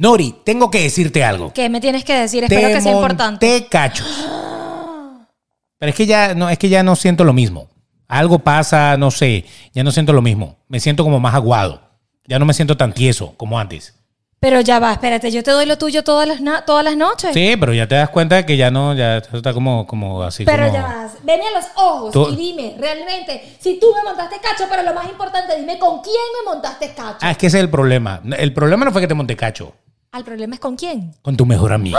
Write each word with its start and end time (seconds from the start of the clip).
Nori, 0.00 0.34
tengo 0.44 0.70
que 0.70 0.80
decirte 0.82 1.24
algo. 1.24 1.52
¿Qué 1.52 1.68
me 1.68 1.80
tienes 1.80 2.04
que 2.04 2.14
decir? 2.14 2.44
Espero 2.44 2.68
Te 2.68 2.74
que 2.74 2.80
sea 2.80 2.92
importante. 2.92 3.46
monté 3.46 3.66
cachos. 3.68 4.06
Pero 5.78 5.90
es 5.90 5.94
que 5.96 6.06
ya 6.06 6.34
no, 6.34 6.48
es 6.48 6.58
que 6.58 6.68
ya 6.68 6.82
no 6.82 6.94
siento 6.96 7.24
lo 7.24 7.32
mismo. 7.32 7.68
Algo 8.06 8.38
pasa, 8.38 8.96
no 8.96 9.10
sé, 9.10 9.44
ya 9.74 9.82
no 9.84 9.90
siento 9.90 10.12
lo 10.12 10.22
mismo. 10.22 10.56
Me 10.68 10.80
siento 10.80 11.04
como 11.04 11.20
más 11.20 11.34
aguado. 11.34 11.82
Ya 12.26 12.38
no 12.38 12.46
me 12.46 12.54
siento 12.54 12.76
tan 12.76 12.92
tieso 12.92 13.34
como 13.36 13.58
antes. 13.58 13.94
Pero 14.40 14.60
ya 14.60 14.78
va, 14.78 14.92
espérate, 14.92 15.32
yo 15.32 15.42
te 15.42 15.50
doy 15.50 15.66
lo 15.66 15.78
tuyo 15.78 16.04
todas 16.04 16.28
las, 16.28 16.64
todas 16.64 16.84
las 16.84 16.96
noches. 16.96 17.34
Sí, 17.34 17.56
pero 17.58 17.74
ya 17.74 17.88
te 17.88 17.96
das 17.96 18.08
cuenta 18.08 18.36
de 18.36 18.46
que 18.46 18.56
ya 18.56 18.70
no, 18.70 18.94
ya 18.94 19.16
está 19.16 19.52
como, 19.52 19.84
como 19.88 20.22
así 20.22 20.44
Pero 20.44 20.66
como... 20.66 20.74
ya 20.78 20.82
vas, 20.84 21.12
veme 21.24 21.42
a 21.48 21.58
los 21.58 21.66
ojos 21.74 22.12
Tú- 22.12 22.28
y 22.30 22.36
dime, 22.36 22.76
realmente, 22.78 23.56
si 23.58 23.80
tú 23.80 23.88
me 23.96 24.04
montaste 24.08 24.36
cacho, 24.40 24.64
pero 24.70 24.84
lo 24.84 24.94
más 24.94 25.08
importante, 25.08 25.56
dime 25.58 25.76
con 25.80 26.00
quién 26.02 26.14
me 26.44 26.52
montaste 26.52 26.94
cacho. 26.94 27.18
Ah, 27.20 27.32
es 27.32 27.36
que 27.36 27.48
ese 27.48 27.58
es 27.58 27.64
el 27.64 27.70
problema. 27.70 28.22
El 28.38 28.52
problema 28.52 28.84
no 28.84 28.92
fue 28.92 29.00
que 29.00 29.08
te 29.08 29.14
monté 29.14 29.34
cacho. 29.36 29.72
Al 30.10 30.24
problema 30.24 30.54
es 30.54 30.60
con 30.60 30.76
quién. 30.76 31.14
con 31.22 31.36
tu 31.36 31.44
mejor 31.44 31.72
amiga. 31.72 31.98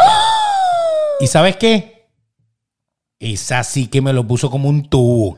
¿Y 1.20 1.28
sabes 1.28 1.58
qué? 1.58 2.08
Esa 3.20 3.64
sí 3.64 3.88
que 3.88 4.02
me 4.02 4.14
lo 4.14 4.26
puso 4.26 4.50
como 4.50 4.70
un 4.70 4.90
tubo. 4.90 5.38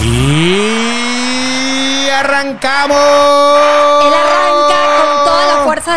Y 0.00 2.08
arrancamos. 2.10 3.51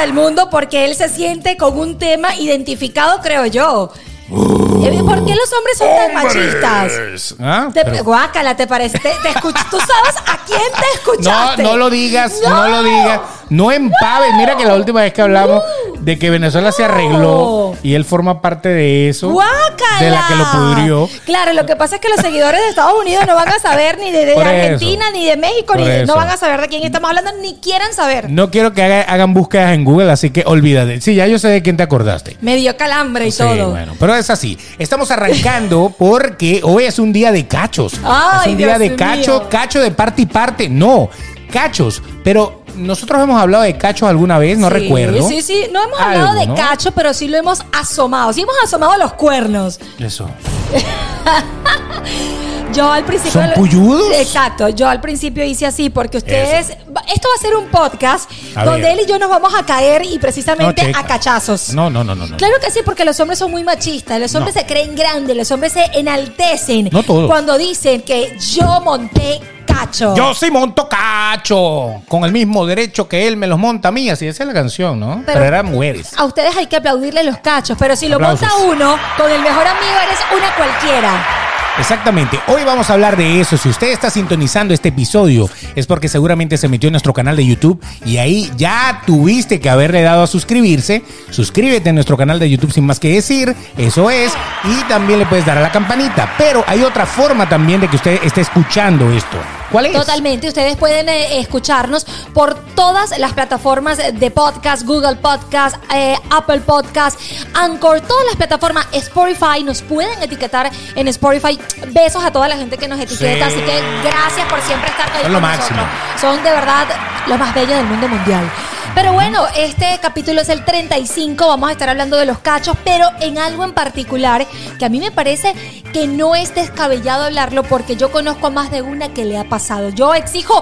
Del 0.05 0.13
mundo 0.13 0.49
porque 0.51 0.85
él 0.85 0.93
se 0.93 1.09
siente 1.09 1.57
con 1.57 1.79
un 1.79 1.97
tema 1.97 2.35
identificado, 2.35 3.21
creo 3.23 3.47
yo. 3.47 3.91
¿Por 4.29 5.25
qué 5.25 5.35
los 5.35 5.53
hombres 5.53 5.77
son 5.77 5.87
tan 5.95 6.13
machistas? 6.13 7.35
¿Ah? 7.39 7.69
Te, 7.73 7.83
Pero- 7.85 8.03
guácala, 8.03 8.55
¿te 8.55 8.65
parece? 8.67 8.97
Te, 8.99 9.09
te 9.21 9.29
escuch- 9.29 9.69
¿Tú 9.69 9.77
sabes 9.77 10.15
a 10.25 10.39
quién 10.45 10.59
te 10.59 10.81
No, 10.81 10.93
escuchaste? 11.13 11.63
no 11.63 11.77
lo 11.77 11.89
digas, 11.89 12.33
no, 12.47 12.67
lo 12.67 12.83
digas. 12.83 13.19
No 13.49 13.71
empaves. 13.71 14.33
Mira 14.35 14.57
que 14.57 14.65
la 14.65 14.73
última 14.75 15.01
vez 15.01 15.13
que 15.13 15.21
hablamos 15.21 15.61
de 15.99 16.17
que 16.17 16.29
Venezuela 16.31 16.71
se 16.71 16.83
arregló 16.83 17.75
y 17.83 17.93
él 17.93 18.03
forma 18.03 18.41
parte 18.41 18.69
de 18.69 19.09
eso. 19.09 19.29
¡Guácala! 19.29 19.99
De 19.99 20.09
la 20.09 20.25
que 20.27 20.35
lo 20.35 20.45
pudrió. 20.51 21.09
Claro, 21.25 21.53
lo 21.53 21.65
que 21.67 21.75
pasa 21.75 21.95
es 21.95 22.01
que 22.01 22.09
los 22.09 22.19
seguidores 22.19 22.59
de 22.59 22.69
Estados 22.69 22.99
Unidos 22.99 23.25
no 23.27 23.35
van 23.35 23.49
a 23.49 23.59
saber 23.59 23.99
ni 23.99 24.11
de, 24.11 24.25
de 24.25 24.33
Por 24.33 24.47
Argentina, 24.47 25.05
eso. 25.09 25.13
ni 25.17 25.25
de 25.27 25.37
México, 25.37 25.67
Por 25.67 25.77
ni 25.77 25.87
de- 25.87 25.97
no 25.99 26.13
eso. 26.13 26.15
van 26.15 26.29
a 26.29 26.37
saber 26.37 26.61
de 26.61 26.67
quién 26.69 26.83
estamos 26.83 27.09
hablando, 27.09 27.31
ni 27.41 27.55
quieran 27.57 27.93
saber. 27.93 28.29
No 28.31 28.49
quiero 28.49 28.73
que 28.73 28.81
haga- 28.83 29.03
hagan 29.03 29.33
búsquedas 29.35 29.73
en 29.73 29.85
Google, 29.85 30.11
así 30.11 30.31
que 30.31 30.43
olvídate. 30.45 30.99
Sí, 31.01 31.13
ya 31.15 31.27
yo 31.27 31.37
sé 31.37 31.49
de 31.49 31.61
quién 31.61 31.77
te 31.77 31.83
acordaste. 31.83 32.37
Me 32.41 32.55
dio 32.55 32.75
calambre 32.77 33.27
y 33.27 33.31
Sí, 33.31 33.37
todo. 33.37 33.69
bueno, 33.71 33.93
pero 33.99 34.14
es 34.15 34.29
así. 34.29 34.57
Estamos 34.77 35.11
arrancando 35.11 35.93
porque 35.97 36.61
hoy 36.63 36.83
es 36.85 36.99
un 36.99 37.13
día 37.13 37.31
de 37.31 37.47
cachos. 37.47 37.93
Ay, 38.03 38.41
es 38.41 38.47
un 38.51 38.57
día 38.57 38.77
Dios 38.77 38.79
de 38.79 38.95
cacho, 38.95 39.39
mío. 39.39 39.49
cacho 39.49 39.79
de 39.81 39.91
parte 39.91 40.21
y 40.23 40.25
parte. 40.25 40.69
No, 40.69 41.09
cachos. 41.51 42.01
Pero 42.23 42.63
nosotros 42.75 43.21
hemos 43.23 43.39
hablado 43.41 43.63
de 43.63 43.77
cachos 43.77 44.09
alguna 44.09 44.37
vez, 44.37 44.57
no 44.57 44.67
Sí, 44.67 44.73
recuerdo. 44.73 45.27
Sí, 45.27 45.41
sí, 45.41 45.67
no 45.71 45.83
hemos 45.83 45.99
hablado 45.99 46.27
Algo, 46.29 46.39
de 46.41 46.47
¿no? 46.47 46.55
cacho, 46.55 46.91
pero 46.91 47.13
sí 47.13 47.27
lo 47.27 47.37
hemos 47.37 47.63
asomado. 47.71 48.33
Sí 48.33 48.41
hemos 48.41 48.55
asomado 48.63 48.97
los 48.97 49.13
cuernos. 49.13 49.79
Eso. 49.99 50.29
Yo 52.73 52.91
al 52.91 53.05
principio. 53.05 53.41
¿Son 53.41 53.51
puyudos? 53.53 54.11
Exacto. 54.17 54.67
Yo 54.69 54.89
al 54.89 54.99
principio 54.99 55.45
hice 55.45 55.65
así 55.65 55.89
porque 55.89 56.17
ustedes. 56.17 56.75
Esto 57.13 57.27
va 57.29 57.35
a 57.37 57.41
ser 57.41 57.55
un 57.55 57.67
podcast 57.69 58.29
A 58.55 58.65
donde 58.65 58.81
ver. 58.83 58.93
él 58.93 59.05
y 59.05 59.09
yo 59.09 59.17
nos 59.19 59.29
vamos 59.29 59.53
a 59.55 59.65
caer 59.65 60.03
y 60.05 60.17
precisamente 60.19 60.91
No, 60.91 60.97
a 60.99 61.03
cachazos. 61.05 61.69
No, 61.73 61.89
no, 61.89 62.03
no, 62.03 62.15
no. 62.15 62.27
no. 62.27 62.37
Claro 62.37 62.55
que 62.63 62.71
sí, 62.71 62.79
porque 62.85 63.05
los 63.05 63.19
hombres 63.19 63.39
son 63.39 63.51
muy 63.51 63.63
machistas, 63.63 64.19
los 64.19 64.33
hombres 64.35 64.55
No. 64.55 64.61
se 64.61 64.67
creen 64.67 64.95
grandes, 64.95 65.35
los 65.35 65.49
hombres 65.51 65.73
se 65.73 65.83
enaltecen 65.93 66.89
No 66.91 67.03
todos. 67.03 67.27
cuando 67.27 67.57
dicen 67.57 68.01
que 68.01 68.37
yo 68.39 68.81
monté 68.81 69.39
cacho. 69.65 70.15
Yo 70.15 70.33
sí 70.33 70.49
monto 70.49 70.87
cacho. 70.87 72.01
Con 72.07 72.23
el 72.23 72.31
mismo 72.31 72.65
derecho 72.65 73.07
que 73.09 73.27
él 73.27 73.35
me 73.37 73.45
los 73.47 73.59
monta 73.59 73.89
a 73.89 73.91
mí. 73.91 74.09
Así 74.09 74.25
esa 74.27 74.43
es 74.43 74.47
la 74.47 74.53
canción, 74.53 74.99
¿no? 74.99 75.21
Pero, 75.25 75.33
Pero- 75.39 75.45
eran 75.45 75.65
mujeres. 75.65 76.11
A 76.17 76.23
ustedes 76.25 76.55
hay 76.55 76.67
que 76.67 76.77
aplaudirle 76.77 77.23
los 77.23 77.37
cachos, 77.39 77.75
pero 77.77 77.95
si 77.95 78.07
lo 78.07 78.19
monta 78.19 78.49
uno, 78.65 78.97
con 79.17 79.29
el 79.31 79.41
mejor 79.41 79.67
amigo 79.67 79.93
eres 80.03 80.19
una 80.35 80.55
cualquiera. 80.55 81.44
Exactamente. 81.77 82.39
Hoy 82.47 82.63
vamos 82.63 82.89
a 82.89 82.93
hablar 82.93 83.17
de 83.17 83.41
eso. 83.41 83.57
Si 83.57 83.67
usted 83.67 83.91
está 83.91 84.09
sintonizando 84.09 84.73
este 84.73 84.89
episodio, 84.89 85.49
es 85.75 85.85
porque 85.87 86.07
seguramente 86.07 86.57
se 86.57 86.69
metió 86.69 86.87
en 86.87 86.93
nuestro 86.93 87.13
canal 87.13 87.35
de 87.35 87.45
YouTube 87.45 87.83
y 88.05 88.17
ahí 88.17 88.49
ya 88.55 89.01
tuviste 89.05 89.59
que 89.59 89.69
haberle 89.69 90.01
dado 90.01 90.23
a 90.23 90.27
suscribirse. 90.27 91.03
Suscríbete 91.31 91.89
a 91.89 91.93
nuestro 91.93 92.15
canal 92.15 92.39
de 92.39 92.49
YouTube 92.49 92.71
sin 92.71 92.85
más 92.85 92.99
que 92.99 93.09
decir. 93.09 93.53
Eso 93.77 94.09
es. 94.09 94.31
Y 94.63 94.87
también 94.87 95.19
le 95.19 95.25
puedes 95.25 95.45
dar 95.45 95.57
a 95.57 95.61
la 95.61 95.71
campanita. 95.71 96.33
Pero 96.37 96.63
hay 96.65 96.81
otra 96.81 97.05
forma 97.05 97.47
también 97.49 97.81
de 97.81 97.89
que 97.89 97.97
usted 97.97 98.19
esté 98.23 98.41
escuchando 98.41 99.11
esto. 99.11 99.37
¿Cuál 99.71 99.87
es? 99.87 99.93
Totalmente, 99.93 100.47
ustedes 100.47 100.77
pueden 100.77 101.09
eh, 101.09 101.39
escucharnos 101.39 102.05
por 102.33 102.53
todas 102.75 103.17
las 103.17 103.33
plataformas 103.33 103.97
de 103.97 104.31
podcast, 104.31 104.83
Google 104.85 105.15
Podcast, 105.15 105.75
eh, 105.93 106.15
Apple 106.29 106.61
Podcast, 106.61 107.19
Anchor, 107.53 107.99
todas 108.01 108.25
las 108.27 108.35
plataformas, 108.35 108.87
Spotify, 108.93 109.63
nos 109.63 109.81
pueden 109.81 110.21
etiquetar 110.21 110.71
en 110.95 111.07
Spotify. 111.07 111.59
Besos 111.87 112.23
a 112.23 112.31
toda 112.31 112.47
la 112.47 112.55
gente 112.57 112.77
que 112.77 112.87
nos 112.87 112.99
etiqueta, 112.99 113.49
Sí. 113.49 113.53
así 113.55 113.61
que 113.65 113.81
gracias 114.03 114.47
por 114.47 114.61
siempre 114.61 114.89
estar 114.89 115.09
ahí 115.11 115.23
Son 115.23 115.33
lo 115.33 115.39
con 115.41 115.49
máximo. 115.49 115.79
nosotros. 115.81 116.21
Son 116.21 116.43
de 116.43 116.51
verdad 116.51 116.87
los 117.27 117.39
más 117.39 117.53
bellos 117.53 117.75
del 117.77 117.85
mundo 117.85 118.07
mundial. 118.07 118.49
Pero 118.93 119.11
bueno, 119.11 119.43
este 119.57 119.99
capítulo 120.01 120.39
es 120.39 120.47
el 120.47 120.63
35, 120.63 121.49
vamos 121.49 121.67
a 121.67 121.73
estar 121.73 121.89
hablando 121.89 122.15
de 122.15 122.23
los 122.25 122.39
cachos, 122.39 122.77
pero 122.85 123.09
en 123.19 123.37
algo 123.37 123.65
en 123.65 123.73
particular 123.73 124.47
que 124.79 124.85
a 124.85 124.89
mí 124.89 125.01
me 125.01 125.11
parece 125.11 125.53
que 125.91 126.07
no 126.07 126.33
es 126.33 126.55
descabellado 126.55 127.25
hablarlo 127.25 127.63
porque 127.63 127.97
yo 127.97 128.09
conozco 128.09 128.47
a 128.47 128.49
más 128.51 128.71
de 128.71 128.81
una 128.81 129.09
que 129.09 129.25
le 129.25 129.37
ha 129.37 129.43
pasado. 129.49 129.89
Yo 129.89 130.13
exijo 130.13 130.61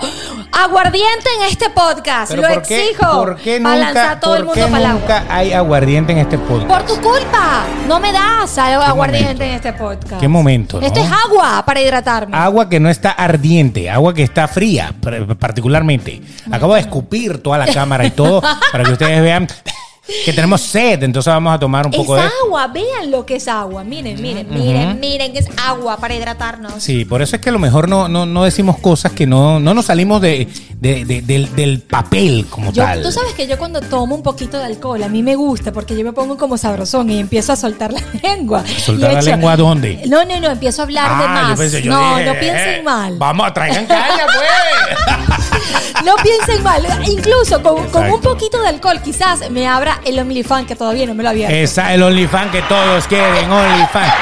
aguardiente 0.51 1.29
en 1.37 1.43
este 1.51 1.69
podcast, 1.69 2.31
Pero 2.31 2.41
lo 2.47 2.53
¿por 2.55 2.63
qué, 2.63 2.89
exijo. 2.89 3.11
¿por 3.11 3.35
qué 3.37 3.59
nunca, 3.59 4.19
todo 4.19 4.35
el 4.35 4.45
mundo 4.45 4.65
qué 4.65 4.71
nunca 4.87 5.25
hay 5.29 5.53
aguardiente 5.53 6.11
en 6.13 6.17
este 6.19 6.39
podcast? 6.39 6.67
Por 6.67 6.83
tu 6.85 7.01
culpa, 7.01 7.63
no 7.87 7.99
me 7.99 8.11
das 8.11 8.57
aguardiente 8.57 9.27
momento? 9.33 9.43
en 9.43 9.51
este 9.51 9.73
podcast. 9.73 10.19
¿Qué 10.19 10.27
momento, 10.27 10.79
Esto 10.93 11.05
es 11.07 11.11
agua 11.11 11.63
para 11.65 11.81
hidratarme. 11.81 12.37
Agua 12.37 12.69
que 12.69 12.79
no 12.79 12.87
está 12.89 13.11
ardiente, 13.11 13.89
agua 13.89 14.13
que 14.13 14.21
está 14.21 14.47
fría, 14.47 14.93
particularmente. 15.39 16.21
Acabo 16.51 16.75
de 16.75 16.81
escupir 16.81 17.39
toda 17.39 17.57
la 17.57 17.65
cámara 17.65 18.05
y 18.05 18.11
todo 18.11 18.41
para 18.71 18.83
que 18.83 18.91
ustedes 18.91 19.21
vean 19.21 19.47
que 20.25 20.33
tenemos 20.33 20.59
sed, 20.61 21.01
entonces 21.03 21.31
vamos 21.33 21.53
a 21.55 21.59
tomar 21.59 21.87
un 21.87 21.93
Es 21.93 21.97
poco 21.99 22.15
de... 22.15 22.23
agua, 22.45 22.67
vean 22.67 23.09
lo 23.09 23.25
que 23.25 23.37
es 23.37 23.47
agua. 23.47 23.83
Miren, 23.85 24.21
miren, 24.21 24.47
miren, 24.49 24.99
miren 24.99 25.31
que 25.31 25.39
es 25.39 25.47
agua 25.65 25.95
para 25.97 26.13
hidratarnos. 26.13 26.73
Sí, 26.83 27.05
por 27.05 27.21
eso 27.21 27.37
es 27.37 27.41
que 27.41 27.49
a 27.49 27.51
lo 27.53 27.59
mejor 27.59 27.87
no, 27.87 28.09
no, 28.09 28.25
no 28.25 28.43
decimos 28.43 28.77
cosas 28.79 29.13
que 29.13 29.25
no, 29.25 29.59
no 29.61 29.73
nos 29.73 29.85
salimos 29.85 30.21
de, 30.21 30.47
de- 30.79 31.05
de- 31.05 31.21
del, 31.21 31.55
del 31.55 31.79
papel 31.81 32.45
como 32.49 32.73
Yo, 32.73 32.83
tal. 32.83 33.01
tú 33.01 33.11
sabes 33.13 33.33
que 33.33 33.47
yo 33.47 33.57
cuando 33.57 33.79
tomo 33.79 34.13
un 34.15 34.23
poquito 34.23 34.57
de 34.59 34.65
alcohol, 34.65 35.01
a 35.03 35.07
mí 35.07 35.23
me 35.23 35.35
gusta 35.35 35.71
porque 35.71 35.95
yo 35.97 36.03
me 36.03 36.11
pongo 36.11 36.37
como 36.37 36.57
sabrosón 36.57 37.09
y 37.09 37.19
empiezo 37.19 37.53
a 37.53 37.55
soltar 37.55 37.93
la 37.93 38.01
lengua. 38.23 38.63
¿Soltar 38.65 39.11
Y 39.11 39.15
la 39.15 39.21
lengua 39.21 39.55
dónde? 39.55 40.01
No, 40.07 40.25
no, 40.25 40.37
no, 40.41 40.49
empiezo 40.51 40.81
a 40.81 40.85
hablar 40.85 41.17
de 41.17 41.23
Ah, 41.23 41.27
más. 41.29 41.49
yo 41.51 41.55
pensé, 41.55 41.81
yo 41.81 41.91
no, 41.91 42.09
dije, 42.17 42.25
no 42.25 42.31
eh, 42.33 42.37
piensen 42.41 42.83
mal. 42.83 43.17
Vamos 43.17 43.47
a 43.47 43.53
traigan 43.53 43.85
caña, 43.85 44.25
pues. 44.25 45.43
No 46.03 46.15
piensen 46.17 46.63
mal. 46.63 46.85
Incluso 47.07 47.61
con, 47.61 47.89
con 47.89 48.09
un 48.09 48.21
poquito 48.21 48.61
de 48.61 48.69
alcohol, 48.69 49.01
quizás 49.01 49.49
me 49.51 49.67
abra 49.67 50.01
el 50.05 50.19
OnlyFans 50.19 50.67
que 50.67 50.75
todavía 50.75 51.05
no 51.05 51.13
me 51.13 51.23
lo 51.23 51.29
había 51.29 51.49
Esa, 51.49 51.93
el 51.93 52.03
OnlyFans 52.03 52.51
que 52.51 52.61
todos 52.63 53.07
quieren, 53.07 53.49
OnlyFans. 53.49 54.13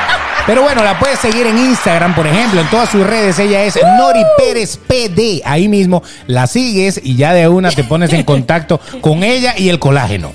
Pero 0.45 0.63
bueno, 0.63 0.83
la 0.83 0.97
puedes 0.97 1.19
seguir 1.19 1.45
en 1.45 1.57
Instagram, 1.57 2.15
por 2.15 2.25
ejemplo, 2.25 2.61
en 2.61 2.69
todas 2.69 2.89
sus 2.89 3.05
redes. 3.05 3.37
Ella 3.39 3.63
es 3.63 3.79
Nori 3.97 4.23
Pérez 4.37 4.77
PD. 4.77 5.41
Ahí 5.45 5.67
mismo 5.67 6.01
la 6.25 6.47
sigues 6.47 6.99
y 7.03 7.15
ya 7.15 7.33
de 7.33 7.47
una 7.47 7.71
te 7.71 7.83
pones 7.83 8.11
en 8.13 8.23
contacto 8.25 8.79
con 9.01 9.23
ella 9.23 9.53
y 9.57 9.69
el 9.69 9.77
colágeno. 9.79 10.33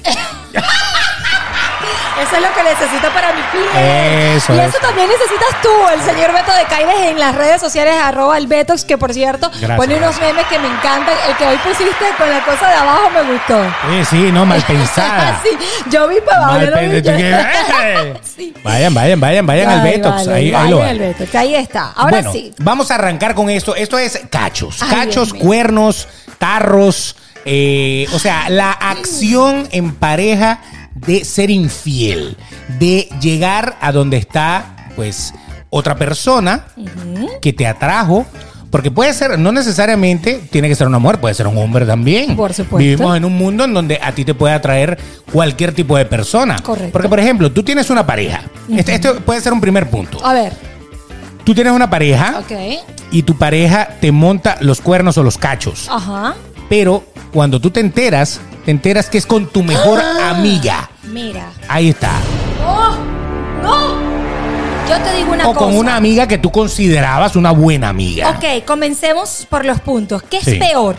Eso 2.23 2.37
es 2.37 2.43
lo 2.43 2.49
que 2.55 2.63
necesito 2.63 3.09
para 3.13 3.33
mi 3.35 3.43
piel. 3.53 3.65
Eso 4.37 4.55
y 4.55 4.59
es. 4.59 4.69
eso 4.69 4.79
también 4.81 5.09
necesitas 5.09 5.61
tú, 5.63 5.69
el 5.93 6.01
señor 6.01 6.33
Beto 6.33 6.53
de 6.55 6.65
Caires 6.65 6.95
en 7.11 7.19
las 7.19 7.35
redes 7.35 7.61
sociales, 7.61 7.95
arroba 8.03 8.39
el 8.39 8.47
Betox, 8.47 8.85
que 8.85 8.97
por 8.97 9.13
cierto 9.13 9.51
Gracias, 9.51 9.77
pone 9.77 9.97
unos 9.97 10.19
memes 10.21 10.47
que 10.47 10.59
me 10.59 10.67
encantan. 10.69 11.15
El 11.29 11.37
que 11.37 11.47
hoy 11.47 11.57
pusiste 11.59 12.05
con 12.17 12.29
la 12.31 12.43
cosa 12.45 12.69
de 12.69 12.75
abajo 12.75 13.11
me 13.11 13.33
gustó. 13.33 13.63
Sí, 13.91 14.05
sí, 14.11 14.33
no, 14.33 14.47
mal 14.47 14.63
pensada. 14.67 15.41
Sí, 15.43 15.51
yo 15.91 16.09
vi 16.09 16.17
para 16.23 16.39
abajo. 16.39 16.59
Lo 16.61 16.81
vi, 16.81 17.03
¡Eh! 17.07 18.15
Sí. 18.37 18.55
Vayan, 18.63 18.95
vayan, 18.95 19.21
vayan, 19.21 19.47
vayan 19.47 19.71
al 19.71 19.83
Betox. 19.83 20.27
vale, 20.27 20.33
ahí, 20.35 20.47
ahí 20.47 20.53
vayan 20.53 20.71
lo 20.71 20.83
al 20.83 20.87
van. 20.87 20.99
Betox, 20.99 21.35
ahí 21.35 21.55
está. 21.55 21.93
Ahora 21.95 22.11
bueno, 22.11 22.33
sí. 22.33 22.55
vamos 22.59 22.91
a 22.91 22.95
arrancar 22.95 23.35
con 23.35 23.51
esto. 23.51 23.75
Esto 23.77 23.99
es 23.99 24.21
cachos. 24.31 24.83
Ay, 24.83 24.89
cachos, 25.07 25.33
Dios 25.33 25.45
cuernos, 25.45 26.09
tarros. 26.39 27.17
eh, 27.45 28.09
o 28.13 28.19
sea, 28.19 28.49
la 28.49 28.73
acción 28.73 29.69
en 29.71 29.95
pareja 29.95 30.61
de 31.07 31.25
ser 31.25 31.51
infiel. 31.51 32.37
De 32.79 33.09
llegar 33.21 33.77
a 33.81 33.93
donde 33.93 34.17
está, 34.17 34.91
pues, 34.97 35.33
otra 35.71 35.97
persona 35.97 36.67
que 37.41 37.53
te 37.53 37.67
atrajo. 37.67 38.27
Porque 38.71 38.91
puede 38.91 39.15
ser, 39.15 39.39
no 39.39 39.53
necesariamente 39.53 40.41
tiene 40.51 40.69
que 40.69 40.75
ser 40.75 40.87
una 40.89 40.99
mujer, 40.99 41.19
puede 41.21 41.35
ser 41.35 41.47
un 41.47 41.57
hombre 41.57 41.87
también. 41.87 42.37
Por 42.37 42.53
supuesto. 42.53 42.77
Vivimos 42.79 43.17
en 43.17 43.25
un 43.25 43.33
mundo 43.37 43.65
en 43.65 43.73
donde 43.73 43.99
a 44.03 44.13
ti 44.13 44.25
te 44.25 44.35
puede 44.35 44.55
atraer 44.55 44.99
cualquier 45.33 45.73
tipo 45.73 45.97
de 45.97 46.05
persona. 46.05 46.57
Correcto. 46.59 46.91
Porque, 46.93 47.09
por 47.09 47.21
ejemplo, 47.21 47.51
tú 47.53 47.63
tienes 47.63 47.89
una 47.91 48.05
pareja. 48.05 48.43
este, 48.69 48.95
este 48.97 49.15
puede 49.15 49.41
ser 49.41 49.53
un 49.53 49.61
primer 49.61 49.89
punto. 49.89 50.19
A 50.25 50.33
ver, 50.33 50.53
Tú 51.45 51.55
tienes 51.55 51.73
una 51.73 51.89
pareja 51.89 52.41
ok. 52.41 52.53
y 53.13 53.23
tu 53.23 53.39
pareja 53.39 53.89
te 54.01 54.11
monta 54.11 54.57
los 54.61 54.81
cuernos 54.81 55.17
o 55.17 55.23
los 55.23 55.39
cachos. 55.39 55.87
Ajá. 55.89 56.35
Pero 56.69 57.05
cuando 57.33 57.61
tú 57.61 57.71
te 57.71 57.81
enteras, 57.81 58.41
te 58.65 58.71
enteras 58.71 59.09
que 59.09 59.19
es 59.19 59.27
con 59.27 59.47
tu 59.47 59.63
mejor 59.63 60.01
Ah. 60.01 60.31
amiga. 60.31 60.91
Mira. 61.05 61.51
Ahí 61.69 61.91
está. 61.91 62.13
¡No! 62.61 62.97
¡No! 63.63 63.97
Yo 64.89 64.97
te 65.03 65.17
digo 65.17 65.33
una 65.33 65.49
o 65.49 65.55
cosa. 65.55 65.67
con 65.67 65.77
una 65.77 65.97
amiga 65.97 66.27
que 66.29 66.39
tú 66.39 66.51
considerabas 66.51 67.37
una 67.37 67.51
buena 67.51 67.89
amiga. 67.89 68.31
Ok, 68.31 68.65
comencemos 68.65 69.47
por 69.51 69.65
los 69.65 69.81
puntos. 69.81 70.23
¿Qué 70.23 70.39
es 70.39 70.45
Sí. 70.45 70.55
peor? 70.57 70.97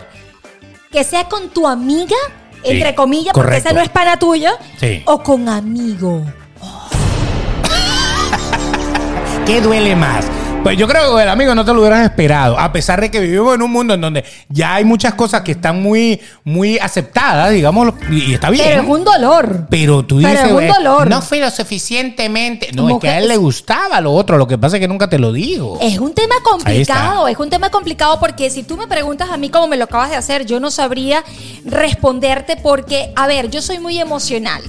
¿Que 0.90 1.04
sea 1.04 1.24
con 1.24 1.50
tu 1.50 1.66
amiga, 1.68 2.16
Sí, 2.64 2.70
entre 2.72 2.94
comillas, 2.94 3.32
porque 3.34 3.58
esa 3.58 3.72
no 3.72 3.80
es 3.80 3.88
pana 3.90 4.18
tuya? 4.18 4.52
Sí. 4.80 5.02
¿O 5.06 5.22
con 5.22 5.48
amigo? 5.48 6.24
¿Qué 9.46 9.60
duele 9.60 9.94
más? 9.96 10.24
Pues 10.62 10.76
yo 10.76 10.86
creo 10.86 11.16
que 11.16 11.22
el 11.22 11.28
amigo 11.30 11.54
no 11.54 11.64
te 11.64 11.72
lo 11.72 11.80
hubieras 11.80 12.04
esperado, 12.04 12.58
a 12.58 12.70
pesar 12.72 13.00
de 13.00 13.10
que 13.10 13.20
vivimos 13.20 13.54
en 13.54 13.62
un 13.62 13.70
mundo 13.70 13.94
en 13.94 14.00
donde 14.02 14.24
ya 14.50 14.74
hay 14.74 14.84
muchas 14.84 15.14
cosas 15.14 15.40
que 15.42 15.52
están 15.52 15.80
muy, 15.80 16.20
muy 16.44 16.78
aceptadas, 16.78 17.52
digamos, 17.52 17.94
y 18.10 18.24
y 18.30 18.34
está 18.34 18.50
bien. 18.50 18.64
Pero 18.66 18.82
es 18.82 18.88
un 18.88 19.04
dolor. 19.04 19.66
Pero 19.70 20.04
tú 20.04 20.16
Pero 20.16 20.28
dices, 20.28 20.44
es 20.44 20.50
un 20.50 20.54
"Güey, 20.56 20.68
dolor". 20.68 21.08
no 21.08 21.22
fui 21.22 21.38
lo 21.40 21.50
suficientemente. 21.50 22.70
No, 22.74 22.90
es 22.90 22.98
que 22.98 23.08
a 23.08 23.18
él 23.18 23.28
le 23.28 23.36
gustaba 23.38 24.00
lo 24.02 24.12
otro, 24.12 24.36
lo 24.36 24.46
que 24.46 24.58
pasa 24.58 24.76
es 24.76 24.80
que 24.80 24.88
nunca 24.88 25.08
te 25.08 25.18
lo 25.18 25.32
digo. 25.32 25.78
Es 25.80 25.98
un 26.00 26.12
tema 26.12 26.34
complicado, 26.42 27.28
es 27.28 27.38
un 27.38 27.48
tema 27.48 27.70
complicado 27.70 28.18
porque 28.20 28.50
si 28.50 28.62
tú 28.62 28.76
me 28.76 28.86
preguntas 28.86 29.30
a 29.30 29.36
mí 29.38 29.48
como 29.48 29.68
me 29.68 29.76
lo 29.78 29.84
acabas 29.84 30.10
de 30.10 30.16
hacer, 30.16 30.44
yo 30.44 30.60
no 30.60 30.70
sabría 30.70 31.24
responderte 31.64 32.56
porque, 32.56 33.12
a 33.16 33.26
ver, 33.26 33.48
yo 33.48 33.62
soy 33.62 33.78
muy 33.78 33.98
emocional 33.98 34.60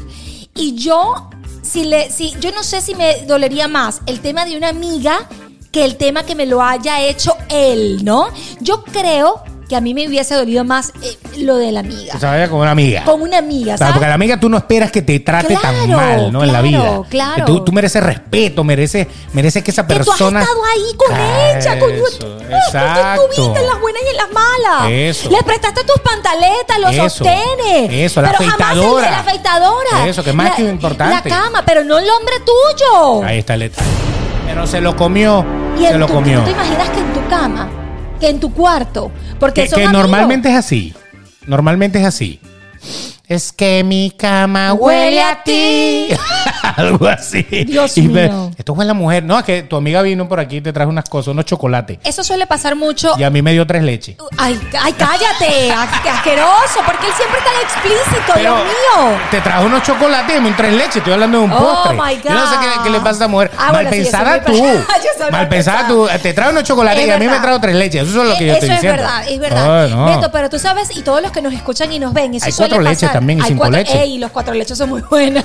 y 0.55 0.75
yo, 0.75 1.29
si 1.61 1.83
le, 1.83 2.09
si, 2.09 2.35
yo 2.39 2.51
no 2.51 2.63
sé 2.63 2.79
si 2.79 2.95
me 2.95 3.25
dolería 3.25 3.67
más 3.67 4.01
el 4.05 4.21
tema 4.21 4.45
de 4.45 4.55
una 4.55 4.69
amiga 4.69 5.27
que 5.71 5.85
el 5.85 5.95
tema 5.97 6.23
que 6.23 6.35
me 6.35 6.45
lo 6.45 6.61
haya 6.63 7.01
hecho 7.01 7.35
él, 7.49 7.99
¿no? 8.03 8.27
Yo 8.59 8.83
creo 8.83 9.43
que 9.69 9.75
a 9.75 9.81
mí 9.81 9.93
me 9.93 10.07
hubiese 10.07 10.33
dolido 10.33 10.63
más 10.63 10.91
eh, 11.03 11.15
lo 11.37 11.57
de 11.57 11.71
la 11.71 11.81
amiga. 11.81 12.13
Que 12.13 12.19
se 12.19 12.25
vaya 12.25 12.49
con 12.49 12.59
una 12.61 12.71
amiga. 12.71 13.03
Con 13.05 13.21
una 13.21 13.37
amiga, 13.37 13.75
O 13.75 13.77
sea, 13.77 13.85
¿sabes? 13.85 13.93
porque 13.93 14.05
a 14.05 14.09
la 14.09 14.15
amiga 14.15 14.39
tú 14.39 14.49
no 14.49 14.57
esperas 14.57 14.91
que 14.91 15.03
te 15.03 15.19
trate 15.19 15.53
tan 15.55 15.85
Claro, 15.85 15.87
mal, 15.95 16.31
¿no? 16.33 16.43
en 16.43 16.51
la 16.51 16.59
claro, 16.61 16.67
vida. 16.67 17.01
claro. 17.07 17.45
Tú, 17.45 17.63
tú 17.65 17.71
mereces 17.71 18.01
respeto, 18.01 18.63
mereces, 18.63 19.05
mereces 19.31 19.63
que 19.63 19.69
esa 19.69 19.85
que 19.85 19.93
tú 19.93 19.99
has 20.01 20.07
persona. 20.07 20.41
estado 20.41 20.59
ahí 20.73 20.95
con 20.97 21.15
ella, 21.15 21.79
con 21.79 21.91
Eso, 21.91 22.17
tú 22.17 22.25
exacto. 22.51 23.21
estuviste 23.29 23.59
en 23.61 23.67
las 23.67 23.79
buenas 23.79 24.01
y 24.03 24.09
en 24.09 24.17
las 24.17 24.31
malas. 24.31 24.89
Eso. 24.91 25.29
Le 25.29 25.43
prestaste 25.43 25.83
tus 25.83 25.99
pantaletas, 26.01 26.79
los 26.79 26.91
Eso. 26.91 27.09
sostenes. 27.09 27.91
Eso, 27.91 28.21
la 28.23 28.31
pero 28.31 28.49
jamás 28.49 28.69
afeitadora. 28.71 29.11
la 29.11 29.19
afeitadora. 29.19 30.07
Eso, 30.07 30.23
que 30.23 30.33
más 30.33 30.49
La- 30.49 30.55
que 30.55 30.61
importante. 30.63 31.29
La 31.29 31.35
cama, 31.35 31.63
pero 31.63 31.83
no 31.83 31.99
el 31.99 32.09
hombre 32.09 32.33
tuyo. 32.39 33.23
Ahí 33.23 33.37
está 33.37 33.53
el 33.53 33.59
detalle. 33.59 33.87
Pero 34.49 34.65
se 34.65 34.81
lo 34.81 34.95
comió. 34.95 35.45
y 35.79 35.85
se 35.85 35.97
lo 35.97 36.07
tu, 36.07 36.13
comió. 36.13 36.39
¿tú 36.39 36.45
te 36.45 36.51
imaginas 36.51 36.89
que 36.89 36.99
en 36.99 37.13
tu 37.13 37.27
cama, 37.29 37.69
que 38.19 38.29
en 38.29 38.39
tu 38.39 38.51
cuarto, 38.51 39.11
porque 39.39 39.63
Que, 39.63 39.69
son 39.69 39.79
que 39.79 39.87
normalmente 39.89 40.49
es 40.49 40.55
así. 40.55 40.93
Normalmente 41.45 41.99
es 41.99 42.05
así. 42.05 42.39
Es 43.29 43.51
que 43.51 43.83
mi 43.83 44.09
cama 44.09 44.73
huele 44.73 45.21
a 45.21 45.43
ti. 45.43 46.07
Algo 46.77 47.07
así. 47.07 47.43
Dios 47.67 47.95
Y 47.95 48.01
mío. 48.07 48.49
Esto 48.57 48.73
fue 48.73 48.85
la 48.85 48.95
mujer. 48.95 49.23
No, 49.23 49.37
es 49.37 49.45
que 49.45 49.61
tu 49.61 49.75
amiga 49.75 50.01
vino 50.01 50.27
por 50.27 50.39
aquí 50.39 50.57
y 50.57 50.61
te 50.61 50.73
trajo 50.73 50.89
unas 50.89 51.07
cosas, 51.07 51.27
unos 51.27 51.45
chocolates. 51.45 51.99
Eso 52.03 52.23
suele 52.23 52.47
pasar 52.47 52.75
mucho. 52.75 53.13
Y 53.19 53.23
a 53.23 53.29
mí 53.29 53.43
me 53.43 53.51
dio 53.51 53.67
tres 53.67 53.83
leches. 53.83 54.15
Ay, 54.35 54.59
ay, 54.81 54.93
cállate, 54.93 55.71
asqueroso, 55.71 56.79
porque 56.87 57.05
él 57.05 57.13
siempre 57.15 57.37
está 57.37 57.51
explícito, 57.61 58.31
Pero 58.33 58.55
Dios 58.55 58.63
mío. 58.65 59.17
te 59.29 59.41
trajo 59.41 59.65
unos 59.67 59.83
chocolates 59.83 60.35
y 60.41 60.45
un 60.47 60.55
tres 60.55 60.73
leches. 60.73 60.95
Estoy 60.97 61.13
hablando 61.13 61.37
de 61.37 61.43
un 61.45 61.51
Oh, 61.51 61.57
postre. 61.59 61.93
my 61.93 62.19
Yo 62.23 62.31
no 62.33 62.49
sé 62.49 62.55
qué, 62.59 62.77
God. 62.77 62.83
qué 62.83 62.89
le 62.89 62.97
pasa 62.97 63.09
a 63.09 63.13
esa 63.13 63.27
mujer. 63.27 63.51
Ah, 63.59 63.61
mal 63.65 63.71
bueno, 63.73 63.89
sí, 63.91 63.97
pensada 63.97 64.31
muy 64.31 64.39
tú. 64.39 64.51
pe- 64.63 64.73
Yo 65.03 65.09
soy 65.17 65.21
mal 65.21 65.31
mal 65.33 65.49
pensada 65.49 65.87
tú. 65.87 66.07
Te 66.23 66.33
trae 66.33 66.49
unos 66.49 66.63
chocolates 66.63 67.01
Es 67.03 67.07
y 67.07 67.11
a 67.11 67.17
mí 67.19 67.27
me 67.27 67.39
trajo 67.39 67.59
tres 67.61 67.75
leches. 67.75 68.07
Eso 68.09 68.23
es 68.23 68.29
lo 68.29 68.35
que 68.37 68.47
yo 68.47 68.53
Eso 68.53 68.65
estoy 68.65 68.69
es 68.71 68.75
diciendo. 68.81 69.03
verdad, 69.03 69.29
es 69.29 69.39
verdad. 69.39 69.83
Ay, 69.83 69.91
no. 69.91 70.05
Beto, 70.07 70.31
pero 70.31 70.49
tú 70.49 70.57
sabes, 70.57 70.97
y 70.97 71.03
todos 71.03 71.21
los 71.21 71.31
que 71.31 71.43
nos 71.43 71.53
escuchan 71.53 71.91
y 71.93 71.99
nos 71.99 72.11
ven, 72.13 72.33
eso 72.33 72.47
Hay 72.47 72.51
suele 72.51 72.69
cuatro 72.71 72.83
leches 72.89 73.01
pasar. 73.09 73.18
También 73.19 73.39
y 73.39 73.41
Hay 73.41 73.47
cinco 73.49 73.67
cuatro-. 73.67 73.93
Ey, 73.93 74.17
los 74.17 74.31
cuatro 74.31 74.53
leches 74.53 74.77
son 74.77 74.89
muy 74.89 75.01
buenas. 75.01 75.43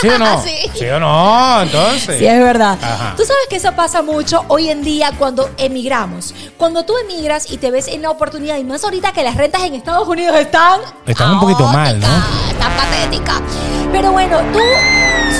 ¿Sí 0.00 0.08
o 0.08 0.18
no? 0.18 0.42
sí. 0.44 0.56
¿Sí 0.74 0.86
o 0.86 1.00
no? 1.00 1.62
Entonces. 1.62 2.18
Sí, 2.18 2.26
es 2.26 2.38
verdad. 2.40 2.78
Ajá. 2.80 3.14
Tú 3.16 3.24
sabes 3.24 3.42
que 3.50 3.56
eso 3.56 3.72
pasa 3.72 4.02
mucho 4.02 4.44
hoy 4.48 4.70
en 4.70 4.82
día 4.82 5.12
cuando 5.18 5.50
emigramos. 5.58 6.34
Cuando 6.56 6.84
tú 6.84 6.94
emigras 6.98 7.50
y 7.50 7.58
te 7.58 7.70
ves 7.70 7.88
en 7.88 8.02
la 8.02 8.10
oportunidad, 8.10 8.56
y 8.58 8.64
más 8.64 8.84
ahorita 8.84 9.12
que 9.12 9.22
las 9.22 9.36
rentas 9.36 9.62
en 9.62 9.74
Estados 9.74 10.06
Unidos 10.08 10.36
están. 10.36 10.80
Están 11.06 11.32
un 11.32 11.40
poquito 11.40 11.66
mal, 11.68 11.98
¿no? 12.00 12.06
Están 12.50 12.72
patéticas. 12.76 13.40
Pero 13.92 14.12
bueno, 14.12 14.38
tú 14.52 14.60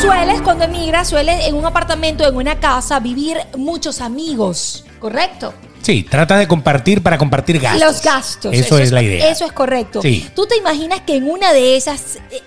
sueles, 0.00 0.40
cuando 0.42 0.64
emigras, 0.64 1.08
sueles 1.08 1.46
en 1.46 1.54
un 1.54 1.64
apartamento, 1.64 2.26
en 2.26 2.36
una 2.36 2.58
casa, 2.58 3.00
vivir 3.00 3.38
muchos 3.56 4.00
amigos. 4.00 4.84
¿Correcto? 4.98 5.52
Sí, 5.86 6.02
trata 6.02 6.36
de 6.36 6.48
compartir 6.48 7.00
para 7.00 7.16
compartir 7.16 7.60
gastos. 7.60 7.80
Los 7.80 8.02
gastos. 8.02 8.52
Eso, 8.52 8.76
es 8.76 8.90
la 8.90 9.02
idea. 9.02 9.30
Eso 9.30 9.44
es 9.44 9.52
correcto. 9.52 10.02
Sí. 10.02 10.28
¿Tú 10.34 10.44
te 10.44 10.56
imaginas 10.56 11.02
que 11.02 11.14
en 11.14 11.30
una 11.30 11.52
de 11.52 11.76
esas 11.76 12.16
eh, 12.32 12.42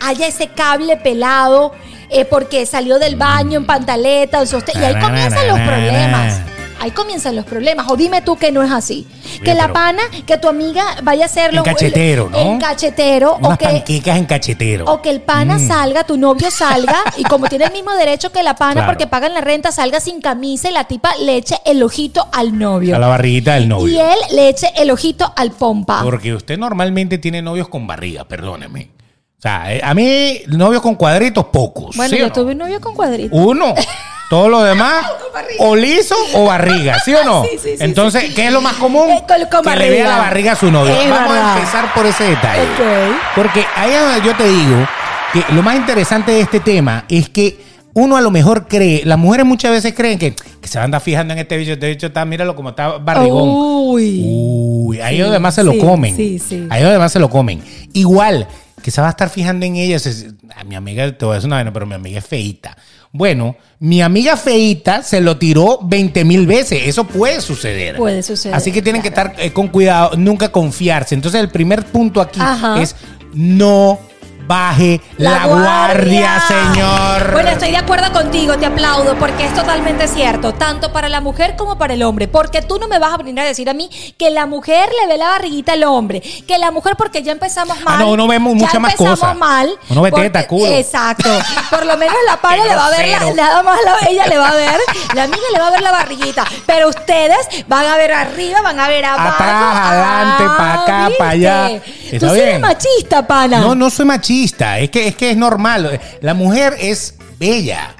haya 0.00 0.26
ese 0.26 0.48
cable 0.48 0.96
pelado 0.96 1.72
eh, 2.10 2.24
porque 2.24 2.66
salió 2.66 2.98
del 2.98 3.14
baño 3.14 3.58
en 3.60 3.64
pantaleta 3.64 4.40
o 4.40 4.46
sostén? 4.46 4.82
Y 4.82 4.84
ahí 4.84 5.00
comienzan 5.00 5.46
los 5.46 5.60
problemas. 5.60 6.40
Ahí 6.82 6.90
comienzan 6.90 7.36
los 7.36 7.44
problemas. 7.44 7.86
O 7.88 7.96
dime 7.96 8.22
tú 8.22 8.36
que 8.36 8.50
no 8.50 8.62
es 8.62 8.70
así. 8.72 9.06
que 9.44 9.54
la 9.54 9.72
pana, 9.72 10.02
que 10.26 10.36
tu 10.36 10.48
amiga 10.48 10.84
vaya 11.02 11.22
a 11.24 11.26
hacerlo. 11.26 11.58
En 11.60 11.64
cachetero, 11.64 12.28
¿no? 12.28 12.38
En 12.38 12.58
cachetero. 12.58 13.36
Unas 13.36 13.52
o 13.54 13.56
que, 13.58 13.64
panquecas 13.66 14.18
en 14.18 14.24
cachetero. 14.26 14.84
o 14.86 15.00
que 15.00 15.10
el 15.10 15.20
pana 15.20 15.58
Mm. 15.58 15.68
salga, 15.68 16.04
tu 16.04 16.16
novio 16.16 16.50
salga, 16.50 16.96
y 17.16 17.22
como 17.24 17.46
tiene 17.48 17.66
el 17.66 17.72
mismo 17.72 17.92
derecho 17.94 18.32
que 18.32 18.42
la 18.42 18.54
pana 18.56 18.72
Claro. 18.74 18.88
porque 18.88 19.06
pagan 19.06 19.32
la 19.34 19.40
renta, 19.40 19.70
salga 19.72 20.00
sin 20.00 20.20
camisa 20.20 20.68
y 20.70 20.72
la 20.72 20.84
tipa 20.84 21.14
le 21.20 21.36
eche 21.36 21.56
el 21.64 21.82
ojito 21.82 22.26
al 22.32 22.58
novio. 22.58 22.96
A 22.96 22.98
la 22.98 23.06
barriguita 23.06 23.54
del 23.54 23.68
novio. 23.68 23.94
Y 23.94 23.98
él 23.98 24.18
le 24.34 24.48
eche 24.48 24.66
el 24.76 24.90
ojito 24.90 25.32
al 25.36 25.52
pompa. 25.52 26.02
Porque 26.02 26.34
usted 26.34 26.58
normalmente 26.58 27.18
tiene 27.18 27.42
novios 27.42 27.68
con 27.68 27.86
barriga, 27.86 28.24
perdóneme. 28.24 28.90
O 29.38 29.42
sea, 29.42 29.74
eh, 29.74 29.80
a 29.82 29.92
mí, 29.94 30.38
novios 30.48 30.82
con 30.82 30.94
cuadritos, 30.94 31.46
pocos. 31.46 31.96
Bueno, 31.96 32.10
¿sí 32.14 32.18
yo 32.18 32.26
no? 32.28 32.32
tuve 32.32 32.52
un 32.52 32.58
novio 32.58 32.80
con 32.80 32.94
cuadritos. 32.94 33.38
Uno. 33.40 33.74
Todo 34.32 34.48
lo 34.48 34.62
demás, 34.62 35.04
o 35.58 35.76
liso 35.76 36.14
o 36.32 36.46
barriga, 36.46 36.98
¿sí 37.04 37.12
o 37.14 37.22
no? 37.22 37.44
Sí, 37.50 37.58
sí, 37.62 37.68
sí, 37.76 37.84
Entonces, 37.84 38.32
¿qué 38.34 38.46
es 38.46 38.52
lo 38.52 38.62
más 38.62 38.76
común? 38.76 39.10
Eh, 39.10 39.22
con- 39.28 39.62
con 39.62 39.70
que 39.72 39.78
le 39.78 39.90
vea 39.90 40.04
barriga. 40.04 40.08
la 40.08 40.18
barriga 40.22 40.52
a 40.52 40.56
su 40.56 40.70
novio. 40.70 40.90
Es 40.98 41.10
Vamos 41.10 41.28
verdad. 41.34 41.52
a 41.52 41.58
empezar 41.58 41.92
por 41.94 42.06
ese 42.06 42.24
detalle. 42.24 42.62
Ok. 42.62 43.16
Porque 43.36 43.64
ahí 43.76 43.90
es 43.92 44.00
donde 44.00 44.26
yo 44.26 44.34
te 44.34 44.48
digo 44.48 44.88
que 45.34 45.44
lo 45.54 45.62
más 45.62 45.76
interesante 45.76 46.32
de 46.32 46.40
este 46.40 46.60
tema 46.60 47.04
es 47.10 47.28
que 47.28 47.58
uno 47.92 48.16
a 48.16 48.22
lo 48.22 48.30
mejor 48.30 48.68
cree, 48.68 49.02
las 49.04 49.18
mujeres 49.18 49.44
muchas 49.44 49.70
veces 49.70 49.92
creen 49.94 50.18
que, 50.18 50.34
que 50.34 50.66
se 50.66 50.78
van 50.78 50.84
a 50.84 50.84
andar 50.86 51.00
fijando 51.02 51.34
en 51.34 51.40
este 51.40 51.58
bicho, 51.58 51.72
este 51.72 51.88
bicho 51.90 52.06
está, 52.06 52.24
míralo 52.24 52.56
como 52.56 52.70
está 52.70 52.96
barrigón. 52.96 53.50
Uy. 53.52 54.22
Uy, 54.24 55.00
ahí 55.02 55.16
Sí, 55.16 55.20
es 55.20 55.26
donde 55.26 55.40
más 55.40 55.54
se 55.54 55.62
lo 55.62 55.72
sí, 55.72 55.78
comen. 55.78 56.16
sí, 56.16 56.38
sí. 56.38 56.66
Ahí 56.70 56.78
es 56.80 56.84
donde 56.84 56.98
más 56.98 57.12
se 57.12 57.18
lo 57.18 57.28
comen. 57.28 57.62
Igual, 57.92 58.48
que 58.82 58.90
se 58.90 59.02
va 59.02 59.08
a 59.08 59.10
estar 59.10 59.28
fijando 59.28 59.66
en 59.66 59.76
ella. 59.76 59.98
se- 59.98 60.30
a 60.56 60.64
mi 60.64 60.74
amiga, 60.74 61.12
te 61.16 61.22
voy 61.26 61.32
a 61.32 61.34
decir 61.36 61.48
una 61.48 61.56
vaina, 61.56 61.70
pero 61.72 61.84
mi 61.84 61.94
amiga 61.94 62.18
es 62.18 62.26
feita. 62.26 62.74
Bueno, 63.14 63.56
mi 63.78 64.00
amiga 64.00 64.38
feita 64.38 65.02
se 65.02 65.20
lo 65.20 65.36
tiró 65.36 65.80
20 65.82 66.24
mil 66.24 66.46
veces. 66.46 66.82
Eso 66.86 67.04
puede 67.04 67.42
suceder. 67.42 67.96
Puede 67.96 68.22
suceder, 68.22 68.56
Así 68.56 68.72
que 68.72 68.80
tienen 68.80 69.02
que 69.02 69.08
estar 69.08 69.34
eh, 69.38 69.52
con 69.52 69.68
cuidado, 69.68 70.16
nunca 70.16 70.50
confiarse. 70.50 71.14
Entonces, 71.14 71.40
el 71.42 71.50
primer 71.50 71.84
punto 71.84 72.22
aquí 72.22 72.40
Ajá. 72.40 72.80
es 72.80 72.96
no 73.34 73.98
baje 74.46 75.00
la, 75.18 75.46
guardia, 75.46 76.40
señor. 76.46 77.32
Bueno, 77.32 77.50
estoy 77.50 77.70
de 77.70 77.76
acuerdo 77.76 78.12
contigo, 78.12 78.56
te 78.58 78.66
aplaudo, 78.66 79.14
porque 79.18 79.46
es 79.46 79.54
totalmente 79.54 80.08
cierto, 80.08 80.52
tanto 80.54 80.92
para 80.92 81.08
la 81.08 81.20
mujer 81.20 81.54
como 81.56 81.78
para 81.78 81.94
el 81.94 82.02
hombre. 82.02 82.28
Porque 82.28 82.62
tú 82.62 82.78
no 82.78 82.88
me 82.88 82.98
vas 82.98 83.12
a 83.14 83.16
venir 83.18 83.38
a 83.40 83.44
decir 83.44 83.68
a 83.70 83.74
mí 83.74 83.88
que 84.18 84.30
la 84.30 84.46
mujer 84.46 84.88
le 85.00 85.06
ve 85.08 85.16
la 85.18 85.26
barriguita 85.28 85.72
al 85.72 85.84
hombre, 85.84 86.20
que 86.20 86.58
la 86.58 86.70
mujer, 86.70 86.96
porque 86.96 87.22
ya 87.22 87.32
empezamos 87.32 87.80
mal. 87.82 87.94
Ah, 87.96 87.98
no, 88.00 88.10
uno 88.10 88.26
vemos 88.26 88.54
muchas 88.54 88.80
más 88.80 88.92
empezamos 88.92 89.20
cosas. 89.20 89.36
mal. 89.36 89.70
Uno 89.90 90.02
ve 90.02 90.10
porque- 90.10 90.30
teta, 90.30 90.46
culo. 90.46 90.66
Exacto. 90.72 91.28
Por 91.70 91.86
lo 91.86 91.96
menos 91.96 92.16
la 92.26 92.36
pana 92.36 92.64
le 92.64 92.74
va 92.74 92.86
a 92.86 92.90
ver, 92.90 93.08
la, 93.08 93.32
nada 93.34 93.62
más 93.62 93.78
la- 93.84 94.08
ella 94.10 94.26
le 94.26 94.38
va 94.38 94.48
a 94.48 94.54
ver, 94.54 94.80
la 95.14 95.22
amiga 95.24 95.42
le 95.52 95.58
va 95.60 95.66
a 95.68 95.70
ver 95.70 95.82
la 95.82 95.92
barriguita. 95.92 96.44
Pero 96.66 96.88
ustedes 96.88 97.38
van 97.68 97.86
a 97.86 97.96
ver 97.96 98.12
arriba, 98.12 98.60
van 98.62 98.78
a 98.78 98.88
ver 98.88 99.04
abajo. 99.04 99.28
Atrás, 99.28 99.76
adelante, 99.76 100.44
Ah, 100.48 100.54
pa' 100.58 100.82
acá, 100.82 101.08
¿viste? 101.08 101.18
pa' 101.22 101.28
allá. 101.30 101.70
Tú 102.18 102.26
eres 102.26 102.60
machista, 102.60 103.26
pana. 103.26 103.58
No, 103.60 103.74
no 103.74 103.88
soy 103.90 104.04
machista. 104.06 104.31
Es 104.80 104.90
que, 104.90 105.08
es 105.08 105.16
que 105.16 105.30
es 105.30 105.36
normal. 105.36 106.00
La 106.20 106.34
mujer 106.34 106.74
es 106.80 107.14
bella. 107.38 107.94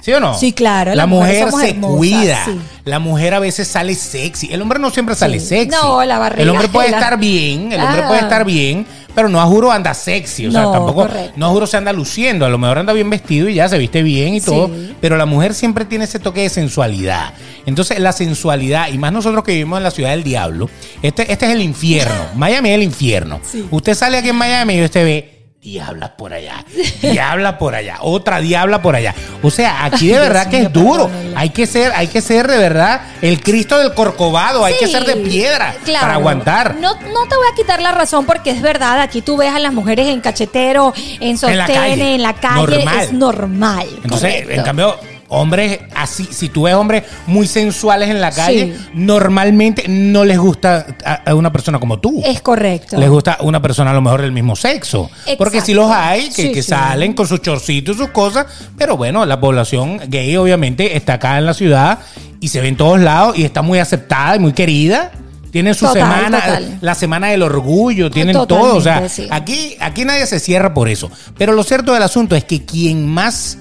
¿Sí 0.00 0.12
o 0.12 0.18
no? 0.18 0.36
Sí, 0.36 0.52
claro, 0.52 0.96
La 0.96 1.06
mujer 1.06 1.48
se 1.52 1.70
hermosas, 1.70 1.74
cuida. 1.96 2.44
sí. 2.44 2.58
La 2.84 2.98
mujer 2.98 3.34
a 3.34 3.38
veces 3.38 3.68
sale 3.68 3.94
sexy. 3.94 4.52
El 4.52 4.60
hombre 4.60 4.80
no 4.80 4.90
siempre 4.90 5.14
sale 5.14 5.38
Sí. 5.38 5.46
sexy. 5.46 5.76
No, 5.80 6.04
la 6.04 6.18
barriga 6.18 6.42
El 6.42 6.48
hombre 6.50 6.66
puede 6.66 6.90
la- 6.90 6.98
estar 6.98 7.16
bien. 7.20 7.70
El 7.72 7.80
hombre 7.80 8.02
Ah. 8.02 8.08
puede 8.08 8.20
estar 8.20 8.44
bien. 8.44 8.86
pero 9.14 9.28
no 9.28 9.38
a 9.42 9.44
juro 9.44 9.70
anda 9.70 9.92
sexy, 9.92 10.46
o 10.46 10.50
sea, 10.50 10.62
No, 10.62 10.72
tampoco, 10.72 11.02
correcto. 11.02 11.32
no 11.36 11.44
a 11.44 11.50
juro 11.50 11.66
se 11.66 11.76
anda 11.76 11.92
luciendo, 11.92 12.46
a 12.46 12.48
lo 12.48 12.56
mejor 12.56 12.78
anda 12.78 12.94
bien 12.94 13.10
vestido 13.10 13.46
y 13.46 13.52
ya 13.52 13.68
se 13.68 13.76
viste 13.76 14.02
bien 14.02 14.32
y 14.32 14.40
Sí. 14.40 14.46
todo, 14.46 14.70
pero 15.02 15.18
la 15.18 15.26
mujer 15.26 15.52
siempre 15.52 15.84
tiene 15.84 16.04
ese 16.06 16.18
toque 16.18 16.40
de 16.40 16.48
sensualidad. 16.48 17.34
Entonces, 17.66 17.98
la 18.00 18.12
sensualidad, 18.12 18.88
y 18.88 18.96
más 18.96 19.12
nosotros 19.12 19.44
que 19.44 19.52
vivimos 19.52 19.76
en 19.76 19.82
la 19.82 19.90
ciudad 19.90 20.12
del 20.12 20.24
diablo, 20.24 20.70
este, 21.02 21.30
este 21.30 21.44
es 21.44 21.52
el 21.52 21.60
infierno. 21.60 22.14
Miami 22.36 22.70
es 22.70 22.74
el 22.76 22.82
infierno. 22.84 23.38
Usted 23.70 23.94
sale 23.94 24.16
aquí 24.16 24.30
en 24.30 24.36
Miami 24.36 24.76
y 24.78 24.84
usted 24.84 25.04
ve 25.04 25.31
diabla 25.62 26.16
por 26.16 26.32
allá, 26.32 26.64
diabla 27.02 27.56
por 27.56 27.76
allá, 27.76 27.98
otra 28.00 28.40
diabla 28.40 28.82
por 28.82 28.96
allá. 28.96 29.14
O 29.42 29.50
sea, 29.50 29.84
aquí 29.84 30.08
de 30.08 30.18
verdad 30.18 30.48
que 30.48 30.58
es 30.58 30.72
duro. 30.72 31.08
Hay 31.36 31.50
que 31.50 31.66
ser, 31.66 31.92
hay 31.94 32.08
que 32.08 32.20
ser 32.20 32.48
de 32.48 32.58
verdad 32.58 33.02
el 33.22 33.40
Cristo 33.40 33.78
del 33.78 33.94
Corcovado, 33.94 34.64
hay 34.64 34.74
que 34.76 34.88
ser 34.88 35.04
de 35.04 35.16
piedra 35.16 35.76
claro. 35.84 36.02
para 36.02 36.14
aguantar. 36.14 36.74
No, 36.74 36.94
no 36.94 37.28
te 37.28 37.36
voy 37.36 37.46
a 37.50 37.54
quitar 37.54 37.80
la 37.80 37.92
razón 37.92 38.26
porque 38.26 38.50
es 38.50 38.60
verdad, 38.60 39.00
aquí 39.00 39.22
tú 39.22 39.36
ves 39.36 39.54
a 39.54 39.60
las 39.60 39.72
mujeres 39.72 40.08
en 40.08 40.20
cachetero, 40.20 40.92
en 41.20 41.38
sostén, 41.38 41.58
la 41.58 41.66
calle. 41.66 42.14
en 42.16 42.22
la 42.22 42.34
calle, 42.34 42.56
Normal. 42.56 43.00
es 43.00 43.12
normal. 43.12 43.88
Entonces, 44.02 44.32
correcto. 44.32 44.52
en 44.52 44.62
cambio, 44.64 44.98
hombres 45.32 45.80
así, 45.96 46.28
si 46.30 46.48
tú 46.48 46.62
ves 46.62 46.74
hombres 46.74 47.04
muy 47.26 47.46
sensuales 47.46 48.10
en 48.10 48.20
la 48.20 48.30
calle, 48.30 48.74
Sí. 48.76 48.88
normalmente 48.94 49.84
no 49.88 50.24
les 50.24 50.38
gusta 50.38 50.86
a, 51.24 51.34
una 51.34 51.50
persona 51.52 51.78
como 51.80 51.98
tú. 51.98 52.22
es 52.24 52.40
correcto. 52.40 52.96
Les 52.98 53.08
gusta 53.10 53.38
una 53.40 53.60
persona 53.62 53.90
a 53.90 53.94
lo 53.94 54.02
mejor 54.02 54.22
del 54.22 54.32
mismo 54.32 54.54
sexo. 54.56 55.10
Porque 55.38 55.58
Exacto. 55.58 55.66
si 55.66 55.74
los 55.74 55.90
hay, 55.90 56.28
que, 56.28 56.42
Sí, 56.42 56.52
que 56.52 56.62
sí. 56.62 56.68
salen 56.70 57.14
con 57.14 57.26
sus 57.26 57.40
chorcitos 57.42 57.96
y 57.96 57.98
sus 57.98 58.08
cosas, 58.10 58.46
pero 58.76 58.96
bueno, 58.96 59.24
la 59.26 59.40
población 59.40 60.00
gay 60.08 60.36
obviamente 60.36 60.96
está 60.96 61.14
acá 61.14 61.38
en 61.38 61.46
la 61.46 61.54
ciudad 61.54 61.98
y 62.40 62.48
se 62.48 62.60
ve 62.60 62.68
en 62.68 62.76
todos 62.76 63.00
lados 63.00 63.38
y 63.38 63.44
está 63.44 63.62
muy 63.62 63.78
aceptada 63.78 64.36
y 64.36 64.38
muy 64.38 64.52
querida. 64.52 65.12
Tienen 65.50 65.74
su 65.74 65.84
Total, 65.84 66.02
semana, 66.02 66.40
total. 66.40 66.78
la 66.80 66.94
semana 66.94 67.28
del 67.28 67.42
orgullo, 67.42 68.10
tienen 68.10 68.34
Totalmente, 68.34 68.68
todo. 68.70 68.78
O 68.78 68.80
sea, 68.80 69.06
sí. 69.10 69.28
aquí, 69.30 69.76
aquí 69.80 70.04
nadie 70.06 70.26
se 70.26 70.40
cierra 70.40 70.72
por 70.72 70.88
eso. 70.88 71.10
Pero 71.36 71.52
lo 71.52 71.62
cierto 71.62 71.92
del 71.92 72.02
asunto 72.02 72.34
es 72.34 72.44
que 72.44 72.64
quien 72.64 73.06
más, 73.06 73.58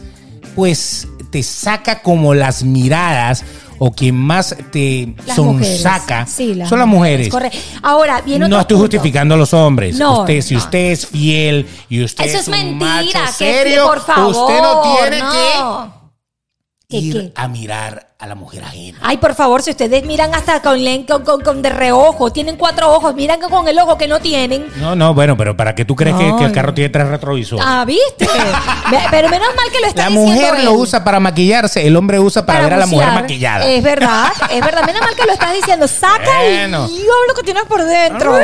pues, 0.55 1.07
te 1.31 1.41
saca 1.43 2.01
como 2.03 2.33
las 2.35 2.63
miradas 2.63 3.43
o 3.79 3.91
quien 3.91 4.15
más 4.15 4.55
te 4.71 5.15
Las 5.25 5.39
mujeres. 5.39 5.81
sonsaca 5.81 6.27
Sí, 6.27 6.53
las 6.53 6.69
son 6.69 6.77
las 6.77 6.87
mujeres. 6.87 7.29
Correcto. 7.29 7.57
Ahora, 7.81 8.21
viene 8.21 8.47
No 8.47 8.59
estoy 8.59 8.75
punto. 8.77 8.91
justificando 8.91 9.33
a 9.33 9.37
los 9.39 9.53
hombres. 9.55 9.97
No, 9.97 10.19
usted, 10.19 10.41
si 10.41 10.53
no. 10.53 10.59
usted 10.59 10.91
es 10.91 11.07
fiel 11.07 11.67
y 11.89 12.03
usted 12.03 12.25
Eso 12.25 12.35
es, 12.37 12.41
es 12.43 12.47
un 12.47 12.77
mentira, 12.77 12.85
macho 12.85 13.11
que 13.19 13.27
sí, 13.27 13.33
serio, 13.45 13.87
por 13.87 14.05
favor. 14.05 14.35
usted 14.35 14.61
no 14.61 14.81
tiene 14.81 15.19
no. 15.19 16.11
que 16.87 16.97
¿Qué, 16.97 16.97
ir 16.97 17.13
qué? 17.13 17.31
a 17.35 17.47
mirar 17.47 18.10
a 18.21 18.27
la 18.27 18.35
mujer 18.35 18.63
ajena. 18.63 18.99
Ay, 19.01 19.17
por 19.17 19.33
favor, 19.33 19.63
si 19.63 19.71
ustedes 19.71 20.05
miran 20.05 20.35
hasta 20.35 20.61
con, 20.61 20.79
con, 21.07 21.23
con, 21.23 21.41
con 21.41 21.61
de 21.63 21.69
reojo, 21.69 22.31
tienen 22.31 22.55
cuatro 22.55 22.93
ojos, 22.93 23.15
miran 23.15 23.39
con 23.39 23.67
el 23.67 23.79
ojo 23.79 23.97
que 23.97 24.07
no 24.07 24.19
tienen. 24.19 24.67
No, 24.75 24.95
no, 24.95 25.15
bueno, 25.15 25.35
pero 25.35 25.57
¿para 25.57 25.73
qué 25.73 25.85
tú 25.85 25.95
crees 25.95 26.15
que, 26.15 26.45
el 26.45 26.51
carro 26.51 26.71
tiene 26.71 26.89
tres 26.89 27.07
retrovisores? 27.07 27.65
Ah, 27.67 27.83
¿viste? 27.83 28.27
Pero 29.09 29.29
menos 29.29 29.47
mal 29.55 29.71
que 29.71 29.79
lo 29.79 29.87
está 29.87 30.03
la 30.03 30.09
diciendo 30.09 30.33
mujer 30.33 30.63
lo 30.63 30.73
usa 30.73 31.03
para 31.03 31.19
maquillarse, 31.19 31.85
el 31.87 31.95
hombre 31.95 32.19
usa 32.19 32.45
para, 32.45 32.61
ver 32.61 32.73
a 32.73 32.77
la 32.77 32.85
mujer 32.85 33.11
maquillada. 33.11 33.65
Es 33.65 33.81
verdad, 33.81 34.31
es 34.51 34.63
verdad. 34.63 34.85
Menos 34.85 35.01
mal 35.01 35.15
que 35.15 35.25
lo 35.25 35.31
estás 35.31 35.53
diciendo. 35.53 35.87
Saca 35.87 36.41
Bueno. 36.41 36.85
el 36.85 36.91
diablo 36.91 37.33
que 37.35 37.43
tienes 37.43 37.63
por 37.63 37.83
dentro. 37.83 38.37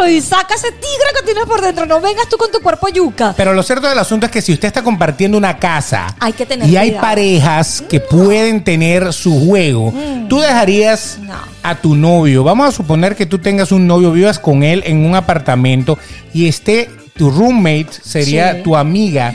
Ay, 0.00 0.20
saca 0.20 0.54
ese 0.54 0.70
tigre 0.70 1.06
que 1.16 1.22
tienes 1.24 1.44
por 1.46 1.60
dentro. 1.60 1.84
No 1.86 2.00
vengas 2.00 2.28
tú 2.28 2.36
con 2.36 2.50
tu 2.52 2.60
cuerpo 2.60 2.88
yuca. 2.88 3.34
Pero 3.36 3.54
lo 3.54 3.62
cierto 3.64 3.88
del 3.88 3.98
asunto 3.98 4.26
es 4.26 4.32
que 4.32 4.40
si 4.40 4.52
usted 4.52 4.68
está 4.68 4.82
compartiendo 4.82 5.36
una 5.36 5.58
casa 5.58 6.14
Hay 6.20 6.32
que 6.32 6.46
tener 6.46 6.68
y 6.68 6.76
hay 6.76 6.92
parejas 6.92 7.82
que 7.88 8.00
pueden 8.00 8.51
tener 8.60 9.12
su 9.12 9.46
juego, 9.48 9.92
tú 10.28 10.38
dejarías 10.40 11.18
Mm. 11.20 11.26
No. 11.26 11.34
a 11.62 11.74
tu 11.76 11.94
novio, 11.96 12.44
vamos 12.44 12.68
a 12.68 12.72
suponer 12.72 13.16
que 13.16 13.26
tú 13.26 13.38
tengas 13.38 13.72
un 13.72 13.86
novio, 13.86 14.12
vivas 14.12 14.38
con 14.38 14.62
él 14.62 14.82
en 14.86 15.04
un 15.04 15.14
apartamento 15.14 15.98
y 16.34 16.46
esté 16.46 16.88
tu 17.16 17.30
roommate 17.30 17.88
sería 18.02 18.54
Sí. 18.56 18.62
tu 18.62 18.76
amiga. 18.76 19.32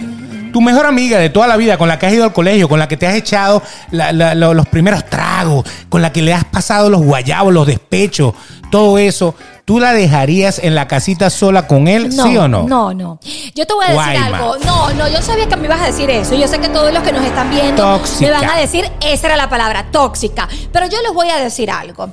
Tu 0.53 0.61
mejor 0.61 0.85
amiga 0.85 1.19
de 1.19 1.29
toda 1.29 1.45
la 1.45 1.57
vida, 1.57 1.77
con 1.77 1.87
la 1.87 1.99
que 1.99 2.05
has 2.07 2.13
ido 2.13 2.23
al 2.23 2.33
colegio, 2.33 2.67
con 2.69 2.79
la 2.79 2.87
que 2.87 2.97
te 2.97 3.05
has 3.05 3.15
echado 3.15 3.61
la- 3.91 4.11
la- 4.11 4.33
lo- 4.33 4.53
los 4.53 4.67
primeros 4.67 5.05
tragos, 5.05 5.65
con 5.89 6.01
la 6.01 6.11
que 6.11 6.21
le 6.21 6.33
has 6.33 6.45
pasado 6.45 6.89
los 6.89 7.01
guayabos, 7.03 7.53
los 7.53 7.67
despechos, 7.67 8.33
todo 8.71 8.97
eso, 8.97 9.35
¿tú 9.67 9.81
la 9.81 9.91
dejarías 9.91 10.59
en 10.59 10.75
la 10.75 10.87
casita 10.87 11.29
sola 11.29 11.67
con 11.67 11.89
él, 11.89 12.13
sí 12.13 12.37
o 12.37 12.47
no? 12.47 12.63
No, 12.63 12.93
no. 12.93 13.19
Yo 13.53 13.67
te 13.67 13.73
voy 13.73 13.83
a 13.85 13.89
decir 13.89 14.13
Guayma. 14.13 14.37
algo. 14.37 14.57
No, 14.65 14.93
no, 14.93 15.09
yo 15.09 15.21
sabía 15.21 15.49
que 15.49 15.57
me 15.57 15.65
ibas 15.65 15.81
a 15.81 15.87
decir 15.87 16.09
eso. 16.09 16.35
Yo 16.35 16.47
sé 16.47 16.59
que 16.59 16.69
todos 16.69 16.93
los 16.93 17.03
que 17.03 17.11
nos 17.11 17.25
están 17.25 17.49
viendo 17.49 17.75
Tóxica. 17.83 18.31
me 18.31 18.31
van 18.31 18.49
a 18.49 18.57
decir, 18.57 18.89
esa 19.01 19.27
era 19.27 19.35
la 19.35 19.49
palabra, 19.49 19.87
tóxica. 19.91 20.47
Pero 20.71 20.85
yo 20.87 21.01
les 21.01 21.13
voy 21.13 21.29
a 21.29 21.35
decir 21.39 21.69
algo. 21.69 22.09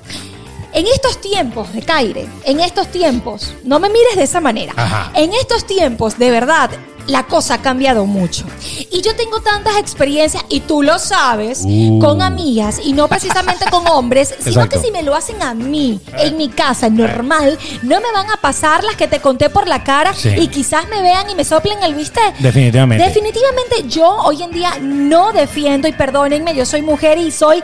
En 0.73 0.85
estos 0.89 1.21
tiempos 1.21 1.73
de 1.73 1.83
Caire, 1.83 2.27
en 2.45 2.59
estos 2.59 2.89
tiempos, 2.89 3.55
no 3.63 3.79
me 3.79 3.89
mires 3.89 4.17
de 4.17 4.25
esa 4.25 4.41
manera. 4.41 4.73
Ajá. 4.75 5.13
En 5.15 5.33
estos 5.33 5.65
tiempos, 5.65 6.19
de 6.19 6.33
verdad, 6.33 6.71
la 7.07 7.25
cosa 7.27 7.55
ha 7.55 7.63
cambiado 7.63 8.07
mucho. 8.07 8.45
Y 8.91 9.01
yo 9.03 9.15
tengo 9.17 9.41
tantas 9.41 9.77
experiencias, 9.77 10.43
y 10.49 10.61
tú 10.61 10.83
lo 10.83 10.99
sabes, 10.99 11.63
Uh. 11.65 11.99
con 12.01 12.23
amigas, 12.23 12.81
y 12.83 12.93
no 12.93 13.09
precisamente 13.09 13.67
con 13.71 13.87
hombres, 13.89 14.29
sino 14.39 14.63
Exacto. 14.63 14.81
que 14.81 14.87
si 14.87 14.91
me 14.93 15.03
lo 15.03 15.15
hacen 15.15 15.43
a 15.43 15.55
mí, 15.55 16.01
en 16.19 16.37
mi 16.37 16.49
casa, 16.49 16.89
normal, 16.89 17.59
no 17.83 18.01
me 18.01 18.11
van 18.13 18.31
a 18.31 18.37
pasar 18.41 18.85
las 18.85 18.97
que 18.97 19.07
te 19.09 19.21
conté 19.21 19.51
por 19.51 19.69
la 19.69 19.85
cara 19.85 20.15
Sí. 20.15 20.31
y 20.31 20.49
quizás 20.49 20.89
me 20.89 21.03
vean 21.03 21.29
y 21.29 21.35
me 21.35 21.45
soplen 21.45 21.83
el 21.83 21.95
viste. 21.95 22.21
Definitivamente. 22.39 23.05
Definitivamente 23.05 23.85
yo 23.89 24.09
hoy 24.25 24.43
en 24.43 24.51
día 24.51 24.73
no 24.81 25.33
defiendo, 25.33 25.89
y 25.89 25.93
perdónenme, 25.93 26.55
yo 26.55 26.65
soy 26.65 26.83
mujer 26.83 27.19
y 27.19 27.31
soy 27.31 27.63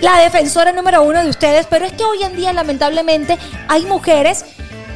la 0.00 0.18
defensora 0.18 0.72
número 0.72 1.02
uno 1.02 1.22
de 1.22 1.30
ustedes, 1.30 1.66
pero 1.70 1.86
es 1.86 1.92
que 1.92 2.04
hoy 2.04 2.22
en 2.22 2.36
día 2.36 2.52
lamentablemente 2.52 3.38
hay 3.68 3.84
mujeres 3.86 4.44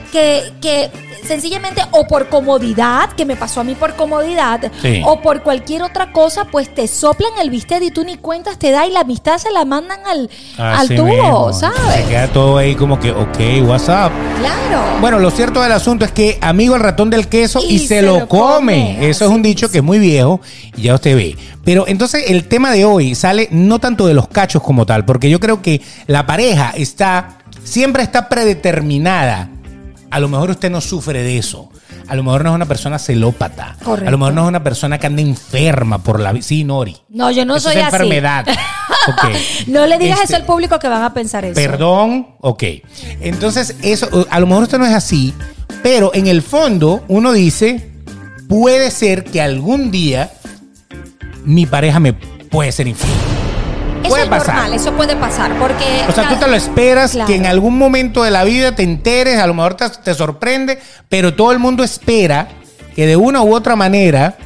que, 0.07 0.53
que 0.61 0.91
sencillamente 1.27 1.83
o 1.91 2.07
por 2.07 2.29
comodidad, 2.29 3.11
que 3.13 3.25
me 3.25 3.37
pasó 3.37 3.61
a 3.61 3.65
mí 3.65 3.75
por 3.75 3.95
comodidad, 3.95 4.71
Sí. 4.81 5.03
o 5.05 5.21
por 5.21 5.43
cualquier 5.43 5.83
otra 5.83 6.13
cosa, 6.13 6.45
pues 6.45 6.73
te 6.73 6.87
soplan 6.87 7.33
el 7.41 7.51
bistec 7.51 7.83
y 7.83 7.91
tú 7.91 8.05
ni 8.05 8.17
cuentas 8.17 8.59
te 8.59 8.71
da 8.71 8.87
y 8.87 8.91
la 8.91 9.01
amistad 9.01 9.39
se 9.39 9.51
la 9.51 9.65
mandan 9.65 10.01
al, 10.07 10.29
tubo, 10.89 11.05
mismo. 11.05 11.53
Se 11.53 11.61
¿sabes? 11.61 12.07
queda 12.07 12.29
todo 12.29 12.59
ahí 12.59 12.75
como 12.75 12.99
que, 12.99 13.11
ok, 13.11 13.39
what's 13.63 13.89
up. 13.89 14.13
Claro. 14.39 15.01
Bueno, 15.01 15.19
lo 15.19 15.31
cierto 15.31 15.63
del 15.63 15.73
asunto 15.73 16.05
es 16.05 16.13
que 16.13 16.39
amigo 16.41 16.75
el 16.75 16.83
ratón 16.83 17.11
del 17.11 17.29
queso 17.29 17.61
y, 17.67 17.79
se, 17.81 18.03
lo 18.03 18.29
come. 18.29 19.09
Eso 19.09 19.25
es 19.25 19.31
un 19.31 19.43
dicho 19.43 19.71
que 19.71 19.79
es 19.79 19.85
muy 19.85 19.99
viejo 19.99 20.41
y 20.77 20.83
ya 20.83 20.95
usted 20.95 21.17
ve. 21.17 21.37
Pero 21.65 21.87
entonces 21.89 22.25
el 22.29 22.47
tema 22.47 22.71
de 22.71 22.85
hoy 22.85 23.15
sale 23.15 23.49
no 23.51 23.81
tanto 23.81 24.07
de 24.07 24.15
los 24.15 24.29
cachos 24.29 24.63
como 24.63 24.87
tal, 24.87 25.05
porque 25.05 25.29
yo 25.29 25.41
creo 25.41 25.63
que 25.63 25.83
la 26.07 26.25
pareja 26.27 26.73
está, 26.77 27.39
siempre 27.65 28.03
está 28.03 28.29
predeterminada. 28.29 29.51
A 30.11 30.21
lo 30.21 30.29
mejor 30.29 30.51
usted 30.51 30.71
no 30.71 30.81
sufre 30.81 31.23
de 31.23 31.37
eso. 31.39 31.69
A 32.09 32.15
lo 32.15 32.23
mejor 32.23 32.45
no 32.45 32.51
es 32.51 32.55
una 32.55 32.67
persona 32.67 32.99
celópata. 32.99 33.77
Correcto. 33.83 34.09
A 34.09 34.11
lo 34.13 34.19
mejor 34.19 34.35
no 34.35 34.43
es 34.45 34.49
una 34.49 34.63
persona 34.63 34.99
que 34.99 35.07
anda 35.09 35.21
enferma 35.23 35.99
por 35.99 36.21
la 36.21 36.33
vida. 36.33 36.43
Sí, 36.45 36.63
Nori. 36.65 36.97
No, 37.09 37.31
yo 37.33 37.45
no 37.45 37.57
Eso 37.57 37.69
soy 37.71 37.79
es 37.79 37.85
así. 37.85 37.95
enfermedad. 37.97 38.47
No 39.69 39.87
le 39.87 39.99
digas 39.99 40.21
Este- 40.21 40.33
eso 40.35 40.37
al 40.37 40.45
público 40.47 40.79
que 40.81 40.89
van 40.89 41.03
a 41.03 41.15
pensar 41.15 41.45
eso. 41.45 41.55
Perdón, 41.55 42.29
ok. 42.41 42.63
Entonces, 43.21 43.77
eso, 43.83 44.27
a 44.31 44.41
lo 44.41 44.47
mejor 44.47 44.65
esto 44.65 44.79
no 44.79 44.87
es 44.87 44.95
así, 44.95 45.33
pero 45.83 46.11
en 46.15 46.27
el 46.27 46.43
fondo 46.43 47.05
uno 47.09 47.33
dice, 47.33 47.93
puede 48.49 48.91
ser 48.91 49.23
que 49.25 49.41
algún 49.41 49.91
día 49.93 50.33
mi 51.45 51.67
pareja 51.67 52.01
me 52.01 52.15
puede 52.15 52.73
ser 52.73 52.89
infiel. 52.89 53.13
Eso 54.07 54.11
puede 54.11 54.25
es 54.25 54.29
pasar. 54.31 54.55
normal, 54.55 54.75
eso 54.75 54.93
puede 54.93 55.17
pasar, 55.17 55.53
porque... 55.59 55.85
O 56.09 56.13
sea, 56.13 56.29
tú 56.29 56.37
te 56.37 56.47
lo 56.49 56.55
esperas 56.55 57.13
Claro. 57.13 57.27
que 57.29 57.37
en 57.37 57.47
algún 57.47 57.77
momento 57.79 58.23
de 58.23 58.31
la 58.31 58.45
vida 58.45 58.75
te 58.75 58.83
enteres, 58.83 59.39
a 59.39 59.47
lo 59.47 59.55
mejor 59.55 59.75
te, 59.75 59.89
te 59.91 60.15
sorprende, 60.15 60.79
pero 61.09 61.35
todo 61.35 61.53
el 61.53 61.59
mundo 61.59 61.85
espera 61.85 62.49
que 62.95 63.07
de 63.07 63.17
una 63.17 63.43
u 63.43 63.55
otra 63.55 63.77
manera 63.77 64.37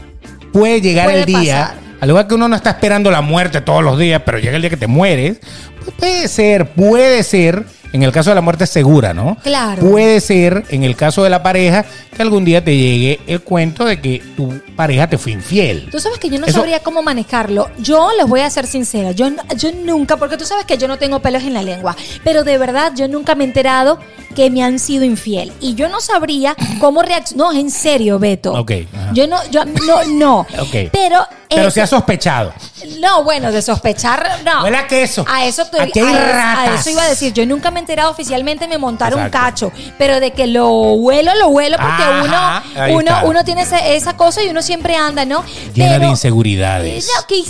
puede 0.52 0.81
llegar 0.81 1.07
Puede 1.07 1.21
el 1.21 1.25
día. 1.26 1.61
pasar. 1.62 1.81
Al 2.00 2.09
igual 2.09 2.26
que 2.26 2.35
uno 2.35 2.49
no 2.49 2.57
está 2.57 2.71
esperando 2.71 3.11
la 3.11 3.21
muerte 3.21 3.61
todos 3.61 3.85
los 3.85 3.99
días, 3.99 4.23
pero 4.25 4.38
llega 4.38 4.57
el 4.57 4.62
día 4.62 4.71
que 4.71 4.76
te 4.79 4.87
mueres, 4.87 5.38
pues 5.85 5.95
puede 5.99 6.29
ser, 6.29 6.71
puede 6.73 7.23
ser, 7.23 7.64
en 7.92 8.02
el 8.02 8.12
caso 8.12 8.30
de 8.30 8.35
la 8.37 8.40
muerte 8.40 8.66
segura, 8.66 9.12
¿no? 9.12 9.37
Claro. 9.42 9.82
Puede 9.82 10.20
ser, 10.20 10.64
en 10.68 10.85
el 10.85 10.97
caso 10.97 11.23
de 11.25 11.30
la 11.30 11.42
pareja, 11.42 11.85
que 12.14 12.23
algún 12.23 12.44
día 12.44 12.62
te 12.64 12.76
llegue 12.76 13.20
el 13.26 13.40
cuento 13.40 13.85
de 13.85 14.00
que 14.00 14.23
tu 14.37 14.61
pareja 14.76 15.09
te 15.09 15.18
fue 15.18 15.32
infiel. 15.32 15.88
Tú 15.90 15.99
sabes 16.00 16.18
que 16.18 16.28
yo 16.30 16.38
no 16.38 16.47
Eso- 16.47 16.59
sabría 16.59 16.80
cómo 16.80 17.02
manejarlo. 17.02 17.68
Yo 17.78 18.11
les 18.16 18.26
voy 18.26 18.40
a 18.40 18.50
ser 18.50 18.66
sincera. 18.66 19.12
Yo, 19.12 19.28
yo 19.56 19.70
nunca, 19.85 20.16
porque 20.16 20.37
tú 20.37 20.44
sabes 20.44 20.64
que 20.66 20.78
yo 20.78 20.87
no 20.88 20.99
tengo 20.99 21.20
pelos 21.20 21.42
en 21.42 21.54
la 21.54 21.62
lengua, 21.62 21.97
pero 22.25 22.44
de 22.44 22.59
verdad 22.59 22.92
yo 22.94 23.09
nunca 23.09 23.35
me 23.35 23.44
he 23.44 23.47
enterado 23.49 23.99
que 24.34 24.50
me 24.50 24.62
han 24.62 24.78
sido 24.78 25.04
infiel. 25.04 25.52
Y 25.60 25.75
yo 25.75 25.88
no 25.88 26.00
sabría 26.00 26.54
cómo 26.78 27.02
reaccionar. 27.02 27.52
No, 27.52 27.58
en 27.58 27.70
serio, 27.70 28.18
Beto. 28.18 28.52
Ok, 28.52 28.72
ajá. 28.94 29.10
Yo 29.12 29.26
no, 29.26 29.37
yo 29.50 29.64
no, 29.64 30.04
no. 30.04 30.40
Ok. 30.60 30.90
Pero. 30.92 31.26
Pero 31.49 31.66
eh, 31.66 31.70
se 31.72 31.82
ha 31.82 31.87
sospechado. 31.88 32.52
No, 33.00 33.25
bueno, 33.25 33.50
de 33.50 33.60
sospechar, 33.60 34.38
no. 34.44 34.62
Huele 34.62 34.76
a 34.76 34.87
queso. 34.87 35.25
A 35.28 35.46
eso, 35.46 35.64
te- 35.66 35.80
Aquí 35.82 35.99
hay 35.99 36.14
a, 36.14 36.60
a 36.62 36.75
eso 36.76 36.90
iba 36.90 37.02
a 37.02 37.08
decir. 37.08 37.32
Yo 37.32 37.44
nunca 37.44 37.72
me 37.72 37.78
he 37.78 37.82
enterado 37.82 38.08
oficialmente, 38.10 38.68
me 38.68 38.78
montaron 38.78 39.18
Exacto. 39.18 39.70
cacho. 39.70 39.92
Pero 39.99 40.20
de 40.20 40.30
que 40.30 40.46
lo 40.46 40.70
huelo, 40.92 41.34
lo 41.34 41.49
huelo 41.49 41.76
porque 41.76 42.02
Ajá, 42.02 42.62
uno, 42.76 42.94
uno, 42.99 43.00
está. 43.00 43.25
uno 43.25 43.44
tiene 43.44 43.62
esa 43.62 44.16
cosa 44.16 44.44
y 44.44 44.49
uno 44.49 44.62
siempre 44.62 44.94
anda, 44.94 45.25
¿no? 45.25 45.42
Llena 45.75 45.99
de 45.99 46.06
inseguridades. 46.06 47.08
no, 47.18 47.26
que, 47.26 47.42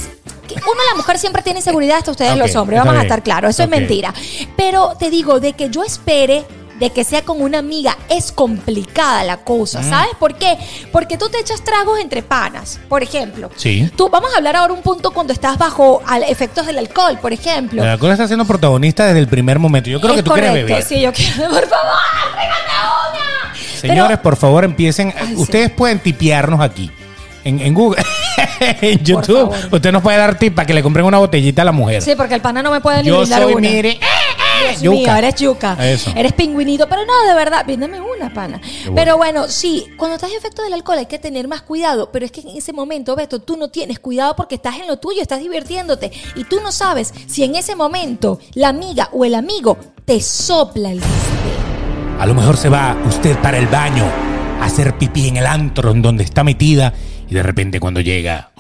uno, 0.57 0.81
la 0.91 0.97
mujer, 0.97 1.19
siempre 1.19 1.43
tiene 1.43 1.59
inseguridad, 1.61 1.99
hasta 1.99 2.11
ustedes 2.11 2.37
los 2.37 2.57
hombres, 2.57 2.81
vamos 2.81 2.97
a 2.97 3.03
estar 3.03 3.23
claros, 3.23 3.51
eso 3.51 3.63
es 3.65 3.69
mentira. 3.69 4.13
Pero 4.57 4.95
te 4.99 5.11
digo, 5.11 5.41
de 5.41 5.53
que 5.53 5.69
yo 5.71 5.85
espere 5.85 6.45
de 6.81 6.91
que 6.91 7.05
sea 7.05 7.23
con 7.23 7.41
una 7.43 7.59
amiga 7.59 7.97
es 8.09 8.33
complicada 8.33 9.23
la 9.23 9.37
cosa, 9.37 9.81
Mm. 9.83 9.91
¿sabes 9.91 10.11
por 10.19 10.35
qué? 10.37 10.57
Porque 10.91 11.17
tú 11.19 11.29
te 11.29 11.39
echas 11.39 11.63
tragos 11.63 12.01
entre 12.01 12.23
panas, 12.23 12.81
por 12.89 13.03
ejemplo. 13.03 13.51
Sí. 13.57 13.89
Tú, 13.97 14.09
vamos 14.09 14.33
a 14.35 14.39
hablar 14.39 14.57
ahora 14.57 14.73
un 14.73 14.83
punto 14.83 15.11
cuando 15.13 15.33
estás 15.33 15.59
bajo 15.59 16.03
al- 16.07 16.25
efectos 16.25 16.67
del 16.67 16.79
alcohol, 16.79 17.19
por 17.21 17.33
ejemplo. 17.33 17.83
El 17.83 17.89
alcohol 17.91 18.13
está 18.13 18.27
siendo 18.27 18.45
protagonista 18.47 19.05
desde 19.07 19.21
el 19.21 19.29
primer 19.29 19.59
momento. 19.59 19.91
Yo 19.91 20.01
creo 20.01 20.13
Es 20.13 20.17
que 20.17 20.23
tú 20.23 20.33
quieres 20.33 20.53
beber. 20.55 20.83
Sí, 20.83 21.01
yo 21.01 21.13
quiero, 21.13 21.51
por 21.51 21.69
favor, 21.69 21.95
una. 22.35 23.55
Señores, 23.81 24.05
Pero- 24.19 24.23
por 24.23 24.37
favor, 24.37 24.65
empiecen. 24.65 25.15
Ay, 25.19 25.29
sí. 25.29 25.35
Ustedes 25.37 25.71
pueden 25.71 25.99
tipearnos 26.01 26.61
aquí. 26.61 26.91
En, 27.43 27.59
en 27.61 27.73
Google, 27.73 28.03
en 28.61 29.03
YouTube, 29.03 29.51
usted 29.73 29.93
nos 29.93 30.03
puede 30.03 30.19
dar 30.19 30.39
tip 30.39 30.55
para 30.55 30.67
que 30.67 30.75
le 30.75 30.83
compren 30.83 31.07
una 31.07 31.17
botellita 31.17 31.63
a 31.63 31.65
la 31.65 31.73
mujer. 31.73 32.03
Sí, 32.03 32.13
porque 32.15 32.35
el 32.35 32.43
pana 32.43 32.63
no 32.63 32.71
me 32.71 32.83
puede 32.83 33.03
ni 33.03 33.09
Yo 33.09 33.25
soy, 33.25 33.55
una. 33.55 33.61
mire, 33.69 33.91
eh, 33.93 34.01
eh, 34.03 34.50
Dios 34.69 34.83
mío, 34.83 34.93
yuca. 35.01 35.19
eres 35.19 35.35
yuca. 35.37 35.91
Eso. 35.93 36.13
Eres 36.17 36.33
pingüinito, 36.33 36.89
pero 36.89 37.03
no, 37.05 37.29
de 37.29 37.35
verdad, 37.35 37.65
bríndame 37.65 38.01
una, 38.01 38.33
pana. 38.33 38.61
bueno. 38.85 38.95
Pero 38.95 39.17
bueno, 39.17 39.49
sí, 39.49 39.87
cuando 39.97 40.17
estás 40.17 40.31
en 40.31 40.37
efecto 40.39 40.63
del 40.63 40.73
alcohol 40.75 40.99
hay 40.99 41.07
que 41.07 41.19
tener 41.19 41.49
más 41.49 41.63
cuidado, 41.63 42.11
pero 42.13 42.25
es 42.25 42.33
que 42.33 42.41
en 42.41 42.49
ese 42.57 42.73
momento, 42.73 43.17
Beto, 43.17 43.41
tú 43.41 43.57
no 43.57 43.69
tienes 43.69 43.99
cuidado 43.99 44.37
porque 44.37 44.55
estás 44.57 44.77
en 44.79 44.87
lo 44.87 44.99
tuyo, 44.99 45.23
estás 45.23 45.41
divirtiéndote 45.41 46.11
y 46.35 46.45
tú 46.45 46.61
no 46.63 46.73
sabes 46.73 47.13
si 47.27 47.45
en 47.45 47.55
ese 47.57 47.75
momento 47.77 48.39
la 48.55 48.69
amiga 48.69 49.09
o 49.13 49.25
el 49.25 49.35
amigo 49.35 49.77
te 50.05 50.21
sopla 50.21 50.91
el 50.93 50.99
whisky. 50.99 52.19
A 52.19 52.27
lo 52.27 52.35
mejor 52.35 52.57
se 52.57 52.69
va 52.69 52.97
usted 53.09 53.39
para 53.39 53.59
el 53.59 53.67
baño 53.67 54.05
a 54.61 54.67
hacer 54.67 54.99
pipí 54.99 55.29
en 55.29 55.39
el 55.39 55.47
antro 55.47 55.91
en 55.91 56.03
donde 56.03 56.23
está 56.25 56.45
metida 56.45 56.93
y 57.29 57.35
de 57.35 57.43
repente 57.43 57.81
cuando 57.81 58.01
llega 58.01 58.51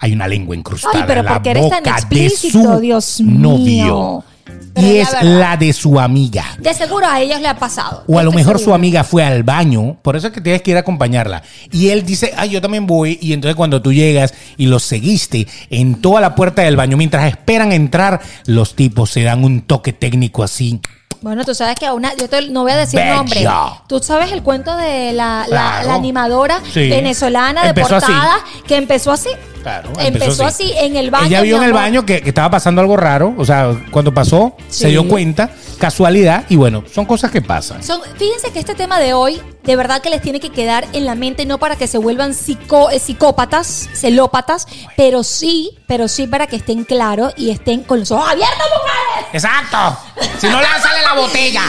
hay 0.00 0.12
una 0.12 0.26
lengua 0.26 0.56
incrustada 0.56 0.94
Ay, 0.98 1.04
pero 1.06 1.20
en 1.20 1.26
la 1.26 1.32
¿por 1.34 1.42
qué 1.42 1.50
eres 1.50 1.68
tan 1.70 1.78
boca 1.84 1.92
de 1.92 1.96
explícito? 2.26 2.74
su 2.74 2.80
Dios 2.80 3.20
mío. 3.20 3.38
novio. 3.38 4.24
Pero 4.74 4.86
Y 4.86 4.96
es 4.98 5.12
verdad. 5.12 5.38
la 5.38 5.56
de 5.56 5.72
su 5.72 5.98
amiga. 5.98 6.44
De 6.58 6.74
seguro 6.74 7.06
a 7.06 7.20
ellos 7.20 7.40
le 7.40 7.48
ha 7.48 7.56
pasado. 7.56 8.04
O 8.06 8.18
a 8.18 8.22
lo 8.22 8.32
mejor 8.32 8.58
su 8.58 8.74
amiga 8.74 9.04
fue 9.04 9.24
al 9.24 9.42
baño, 9.42 9.96
por 10.02 10.16
eso 10.16 10.26
es 10.26 10.32
que 10.32 10.40
tienes 10.40 10.62
que 10.62 10.72
ir 10.72 10.76
a 10.76 10.80
acompañarla. 10.80 11.42
Y 11.72 11.88
él 11.88 12.04
dice, 12.04 12.32
ay, 12.36 12.50
yo 12.50 12.60
también 12.60 12.86
voy. 12.86 13.18
Y 13.22 13.32
entonces 13.32 13.56
cuando 13.56 13.80
tú 13.80 13.92
llegas 13.92 14.34
y 14.56 14.66
los 14.66 14.82
seguiste 14.82 15.46
en 15.70 15.96
toda 15.96 16.20
la 16.20 16.34
puerta 16.34 16.62
del 16.62 16.76
baño, 16.76 16.96
mientras 16.96 17.26
esperan 17.28 17.72
entrar, 17.72 18.20
los 18.46 18.74
tipos 18.74 19.10
se 19.10 19.22
dan 19.22 19.44
un 19.44 19.62
toque 19.62 19.92
técnico 19.92 20.42
así. 20.42 20.80
Bueno, 21.24 21.42
tú 21.42 21.54
sabes 21.54 21.76
que 21.76 21.86
a 21.86 21.94
una, 21.94 22.14
yo 22.16 22.28
te- 22.28 22.50
no 22.50 22.64
voy 22.64 22.72
a 22.72 22.76
decir 22.76 23.00
nombre. 23.02 23.48
Tú 23.88 23.98
sabes 24.00 24.30
el 24.30 24.42
cuento 24.42 24.76
de 24.76 25.14
la, 25.14 25.38
la- 25.40 25.46
Claro. 25.46 25.88
la 25.88 25.94
animadora 25.94 26.60
Sí. 26.70 26.90
venezolana 26.90 27.66
Empezó 27.66 27.96
así. 27.96 28.12
deportada 28.12 28.36
que 28.66 28.76
empezó 28.76 29.10
así. 29.10 29.30
Claro, 29.62 29.88
empezó, 29.98 30.44
así. 30.44 30.74
en 30.76 30.96
el 30.96 31.10
baño. 31.10 31.26
Ella 31.28 31.40
vio 31.40 31.56
en 31.56 31.62
el 31.62 31.72
baño 31.72 32.04
que, 32.04 32.20
que 32.20 32.28
estaba 32.28 32.50
pasando 32.50 32.82
algo 32.82 32.98
raro. 32.98 33.32
O 33.38 33.44
sea, 33.46 33.74
cuando 33.90 34.12
pasó, 34.12 34.54
se 34.68 34.88
dio 34.88 35.08
cuenta, 35.08 35.48
casualidad. 35.78 36.44
Y 36.50 36.56
bueno, 36.56 36.84
son 36.92 37.06
cosas 37.06 37.30
que 37.30 37.40
pasan. 37.40 37.82
Son- 37.82 38.02
fíjense 38.18 38.50
que 38.52 38.58
este 38.58 38.74
tema 38.74 38.98
de 39.00 39.14
hoy, 39.14 39.40
de 39.64 39.76
verdad 39.76 40.00
que 40.02 40.10
les 40.10 40.20
tiene 40.22 40.40
que 40.40 40.50
quedar 40.50 40.86
en 40.92 41.04
la 41.06 41.14
mente, 41.14 41.46
no 41.46 41.58
para 41.58 41.76
que 41.76 41.86
se 41.86 41.98
vuelvan 41.98 42.32
psico- 42.34 42.90
eh, 42.90 42.98
psicópatas, 42.98 43.88
celópatas, 43.94 44.66
pero 44.96 45.22
sí, 45.24 45.78
pero 45.86 46.06
sí 46.08 46.26
para 46.26 46.46
que 46.46 46.56
estén 46.56 46.84
claros 46.84 47.32
y 47.36 47.50
estén 47.50 47.82
con 47.82 48.00
los 48.00 48.10
ojos 48.10 48.28
abiertos, 48.30 48.56
mujeres. 48.58 49.26
Exacto. 49.32 49.98
Si 50.38 50.46
no, 50.48 50.60
lánzale 50.60 51.02
la 51.02 51.14
botella. 51.14 51.62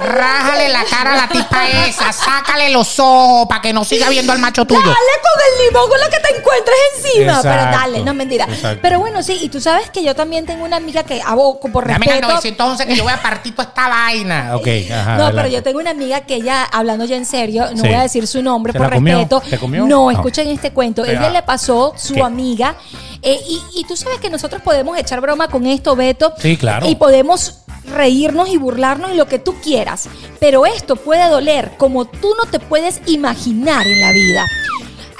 Rájale 0.00 0.68
la 0.68 0.84
cara 0.84 1.14
a 1.14 1.16
la 1.16 1.28
tipa 1.28 1.66
esa. 1.86 2.12
Sácale 2.12 2.70
los 2.70 2.98
ojos 2.98 3.46
para 3.48 3.60
que 3.60 3.72
no 3.72 3.84
siga 3.84 4.08
viendo 4.08 4.32
al 4.32 4.38
macho 4.38 4.64
tuyo. 4.64 4.80
Dale 4.80 4.94
con 4.94 5.42
el 5.60 5.66
limón 5.66 5.88
con 5.88 6.00
lo 6.00 6.06
que 6.10 6.20
te 6.20 6.36
encuentres 6.38 6.76
encima. 6.96 7.36
Exacto. 7.36 7.48
Pero 7.48 7.62
dale, 7.78 8.04
no 8.04 8.14
mentira. 8.14 8.44
Exacto. 8.48 8.78
Pero 8.82 8.98
bueno, 9.00 9.22
sí, 9.22 9.38
y 9.40 9.48
tú 9.48 9.60
sabes 9.60 9.90
que 9.90 10.02
yo 10.02 10.14
también 10.14 10.46
tengo 10.46 10.64
una 10.64 10.76
amiga 10.76 11.02
que 11.02 11.20
aboco 11.24 11.70
por 11.70 11.86
Dame 11.86 12.06
el 12.06 12.12
respeto. 12.12 12.28
911 12.28 12.86
que 12.86 12.96
yo 12.96 13.02
voy 13.04 13.12
a 13.12 13.20
partir 13.22 13.54
toda 13.54 13.68
esta 13.68 13.88
vaina. 13.88 14.52
Ok, 14.58 14.66
ajá. 14.90 15.12
No, 15.12 15.16
pero 15.16 15.26
adelante. 15.26 15.50
yo 15.52 15.62
tengo 15.62 15.78
una 15.78 15.90
amiga 15.90 16.22
que 16.22 16.36
ella, 16.36 16.64
hablando 16.64 17.04
ya 17.04 17.16
en 17.18 17.26
serio, 17.26 17.66
no 17.72 17.76
Sí. 17.82 17.88
voy 17.88 17.94
a 17.94 18.02
decir 18.02 18.26
su 18.26 18.42
nombre 18.42 18.72
¿Se 18.72 18.78
por 18.78 18.88
respeto. 18.90 19.42
No, 19.68 19.86
No. 19.86 20.10
escuchen 20.10 20.48
este 20.48 20.70
cuento. 20.72 21.04
Ella 21.04 21.28
le 21.30 21.42
pasó 21.42 21.92
su 21.96 22.14
¿qué? 22.14 22.22
amiga. 22.22 22.76
eh, 23.22 23.38
y, 23.48 23.60
y 23.80 23.84
tú 23.84 23.96
sabes 23.96 24.18
que 24.20 24.30
nosotros 24.30 24.62
podemos 24.62 24.96
echar 24.96 25.20
broma 25.20 25.48
con 25.48 25.66
esto, 25.66 25.94
Beto. 25.96 26.32
Sí, 26.38 26.56
claro. 26.56 26.88
Y 26.88 26.94
podemos 26.94 27.58
reírnos 27.94 28.48
y 28.48 28.56
burlarnos 28.58 29.10
y 29.12 29.14
lo 29.16 29.26
que 29.26 29.38
tú 29.38 29.54
quieras. 29.62 30.08
Pero 30.40 30.64
esto 30.66 30.94
puede 30.96 31.28
doler 31.28 31.72
como 31.78 32.04
tú 32.04 32.28
no 32.42 32.48
te 32.50 32.60
puedes 32.60 33.00
imaginar 33.06 33.86
en 33.86 34.00
la 34.00 34.12
vida. 34.12 34.46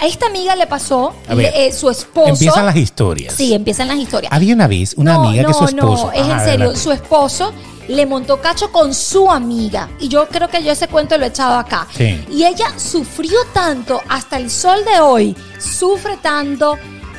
A 0.00 0.06
esta 0.06 0.26
amiga 0.26 0.54
le 0.54 0.66
pasó 0.66 1.12
A 1.28 1.34
ver, 1.34 1.52
le- 1.52 1.66
eh, 1.66 1.72
su 1.72 1.90
esposo. 1.90 2.28
Empiezan 2.28 2.66
las 2.66 2.76
historias. 2.76 3.34
Sí, 3.34 3.52
empiezan 3.52 3.88
las 3.88 3.96
historias. 3.98 4.32
Había 4.32 4.54
una 4.54 4.68
vez 4.68 4.94
una 4.96 5.14
No, 5.14 5.24
amiga 5.28 5.44
que 5.44 5.54
su 5.54 5.64
esposo. 5.64 6.06
No, 6.06 6.12
es 6.12 6.28
en 6.28 6.40
serio. 6.40 6.76
Su 6.76 6.92
esposo 6.92 7.52
le 7.88 8.06
montó 8.06 8.40
cacho 8.40 8.70
con 8.70 8.94
su 8.94 9.30
amiga. 9.30 9.88
Y 9.98 10.08
yo 10.08 10.28
creo 10.28 10.48
que 10.48 10.62
yo 10.62 10.70
ese 10.72 10.86
cuento 10.88 11.16
lo 11.18 11.24
he 11.24 11.28
echado 11.28 11.54
acá. 11.58 11.86
Sí. 11.96 12.24
Y 12.30 12.44
ella 12.44 12.66
sufrió 12.78 13.38
tanto, 13.52 14.00
hasta 14.08 14.36
el 14.36 14.50
sol 14.50 14.78
de 14.84 15.00
hoy, 15.00 15.36
sufre 15.58 16.16
tanto. 16.18 16.78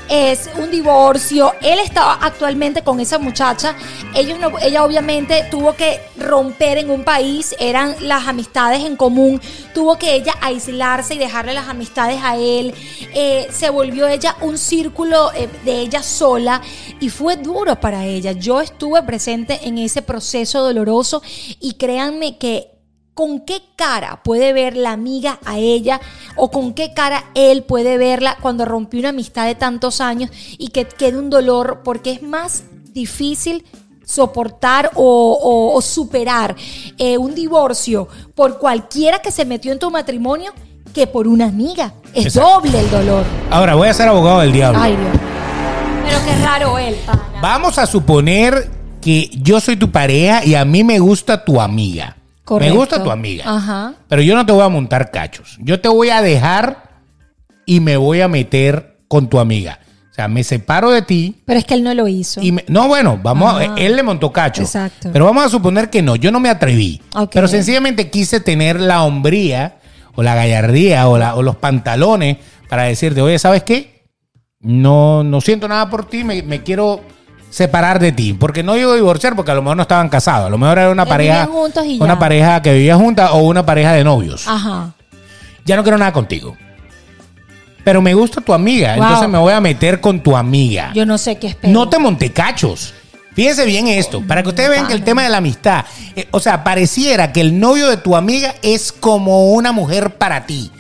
Es 0.09 0.49
un 0.57 0.71
divorcio. 0.71 1.53
Él 1.61 1.79
estaba 1.79 2.13
actualmente 2.15 2.81
con 2.81 2.99
esa 2.99 3.19
muchacha. 3.19 3.75
Ellos 4.15 4.39
ella 4.63 4.83
obviamente 4.83 5.45
tuvo 5.51 5.73
que 5.73 5.99
romper 6.17 6.79
en 6.79 6.89
un 6.89 7.03
país. 7.03 7.55
Eran 7.59 7.95
las 8.01 8.27
amistades 8.27 8.83
en 8.83 8.95
común. 8.95 9.39
Tuvo 9.73 9.97
que 9.97 10.15
ella 10.15 10.33
aislarse 10.41 11.15
y 11.15 11.19
dejarle 11.19 11.53
las 11.53 11.67
amistades 11.67 12.19
a 12.23 12.37
él. 12.37 12.73
Eh, 13.13 13.47
se 13.51 13.69
volvió 13.69 14.07
ella 14.07 14.35
un 14.41 14.57
círculo 14.57 15.31
eh, 15.33 15.47
de 15.63 15.79
ella 15.79 16.01
sola 16.01 16.61
y 16.99 17.09
fue 17.09 17.37
duro 17.37 17.79
para 17.79 18.05
ella. 18.05 18.31
Yo 18.31 18.61
estuve 18.61 19.03
presente 19.03 19.59
en 19.63 19.77
ese 19.77 20.01
proceso 20.01 20.63
doloroso 20.63 21.21
y 21.59 21.73
créanme 21.73 22.37
que 22.37 22.78
con 23.13 23.41
qué 23.41 23.61
cara 23.75 24.21
puede 24.23 24.53
ver 24.53 24.77
la 24.77 24.91
amiga 24.93 25.39
a 25.45 25.57
ella 25.57 25.99
o 26.37 26.49
con 26.51 26.73
qué 26.73 26.93
cara 26.93 27.25
él 27.35 27.63
puede 27.63 27.97
verla 27.97 28.37
cuando 28.41 28.63
rompió 28.65 28.99
una 29.01 29.09
amistad 29.09 29.45
de 29.45 29.55
tantos 29.55 29.99
años 29.99 30.31
y 30.57 30.69
que 30.69 30.85
quede 30.85 31.17
un 31.17 31.29
dolor 31.29 31.81
porque 31.83 32.11
es 32.11 32.21
más 32.23 32.63
difícil 32.93 33.65
soportar 34.05 34.91
o, 34.95 35.03
o- 35.41 35.75
o 35.77 35.81
superar 35.81 36.55
eh, 36.97 37.17
un 37.17 37.35
divorcio 37.35 38.07
por 38.35 38.57
cualquiera 38.57 39.19
que 39.19 39.31
se 39.31 39.45
metió 39.45 39.71
en 39.71 39.79
tu 39.79 39.91
matrimonio 39.91 40.51
que 40.93 41.05
por 41.05 41.27
una 41.27 41.45
amiga. 41.45 41.93
Es 42.15 42.25
Exacto. 42.27 42.49
doble 42.61 42.79
el 42.79 42.89
dolor. 42.89 43.23
Ahora 43.51 43.75
voy 43.75 43.87
a 43.89 43.93
ser 43.93 44.07
abogado 44.07 44.39
del 44.39 44.51
diablo. 44.51 44.79
Ay, 44.81 44.95
Dios. 44.95 45.11
Pero 46.07 46.19
qué 46.25 46.43
raro 46.43 46.77
él, 46.79 46.95
pana. 47.05 47.23
Vamos 47.41 47.77
a 47.77 47.85
suponer 47.85 48.71
que 48.99 49.29
yo 49.33 49.59
soy 49.59 49.75
tu 49.77 49.91
pareja 49.91 50.43
y 50.43 50.55
a 50.55 50.65
mí 50.65 50.83
me 50.83 50.97
gusta 50.97 51.45
tu 51.45 51.61
amiga. 51.61 52.17
Correcto. 52.49 52.73
Me 52.73 52.77
gusta 52.79 53.03
tu 53.03 53.11
amiga. 53.11 53.43
Ajá. 53.47 53.93
Pero 54.07 54.21
yo 54.23 54.35
no 54.35 54.43
te 54.45 54.51
voy 54.51 54.63
a 54.63 54.69
montar 54.69 55.11
cachos. 55.11 55.57
Yo 55.59 55.79
te 55.79 55.87
voy 55.87 56.09
a 56.09 56.21
dejar 56.23 56.89
y 57.65 57.79
me 57.79 57.95
voy 57.95 58.21
a 58.21 58.27
meter 58.27 58.97
con 59.07 59.29
tu 59.29 59.39
amiga. 59.39 59.79
O 60.11 60.13
sea, 60.15 60.27
me 60.27 60.43
separo 60.43 60.89
de 60.91 61.03
ti 61.03 61.35
Pero 61.45 61.59
es 61.59 61.65
que 61.65 61.75
él 61.75 61.83
no 61.83 61.93
lo 61.93 62.07
hizo. 62.07 62.41
y 62.41 62.51
me- 62.51 62.65
no, 62.67 62.87
bueno, 62.87 63.19
vamos, 63.21 63.53
a- 63.53 63.57
Ajá. 63.57 63.75
él 63.77 63.95
le 63.95 64.01
montó 64.03 64.33
cacho. 64.33 64.63
Exacto. 64.63 65.09
Pero 65.13 65.25
vamos 65.25 65.45
a 65.45 65.49
suponer 65.49 65.89
que 65.91 66.01
no, 66.01 66.15
yo 66.15 66.31
no 66.31 66.39
me 66.39 66.49
atreví. 66.49 67.01
Pero 67.31 67.47
sencillamente 67.47 68.09
quise 68.09 68.39
tener 68.39 68.79
la 68.81 69.03
hombría 69.03 69.77
o 70.15 70.23
la 70.23 70.33
gallardía 70.35 71.07
o, 71.07 71.17
la- 71.19 71.35
o 71.35 71.43
los 71.43 71.55
pantalones 71.57 72.37
para 72.67 72.83
decirte, 72.83 73.21
oye, 73.21 73.37
¿sabes 73.39 73.61
qué? 73.63 74.07
No, 74.59 75.23
no 75.23 75.39
siento 75.39 75.67
nada 75.67 75.89
por 75.89 76.09
ti, 76.09 76.23
me, 76.23 76.41
me 76.43 76.63
quiero 76.63 77.01
separar 77.49 77.99
de 77.99 78.11
ti. 78.11 78.33
Porque 78.33 78.63
no 78.63 78.73
digo 78.75 78.93
divorciar, 78.95 79.35
porque 79.35 79.51
a 79.51 79.55
lo 79.55 79.61
mejor 79.61 79.77
no 79.77 79.83
estaban 79.83 80.09
casados. 80.09 80.47
A 80.47 80.49
lo 80.49 80.57
mejor 80.57 80.77
era 80.79 80.89
una 80.91 81.05
Que 81.05 81.09
pareja. 81.09 81.49
Una 81.99 82.13
ya. 82.13 82.19
pareja 82.19 82.61
que 82.61 82.73
vivía 82.73 82.95
junta 82.95 83.33
o 83.33 83.39
una 83.47 83.65
pareja 83.65 83.93
de 83.93 84.03
novios. 84.03 84.47
Ajá. 84.47 84.93
Ya 85.65 85.75
no 85.75 85.83
quiero 85.83 85.97
nada 85.97 86.11
contigo. 86.13 86.55
Pero 87.83 88.01
me 88.01 88.13
gusta 88.13 88.41
tu 88.41 88.53
amiga, 88.53 88.95
Wow. 88.95 89.03
entonces 89.03 89.29
me 89.29 89.37
voy 89.37 89.53
a 89.53 89.61
meter 89.61 89.99
con 90.01 90.21
tu 90.21 90.35
amiga. 90.35 90.91
Yo 90.93 91.05
no 91.05 91.17
sé 91.17 91.37
qué 91.37 91.47
espero. 91.47 91.71
No 91.73 91.89
te 91.89 91.97
monté 91.97 92.31
cachos. 92.31 92.93
Fíjense 93.33 93.65
bien 93.65 93.87
esto, 93.87 94.21
para 94.27 94.43
que 94.43 94.49
ustedes 94.49 94.69
vean 94.69 94.85
que 94.87 94.93
el 94.93 95.03
tema 95.03 95.23
de 95.23 95.29
la 95.29 95.37
amistad, 95.37 95.85
eh, 96.15 96.27
o 96.31 96.39
sea, 96.41 96.63
pareciera 96.63 97.31
que 97.31 97.39
el 97.39 97.57
novio 97.57 97.87
de 97.87 97.95
tu 97.97 98.15
amiga 98.17 98.53
es 98.61 98.91
como 98.91 99.51
una 99.53 99.71
mujer 99.71 100.15
para 100.15 100.45
ti. 100.45 100.71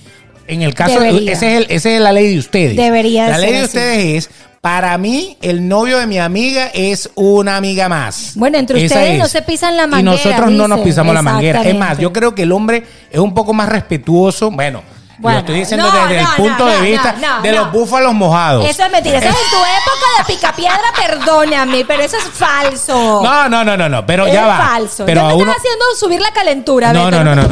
En 0.45 0.61
el 0.61 0.73
caso, 0.73 0.99
Debería. 0.99 1.31
ese 1.31 1.53
es 1.55 1.57
el- 1.65 1.71
esa 1.71 1.89
es 1.91 2.01
la 2.01 2.11
ley 2.11 2.33
de 2.33 2.39
ustedes. 2.39 2.75
Debería 2.75 3.29
La 3.29 3.37
de 3.37 3.41
ley 3.41 3.49
ser 3.51 3.57
de 3.59 3.63
así. 3.63 3.77
ustedes 3.77 4.25
es, 4.25 4.29
para 4.61 4.97
mí, 4.97 5.37
el 5.41 5.67
novio 5.69 5.99
de 5.99 6.05
mi 6.07 6.19
amiga 6.19 6.69
es 6.73 7.09
una 7.15 7.55
amiga 7.57 7.87
más. 7.87 8.33
Bueno, 8.35 8.57
entre 8.57 8.83
Esa 8.83 8.95
ustedes 8.95 9.17
no 9.19 9.27
se 9.27 9.41
pisan 9.41 9.77
la 9.77 9.83
Y 9.83 9.87
manguera, 9.87 10.11
nosotros 10.11 10.51
no 10.51 10.67
nos 10.67 10.79
pisamos 10.81 11.13
la 11.13 11.21
manguera. 11.21 11.61
Es 11.63 11.75
más, 11.75 11.97
yo 11.97 12.11
creo 12.11 12.35
que 12.35 12.43
el 12.43 12.51
hombre 12.51 12.83
es 13.09 13.19
un 13.19 13.33
poco 13.33 13.53
más 13.53 13.69
respetuoso. 13.69 14.51
Bueno, 14.51 14.83
Bueno, 15.19 15.37
lo 15.37 15.39
estoy 15.39 15.59
diciendo 15.59 15.89
no, 15.91 16.07
desde 16.07 16.21
no, 16.23 16.29
el 16.29 16.35
punto 16.35 16.65
no, 16.65 16.71
de 16.71 16.81
vista 16.91 17.15
de 17.41 17.51
los 17.53 17.71
búfalos 17.71 18.13
mojados. 18.13 18.65
Eso 18.69 18.83
es 18.85 18.91
mentira. 18.91 19.19
Eso 19.19 19.29
es 19.29 19.35
en 19.35 19.49
tu 19.49 19.57
época 19.57 20.07
de 20.17 20.33
picapiedra, 20.33 20.93
perdóname, 20.97 21.85
pero 21.85 22.03
eso 22.03 22.17
es 22.17 22.23
falso. 22.25 23.21
No, 23.23 23.47
no, 23.47 23.63
no, 23.63 23.77
no, 23.77 23.87
no, 23.87 24.05
pero 24.05 24.27
es 24.27 24.33
ya 24.33 24.45
va. 24.45 24.57
falso. 24.57 25.05
Pero 25.05 25.21
a 25.21 25.27
me 25.29 25.33
uno, 25.35 25.51
estás 25.51 25.57
haciendo 25.57 25.85
subir 25.97 26.19
la 26.21 26.31
calentura. 26.31 26.91
no, 26.91 27.05
Beto. 27.05 27.23
no, 27.23 27.35
no, 27.35 27.43
no, 27.43 27.47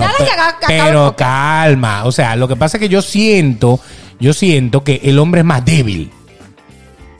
Pero 0.67 1.07
acabe- 1.07 1.15
calma, 1.15 2.03
o 2.05 2.11
sea, 2.11 2.35
lo 2.35 2.47
que 2.49 2.55
pasa 2.57 2.75
es 2.77 2.81
que 2.81 2.89
yo 2.89 3.01
siento, 3.01 3.79
yo 4.19 4.33
siento 4.33 4.83
que 4.83 4.99
el 5.05 5.19
hombre 5.19 5.39
es 5.41 5.45
más 5.45 5.63
débil. 5.63 6.11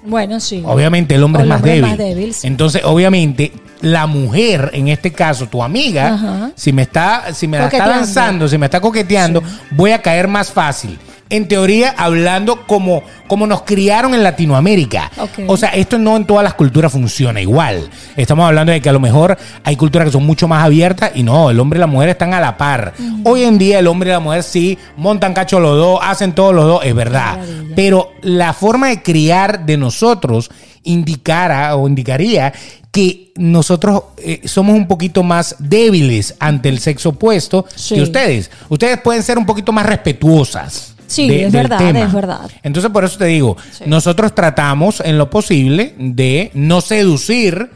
Bueno, 0.08 0.40
sí. 0.40 0.64
Obviamente 0.66 1.16
el 1.16 1.24
hombre 1.24 1.44
el 1.44 1.50
más 1.50 1.58
hombre 1.58 1.72
es 1.72 1.76
débil. 1.78 1.90
más 1.90 1.98
débil, 1.98 2.34
sí. 2.34 2.48
Entonces, 2.48 2.82
obviamente, 2.86 3.52
la 3.82 4.08
mujer, 4.08 4.72
en 4.74 4.88
este 4.88 5.12
caso 5.12 5.48
tu 5.48 5.62
amiga, 5.62 6.14
Ajá. 6.14 6.52
si 6.56 6.72
me 6.74 6.82
está, 6.84 7.34
si 7.34 7.48
me 7.48 7.58
la 7.60 7.68
está 7.68 7.88
lanzando, 7.88 8.48
si 8.48 8.58
me 8.58 8.66
está 8.66 8.80
coqueteando, 8.82 9.44
voy 9.72 9.92
a 9.92 10.02
caer 10.02 10.28
más 10.28 10.52
fácil. 10.52 10.98
En 11.30 11.48
teoría, 11.48 11.94
hablando 11.98 12.66
como, 12.66 13.04
como 13.28 13.48
nos 13.48 13.64
criaron 13.64 14.14
en 14.14 14.24
Latinoamérica. 14.24 15.12
O 15.48 15.58
sea, 15.58 15.70
esto 15.70 15.98
no 15.98 16.16
en 16.16 16.26
todas 16.26 16.44
las 16.44 16.54
culturas 16.54 16.92
funciona 16.92 17.42
igual. 17.42 17.90
Estamos 18.16 18.46
hablando 18.48 18.72
de 18.72 18.82
que 18.82 18.90
a 18.90 18.94
lo 18.94 19.00
mejor 19.00 19.38
hay 19.64 19.76
culturas 19.76 20.06
que 20.08 20.12
son 20.14 20.26
mucho 20.26 20.48
más 20.48 20.64
abiertas 20.64 21.12
y 21.16 21.24
no, 21.24 21.50
el 21.50 21.60
hombre 21.60 21.78
y 21.78 21.82
la 21.82 21.88
mujer 21.88 22.10
están 22.10 22.34
a 22.34 22.40
la 22.40 22.58
par. 22.58 22.94
Hoy 23.24 23.44
en 23.44 23.58
día 23.58 23.80
el 23.80 23.88
hombre 23.88 24.10
y 24.10 24.14
la 24.14 24.20
mujer 24.20 24.44
sí 24.44 24.78
montan 24.96 25.34
cacho 25.34 25.60
los 25.60 25.76
dos, 25.78 26.00
hacen 26.02 26.34
todos 26.34 26.54
los 26.56 26.66
dos, 26.66 26.82
es 26.86 26.96
verdad. 26.96 27.40
Pero 27.76 28.12
la 28.22 28.54
forma 28.54 28.88
de 28.88 29.02
criar 29.04 29.66
de 29.66 29.78
nosotros 29.78 30.50
indicara 30.84 31.76
o 31.76 31.88
indicaría 31.88 32.54
que 32.92 33.32
nosotros 33.36 34.02
eh, 34.18 34.42
somos 34.46 34.76
un 34.76 34.88
poquito 34.88 35.22
más 35.22 35.56
débiles 35.60 36.36
ante 36.40 36.70
el 36.70 36.80
sexo 36.80 37.10
opuesto 37.10 37.66
Sí. 37.76 37.96
que 37.96 38.02
ustedes. 38.02 38.50
Ustedes 38.70 39.00
pueden 39.02 39.22
ser 39.24 39.38
un 39.38 39.46
poquito 39.46 39.72
más 39.72 39.86
respetuosas. 39.86 40.96
Sí, 41.08 41.28
de- 41.30 41.46
es 41.46 41.52
del 41.52 41.64
verdad, 41.64 41.78
tema. 41.80 42.00
es 42.02 42.14
verdad. 42.14 42.42
Entonces, 42.64 42.92
por 42.92 43.04
eso 43.06 43.18
te 43.18 43.26
digo, 43.26 43.58
Sí. 43.72 43.84
nosotros 43.88 44.36
tratamos 44.36 45.00
en 45.04 45.18
lo 45.18 45.30
posible 45.30 45.96
de 45.98 46.52
no 46.54 46.82
seducir 46.82 47.70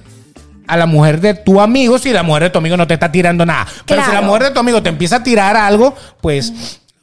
a 0.67 0.78
la 0.78 0.86
mujer 0.86 1.20
de 1.20 1.34
tu 1.34 1.60
amigo 1.60 1.98
si 1.98 2.12
la 2.12 2.24
mujer 2.24 2.44
de 2.44 2.50
tu 2.52 2.60
amigo 2.60 2.78
no 2.78 2.88
te 2.88 2.94
está 2.94 3.12
tirando 3.12 3.46
nada. 3.46 3.67
Pero 3.86 4.06
si 4.06 4.12
la 4.12 4.22
mujer 4.22 4.44
de 4.44 4.52
tu 4.52 4.60
amigo 4.60 4.82
te 4.84 4.89
empieza 4.89 5.17
a 5.17 5.24
tirar 5.24 5.58
algo, 5.58 5.96
pues 6.22 6.54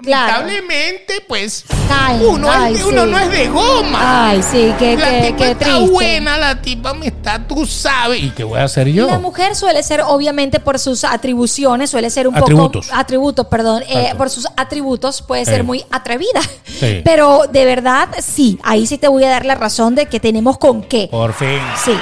Claro. 0.00 0.46
lamentablemente, 0.46 1.24
pues 1.26 1.64
Ay, 1.90 2.20
uno, 2.24 2.48
ay, 2.48 2.74
es, 2.74 2.84
uno 2.84 3.04
sí. 3.04 3.10
no 3.10 3.18
es 3.18 3.30
de 3.32 3.48
goma. 3.48 4.28
Ay, 4.30 4.42
sí, 4.44 4.72
qué, 4.78 4.96
la 4.96 5.10
qué, 5.10 5.20
tipa 5.26 5.36
qué 5.38 5.50
está 5.50 5.64
triste. 5.64 5.90
buena, 5.90 6.38
la 6.38 6.62
tipa 6.62 6.94
me 6.94 7.06
está, 7.08 7.38
tú 7.48 7.66
sabes. 7.66 8.22
¿Y 8.22 8.30
qué 8.30 8.44
voy 8.44 8.60
a 8.60 8.64
hacer 8.64 8.86
yo? 8.88 9.08
La 9.08 9.18
mujer 9.18 9.56
suele 9.56 9.82
ser, 9.82 10.02
obviamente, 10.02 10.60
por 10.60 10.78
sus 10.78 11.02
atribuciones, 11.02 11.90
suele 11.90 12.10
ser 12.10 12.28
un 12.28 12.36
Atributos. 12.36 12.86
poco. 12.86 12.98
Atributos, 13.00 13.46
perdón. 13.48 13.82
eh, 13.88 14.12
por 14.16 14.30
sus 14.30 14.46
atributos 14.56 15.20
puede 15.20 15.44
Sí. 15.44 15.50
ser 15.50 15.64
muy 15.64 15.84
atrevida. 15.90 16.40
Sí. 16.64 17.02
Pero 17.04 17.46
de 17.50 17.64
verdad, 17.64 18.08
sí, 18.22 18.56
ahí 18.62 18.86
sí 18.86 18.98
te 18.98 19.08
voy 19.08 19.24
a 19.24 19.30
dar 19.30 19.44
la 19.44 19.56
razón 19.56 19.96
de 19.96 20.06
que 20.06 20.20
tenemos 20.20 20.58
con 20.58 20.82
qué. 20.82 21.08
Por 21.10 21.32
fin. 21.32 21.60
Sí, 21.84 21.98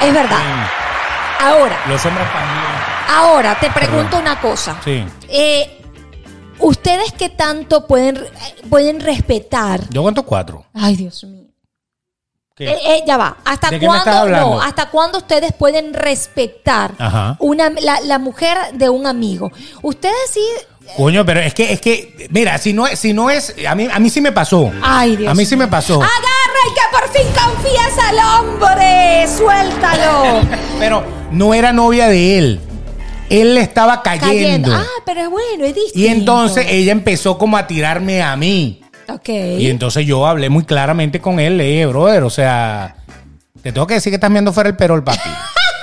es 0.00 0.14
verdad. 0.14 0.38
Ahora, 1.40 1.76
Los 1.88 2.06
hombres 2.06 2.26
también. 2.32 2.64
ahora 3.16 3.58
te 3.58 3.68
pregunto 3.70 4.16
una 4.18 4.40
cosa. 4.40 4.76
Sí. 4.84 5.04
Eh, 5.28 5.72
¿Ustedes 6.58 7.12
qué 7.12 7.28
tanto 7.28 7.86
pueden, 7.86 8.18
pueden 8.70 9.00
respetar? 9.00 9.80
Yo 9.90 10.02
cuento 10.02 10.22
cuatro. 10.24 10.64
Ay, 10.74 10.96
Dios 10.96 11.22
mío. 11.24 11.44
Eh, 12.58 12.74
eh, 12.86 13.04
ya 13.06 13.18
va. 13.18 13.36
¿Hasta 13.44 13.68
¿De 13.68 13.78
qué 13.78 13.86
me 13.86 13.98
estás 13.98 14.14
cuándo? 14.20 14.38
No, 14.40 14.62
¿hasta 14.62 14.88
cuándo 14.88 15.18
ustedes 15.18 15.52
pueden 15.52 15.92
respetar 15.92 16.92
Ajá. 16.98 17.36
una 17.38 17.68
la, 17.68 18.00
la 18.00 18.18
mujer 18.18 18.56
de 18.72 18.88
un 18.88 19.06
amigo? 19.06 19.52
Ustedes 19.82 20.14
sí. 20.32 20.40
Coño, 20.96 21.26
pero 21.26 21.40
es 21.40 21.52
que, 21.52 21.70
es 21.72 21.80
que, 21.82 22.28
mira, 22.30 22.56
si 22.56 22.72
no, 22.72 22.86
es- 22.86 22.98
si 22.98 23.12
no 23.12 23.28
es, 23.28 23.54
a 23.68 23.74
mí, 23.74 23.88
a 23.92 23.98
mí 23.98 24.08
sí 24.08 24.22
me 24.22 24.32
pasó. 24.32 24.72
Ay, 24.82 25.16
Dios 25.16 25.30
A 25.30 25.34
mí 25.34 25.44
sí 25.44 25.54
me 25.56 25.66
pasó. 25.66 25.96
Agarra 25.96 26.60
y 26.70 26.74
que 26.74 26.80
por 26.92 27.08
fin 27.12 27.26
confías 27.34 27.98
al 27.98 28.44
hombre. 28.46 29.26
Suéltalo. 29.36 30.40
Pero 30.78 31.04
no 31.32 31.52
era 31.52 31.72
novia 31.74 32.08
de 32.08 32.38
él. 32.38 32.60
Él 33.30 33.54
le 33.54 33.60
estaba 33.60 34.02
cayendo. 34.02 34.26
Cayendo. 34.70 34.74
Ah, 34.74 34.84
pero 35.04 35.20
es 35.22 35.30
bueno, 35.30 35.64
es 35.64 35.74
distinto. 35.74 35.98
y 35.98 36.06
entonces 36.06 36.66
ella 36.68 36.92
empezó 36.92 37.38
como 37.38 37.56
a 37.56 37.66
tirarme 37.66 38.22
a 38.22 38.36
mí. 38.36 38.80
Ok. 39.08 39.28
Y 39.28 39.68
entonces 39.70 40.04
yo 40.06 40.26
hablé 40.26 40.48
muy 40.48 40.64
claramente 40.64 41.20
con 41.20 41.38
él, 41.40 41.56
le 41.58 41.64
dije, 41.64 41.86
brother, 41.86 42.22
o 42.24 42.30
sea, 42.30 42.96
te 43.62 43.72
tengo 43.72 43.86
que 43.86 43.94
decir 43.94 44.10
que 44.10 44.16
estás 44.16 44.30
viendo 44.30 44.52
fuera 44.52 44.68
el 44.68 44.76
perol, 44.76 45.02
papi. 45.04 45.18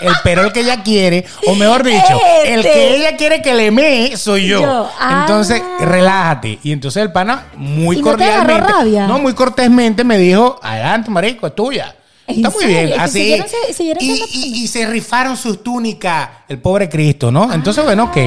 El 0.01 0.11
perol 0.21 0.51
que 0.51 0.59
ella 0.59 0.83
quiere, 0.83 1.23
o 1.47 1.55
mejor 1.55 1.81
dicho, 1.81 2.19
el 2.45 2.59
Este. 2.59 2.73
que 2.73 2.95
ella 2.97 3.15
quiere 3.15 3.41
que 3.41 3.53
le 3.53 3.71
mee 3.71 4.17
soy 4.17 4.47
yo. 4.47 4.59
Yo. 4.61 4.89
Ah. 4.99 5.19
Entonces, 5.21 5.61
relájate. 5.79 6.59
Y 6.61 6.73
entonces 6.73 7.01
el 7.03 7.13
pana, 7.13 7.45
muy 7.55 7.99
¿Y 7.99 8.01
no 8.01 8.17
te 8.17 8.25
agarró 8.25 8.47
cordialmente, 8.53 8.73
rabia? 8.73 9.07
no, 9.07 9.19
muy 9.19 9.31
cortésmente 9.33 10.03
me 10.03 10.17
dijo, 10.17 10.59
adelante, 10.61 11.09
marico, 11.09 11.47
es 11.47 11.55
tuya. 11.55 11.95
¿En 12.27 12.37
Está 12.37 12.49
muy 12.51 12.61
serio? 12.61 12.77
bien, 12.77 12.89
¿Y 12.89 12.93
así. 12.93 13.19
siguieron 13.19 13.47
siguieron 13.73 14.03
y, 14.03 14.15
siendo 14.15 14.25
y- 14.33 14.63
y 14.63 14.67
se 14.67 14.85
rifaron 14.87 15.35
sus 15.35 15.61
túnicas, 15.63 16.29
el 16.47 16.57
pobre 16.59 16.87
Cristo, 16.87 17.31
¿no? 17.31 17.51
Entonces, 17.53 17.83
bueno, 17.83 18.05
ok. 18.05 18.17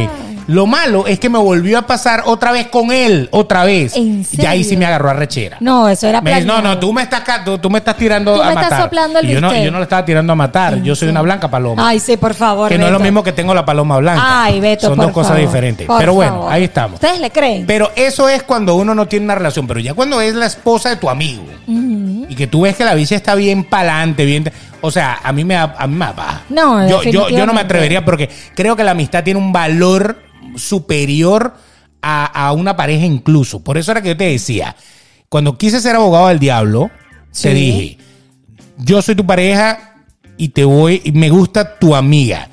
Lo 0.46 0.66
malo 0.66 1.06
es 1.06 1.18
que 1.18 1.28
me 1.28 1.38
volvió 1.38 1.78
a 1.78 1.82
pasar 1.82 2.22
otra 2.26 2.52
vez 2.52 2.68
con 2.68 2.92
él, 2.92 3.28
otra 3.32 3.64
vez. 3.64 3.96
¿En 3.96 4.24
Y 4.30 4.46
ahí 4.46 4.62
sí 4.62 4.76
me 4.76 4.86
agarró 4.86 5.10
a 5.10 5.14
rechera. 5.14 5.56
No, 5.60 5.88
eso 5.88 6.06
era 6.06 6.20
Me 6.20 6.34
dice, 6.34 6.46
no, 6.46 6.62
no, 6.62 6.78
tú 6.78 6.92
me 6.92 7.02
estás, 7.02 7.22
tú, 7.44 7.58
tú 7.58 7.68
me 7.68 7.78
estás 7.78 7.96
tirando 7.96 8.34
Tú 8.34 8.42
a 8.42 8.46
me 8.46 8.50
estás 8.50 8.64
matar. 8.70 8.82
soplando 8.82 9.18
el 9.18 9.30
y 9.30 9.32
yo 9.32 9.40
no, 9.40 9.54
yo 9.54 9.70
no 9.70 9.78
le 9.78 9.82
estaba 9.84 10.04
tirando 10.04 10.32
a 10.32 10.36
matar. 10.36 10.80
Yo 10.82 10.94
soy 10.94 11.08
una 11.08 11.22
blanca 11.22 11.50
paloma. 11.50 11.88
Ay, 11.88 11.98
sí, 11.98 12.16
por 12.16 12.34
favor. 12.34 12.68
que 12.68 12.78
no 12.78 12.86
es 12.86 12.92
lo 12.92 13.00
mismo 13.00 13.22
que 13.22 13.32
tengo 13.32 13.54
la 13.54 13.64
paloma 13.64 13.98
blanca. 13.98 14.44
Ay, 14.44 14.60
Beto, 14.60 14.86
Son 14.88 14.96
por 14.96 15.06
dos 15.06 15.12
cosas 15.14 15.38
diferentes. 15.38 15.86
Por 15.86 15.98
Pero 15.98 16.14
bueno, 16.14 16.32
favor. 16.32 16.52
ahí 16.52 16.64
estamos. 16.64 16.94
¿Ustedes 16.94 17.20
le 17.20 17.30
creen? 17.30 17.66
Pero 17.66 17.90
eso 17.96 18.28
es 18.28 18.42
cuando 18.44 18.76
uno 18.76 18.94
no 18.94 19.06
tiene 19.06 19.24
una 19.24 19.34
relación. 19.34 19.66
Pero 19.66 19.80
ya 19.80 19.94
cuando 19.94 20.20
es 20.20 20.34
la 20.34 20.46
esposa 20.46 20.90
de 20.90 20.96
tu 20.96 21.10
amigo 21.10 21.44
y 22.28 22.34
que 22.34 22.46
tú 22.46 22.62
ves 22.62 22.76
que 22.76 22.84
la 22.84 22.94
bicha 22.94 23.16
está 23.16 23.34
bien 23.34 23.64
pa'lante, 23.64 24.24
bien. 24.24 24.50
O 24.80 24.90
sea, 24.90 25.18
a 25.22 25.32
mí 25.32 25.44
me 25.44 25.54
da, 25.54 25.74
a 25.78 25.86
mí 25.86 25.94
me 25.96 26.06
da 26.06 26.14
paja. 26.14 26.42
No, 26.48 26.86
yo, 26.88 27.02
yo, 27.02 27.28
yo 27.30 27.46
no 27.46 27.52
me 27.52 27.60
atrevería 27.62 28.04
porque 28.04 28.28
creo 28.54 28.76
que 28.76 28.84
la 28.84 28.92
amistad 28.92 29.24
tiene 29.24 29.40
un 29.40 29.52
valor 29.52 30.18
superior 30.56 31.54
a, 32.02 32.24
a 32.48 32.52
una 32.52 32.76
pareja 32.76 33.04
incluso. 33.04 33.60
Por 33.62 33.78
eso 33.78 33.90
era 33.92 34.02
que 34.02 34.10
yo 34.10 34.16
te 34.16 34.24
decía, 34.24 34.76
cuando 35.28 35.56
quise 35.58 35.80
ser 35.80 35.96
abogado 35.96 36.28
del 36.28 36.38
diablo, 36.38 36.90
Sí. 37.30 37.42
te 37.42 37.54
dije, 37.54 37.98
yo 38.78 39.02
soy 39.02 39.14
tu 39.14 39.26
pareja 39.26 39.94
y 40.36 40.48
te 40.50 40.64
voy, 40.64 41.02
y 41.04 41.12
me 41.12 41.28
gusta 41.30 41.78
tu 41.78 41.94
amiga. 41.94 42.48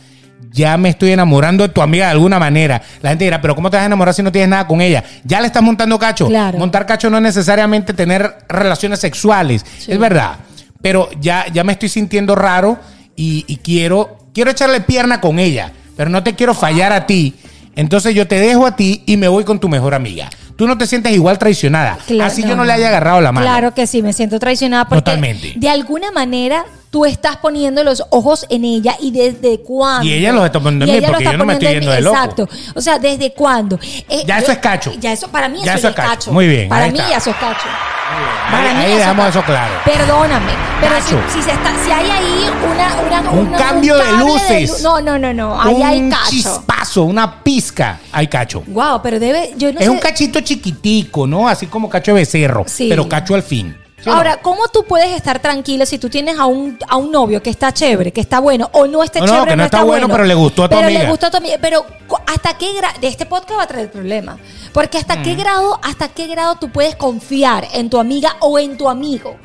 Ya 0.51 0.77
me 0.77 0.89
estoy 0.89 1.11
enamorando 1.11 1.63
de 1.67 1.73
tu 1.73 1.81
amiga 1.81 2.05
de 2.05 2.11
alguna 2.11 2.37
manera. 2.37 2.81
La 3.01 3.09
gente 3.09 3.23
dirá, 3.25 3.41
pero 3.41 3.55
¿cómo 3.55 3.69
te 3.71 3.77
vas 3.77 3.83
a 3.83 3.87
enamorar 3.87 4.13
si 4.13 4.21
no 4.21 4.31
tienes 4.31 4.49
nada 4.49 4.67
con 4.67 4.81
ella? 4.81 5.03
Ya 5.23 5.41
le 5.41 5.47
estás 5.47 5.63
montando 5.63 5.97
cacho. 5.97 6.27
Claro. 6.27 6.59
Montar 6.59 6.85
cacho 6.85 7.09
no 7.09 7.17
es 7.17 7.23
necesariamente 7.23 7.93
tener 7.93 8.37
relaciones 8.49 8.99
sexuales. 8.99 9.65
Sí. 9.79 9.91
Es 9.91 9.97
verdad. 9.97 10.35
Pero 10.81 11.09
ya, 11.19 11.45
ya 11.51 11.63
me 11.63 11.73
estoy 11.73 11.89
sintiendo 11.89 12.35
raro 12.35 12.77
y, 13.15 13.45
y 13.47 13.57
quiero, 13.57 14.17
quiero 14.33 14.51
echarle 14.51 14.81
pierna 14.81 15.19
con 15.21 15.39
ella. 15.39 15.71
Pero 15.97 16.09
no 16.11 16.21
te 16.21 16.35
quiero 16.35 16.53
fallar 16.53 16.91
a 16.93 17.07
ti. 17.07 17.33
Entonces 17.75 18.13
yo 18.13 18.27
te 18.27 18.39
dejo 18.39 18.65
a 18.65 18.75
ti 18.75 19.03
y 19.05 19.17
me 19.17 19.27
voy 19.27 19.43
con 19.43 19.59
tu 19.59 19.69
mejor 19.69 19.93
amiga. 19.93 20.29
Tú 20.55 20.67
no 20.67 20.77
te 20.77 20.85
sientes 20.85 21.11
igual 21.13 21.39
traicionada. 21.39 21.97
Claro, 22.05 22.31
Así 22.31 22.43
yo 22.43 22.55
no 22.55 22.63
le 22.63 22.73
haya 22.73 22.89
agarrado 22.89 23.21
la 23.21 23.31
mano. 23.31 23.45
Claro 23.45 23.73
que 23.73 23.87
sí, 23.87 24.01
me 24.03 24.13
siento 24.13 24.39
traicionada 24.39 24.85
porque 24.85 25.01
Totalmente. 25.01 25.53
de 25.55 25.69
alguna 25.69 26.11
manera 26.11 26.65
tú 26.93 27.05
estás 27.05 27.37
poniendo 27.37 27.83
los 27.83 28.03
ojos 28.11 28.45
en 28.49 28.63
ella 28.65 28.95
y 29.01 29.09
desde 29.09 29.59
cuándo. 29.61 30.05
Y 30.07 30.13
ella 30.13 30.31
los 30.31 30.45
está 30.45 30.59
poniendo 30.59 30.85
en 30.85 30.91
mí 31.01 31.07
porque 31.07 31.23
yo 31.23 31.37
no 31.39 31.43
me 31.43 31.53
estoy 31.53 31.69
yendo 31.69 31.89
de 31.91 32.01
loco. 32.01 32.15
Exacto. 32.15 32.49
O 32.75 32.81
sea, 32.81 32.99
¿desde 32.99 33.33
cuándo? 33.33 33.79
Eh, 34.07 34.23
Ya 34.27 34.37
yo- 34.37 34.43
eso 34.43 34.51
es 34.51 34.57
cacho. 34.59 34.91
Ya 34.99 35.11
eso, 35.11 35.27
para 35.27 35.49
mí 35.49 35.59
Ya 35.65 35.73
eso, 35.73 35.87
es 35.89 35.95
cacho. 35.95 36.09
cacho. 36.09 36.31
Muy 36.31 36.45
bien, 36.47 36.69
Para 36.69 36.85
ahí 36.85 36.91
mí 36.91 36.99
ya 36.99 37.17
eso 37.17 37.31
es 37.31 37.35
cacho. 37.37 37.67
Ahí, 37.67 38.51
Para 38.51 38.73
mí 38.75 38.79
ahí 38.81 38.91
eso 38.91 38.99
dejamos 38.99 39.25
es 39.27 39.35
eso 39.35 39.43
claro. 39.43 39.73
Perdóname, 39.85 40.51
pero 40.79 40.95
si, 41.01 41.33
si 41.33 41.41
se 41.41 41.49
está, 41.51 41.71
si 41.83 41.91
hay 41.91 42.11
ahí 42.11 42.45
una, 42.71 42.95
una- 43.21 43.31
Un 43.31 43.47
una- 43.47 43.57
cambio 43.57 43.97
de 43.97 44.11
luces. 44.19 44.83
lu- 44.83 44.89
no, 44.89 45.01
no, 45.01 45.17
no, 45.17 45.33
no. 45.33 45.59
Ahí 45.59 45.73
un 45.73 45.83
hay 45.83 46.09
cacho. 46.11 46.29
chispazo, 46.29 47.03
una 47.05 47.41
pizca, 47.43 47.99
hay 48.11 48.27
cacho. 48.27 48.61
Wow, 48.67 49.01
pero 49.01 49.19
debe, 49.19 49.53
yo 49.57 49.73
no 49.73 49.79
es 49.79 49.85
sé. 49.85 49.89
un 49.89 49.97
cachito 49.97 50.41
chiquitico, 50.41 51.25
¿no? 51.25 51.47
Así 51.47 51.65
como 51.65 51.89
cacho 51.89 52.11
de 52.13 52.19
becerro, 52.21 52.65
Sí. 52.67 52.85
pero 52.87 53.09
cacho 53.09 53.33
al 53.33 53.41
fin. 53.41 53.75
¿Sí 54.03 54.09
o 54.09 54.11
no? 54.11 54.17
Ahora, 54.17 54.37
¿cómo 54.41 54.67
tú 54.67 54.83
puedes 54.85 55.11
estar 55.15 55.39
tranquilo 55.39 55.85
si 55.85 55.97
tú 55.97 56.09
tienes 56.09 56.37
a 56.37 56.45
un, 56.45 56.77
a 56.87 56.97
un 56.97 57.11
novio 57.11 57.41
que 57.41 57.49
está 57.49 57.73
chévere, 57.73 58.11
que 58.11 58.19
está 58.21 58.39
bueno, 58.39 58.69
o 58.73 58.85
no 58.85 59.01
esté 59.03 59.19
No, 59.19 59.25
no, 59.27 59.31
chévere, 59.31 59.51
que 59.51 59.55
no 59.57 59.63
está 59.65 59.83
bueno, 59.83 60.07
pero 60.09 60.23
le 60.25 60.33
gustó 60.33 60.63
a 60.65 60.69
tu 60.69 60.75
pero 60.75 60.87
amiga. 60.87 61.03
le 61.03 61.09
gustó 61.09 61.27
a 61.27 61.31
tu 61.31 61.37
amiga. 61.37 61.55
Pero 61.61 61.85
¿hasta 62.27 62.57
qué 62.57 62.73
grado? 62.73 62.99
De 62.99 63.07
este 63.07 63.25
podcast 63.25 63.59
va 63.59 63.63
a 63.63 63.67
traer 63.67 63.89
problema. 63.91 64.37
Porque 64.73 64.97
¿hasta 64.97 65.15
Mm. 65.15 65.23
qué 65.23 65.35
grado, 65.35 65.79
hasta 65.83 66.09
qué 66.09 66.27
grado 66.27 66.55
tú 66.59 66.69
puedes 66.69 66.95
confiar 66.95 67.67
en 67.73 67.89
tu 67.89 67.97
amiga 67.99 68.35
o 68.41 68.59
en 68.59 68.77
tu 68.77 68.89
amigo? 68.89 69.37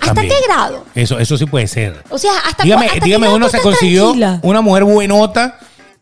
¿Hasta 0.00 0.14
También. 0.14 0.28
qué 0.38 0.46
grado? 0.46 0.84
Eso, 0.94 1.18
eso 1.18 1.36
sí 1.36 1.46
puede 1.46 1.66
ser. 1.66 2.04
O 2.10 2.18
sea, 2.18 2.30
hasta, 2.46 2.62
dígame, 2.62 2.86
hasta 2.86 2.98
qué 3.00 3.04
dígame 3.04 3.22
grado 3.26 3.36
uno 3.36 3.48
se 3.48 3.60
consiguió 3.60 4.02
tranquila? 4.04 4.38
una 4.44 4.60
mujer 4.60 4.84
buenota 4.84 5.58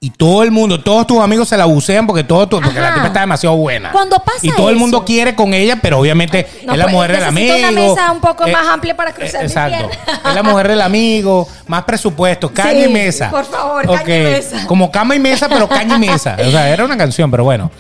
y 0.06 0.10
todo 0.10 0.44
el 0.44 0.52
mundo, 0.52 0.80
todos 0.80 1.04
tus 1.06 1.18
amigos 1.20 1.48
se 1.48 1.56
la 1.56 1.64
bucean 1.64 2.06
porque 2.06 2.22
todo 2.22 2.46
tu- 2.48 2.60
porque 2.60 2.78
Ajá. 2.78 2.88
la 2.90 2.94
tipa 2.94 3.06
está 3.08 3.20
demasiado 3.20 3.56
buena. 3.56 3.90
Cuando 3.90 4.18
pasa 4.20 4.38
y 4.42 4.50
todo 4.50 4.70
el 4.70 4.76
mundo 4.76 4.98
eso. 4.98 5.04
quiere 5.04 5.34
con 5.34 5.52
ella, 5.52 5.80
pero 5.82 5.98
obviamente 5.98 6.46
No, 6.64 6.72
es 6.74 6.78
la 6.78 6.84
pues, 6.84 6.94
mujer 6.94 7.12
del 7.12 7.24
amigo. 7.24 7.56
una 7.56 7.70
mesa 7.72 8.12
un 8.12 8.20
poco 8.20 8.46
Eh, 8.46 8.52
más 8.52 8.66
amplia 8.68 8.94
para 8.96 9.12
cruzar 9.12 9.40
mi 9.40 9.46
Exacto. 9.46 9.90
Es 10.28 10.34
la 10.34 10.42
mujer 10.44 10.68
del 10.68 10.80
amigo, 10.82 11.48
más 11.66 11.82
presupuesto, 11.84 12.52
caña 12.52 12.84
Sí, 12.84 12.90
y 12.90 12.92
mesa. 12.92 13.30
por 13.30 13.44
favor, 13.46 13.84
caña 13.86 14.16
y 14.16 14.22
mesa. 14.22 14.66
Como 14.68 14.90
cama 14.92 15.16
y 15.16 15.18
mesa, 15.18 15.48
pero 15.48 15.68
caña 15.68 15.96
y 15.96 15.98
mesa. 15.98 16.36
O 16.46 16.50
sea, 16.52 16.68
era 16.70 16.84
una 16.84 16.96
canción, 16.96 17.28
pero 17.30 17.42
bueno. 17.42 17.70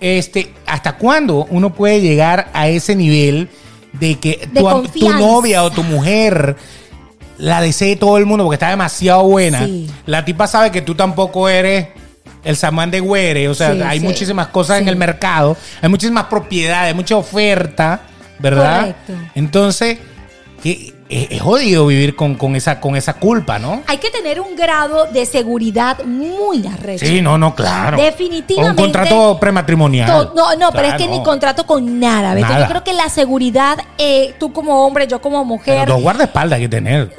Este, 0.00 0.52
¿hasta 0.66 0.96
cuándo 0.96 1.46
uno 1.50 1.70
puede 1.74 2.00
llegar 2.00 2.48
a 2.54 2.68
ese 2.68 2.94
nivel 2.96 3.48
de 3.92 4.18
que 4.18 4.48
De 4.52 4.60
tu, 5.00 5.08
novia 5.10 5.62
o 5.64 5.70
tu 5.70 5.82
mujer 5.82 6.56
la 7.38 7.60
desee 7.60 7.96
todo 7.96 8.18
el 8.18 8.26
mundo 8.26 8.44
porque 8.44 8.54
está 8.56 8.70
demasiado 8.70 9.22
buena? 9.24 9.64
Sí. 9.66 9.90
La 10.06 10.24
tipa 10.24 10.46
sabe 10.46 10.70
que 10.70 10.82
tú 10.82 10.94
tampoco 10.94 11.48
eres 11.48 11.88
el 12.44 12.56
samán 12.56 12.90
de 12.90 13.00
güere, 13.00 13.48
o 13.48 13.54
sea, 13.54 13.72
Sí, 13.72 13.80
hay 13.82 14.00
sí. 14.00 14.04
muchísimas 14.04 14.48
cosas 14.48 14.80
en 14.80 14.88
el 14.88 14.96
mercado, 14.96 15.56
hay 15.80 15.88
muchísimas 15.88 16.24
propiedades, 16.24 16.94
mucha 16.94 17.16
oferta, 17.16 18.02
¿verdad? 18.38 18.80
Correcto. 19.06 19.12
Entonces, 19.34 19.98
que 20.62 20.92
es, 21.22 21.28
es 21.30 21.40
jodido 21.40 21.86
vivir 21.86 22.16
con, 22.16 22.34
con, 22.34 22.56
esa, 22.56 22.80
con 22.80 22.96
esa 22.96 23.14
culpa, 23.14 23.58
¿no? 23.58 23.82
Hay 23.86 23.98
que 23.98 24.10
tener 24.10 24.40
un 24.40 24.56
grado 24.56 25.06
de 25.12 25.24
seguridad 25.26 26.02
muy 26.04 26.66
arrecho. 26.66 27.06
Sí, 27.06 27.20
no, 27.22 27.38
no, 27.38 27.54
claro. 27.54 27.96
Definitivamente. 27.96 28.80
O 28.82 28.84
un 28.84 28.92
contrato 28.92 29.38
prematrimonial. 29.40 30.08
To- 30.10 30.32
No, 30.34 30.56
no, 30.56 30.72
pero 30.72 30.88
es 30.88 30.94
que 30.94 31.06
ni 31.08 31.22
contrato 31.22 31.64
con 31.66 32.00
nada. 32.00 32.34
Nada. 32.34 32.60
Yo 32.60 32.66
creo 32.68 32.84
que 32.84 32.92
la 32.92 33.08
seguridad, 33.08 33.78
eh, 33.98 34.34
tú 34.38 34.52
como 34.52 34.84
hombre, 34.84 35.06
yo 35.06 35.20
como 35.20 35.38
Pero 35.38 35.44
mujer, 35.44 35.88
dos 35.88 36.00
guardaespaldas 36.02 36.56
hay 36.56 36.62
que 36.64 36.68
tener. 36.68 37.14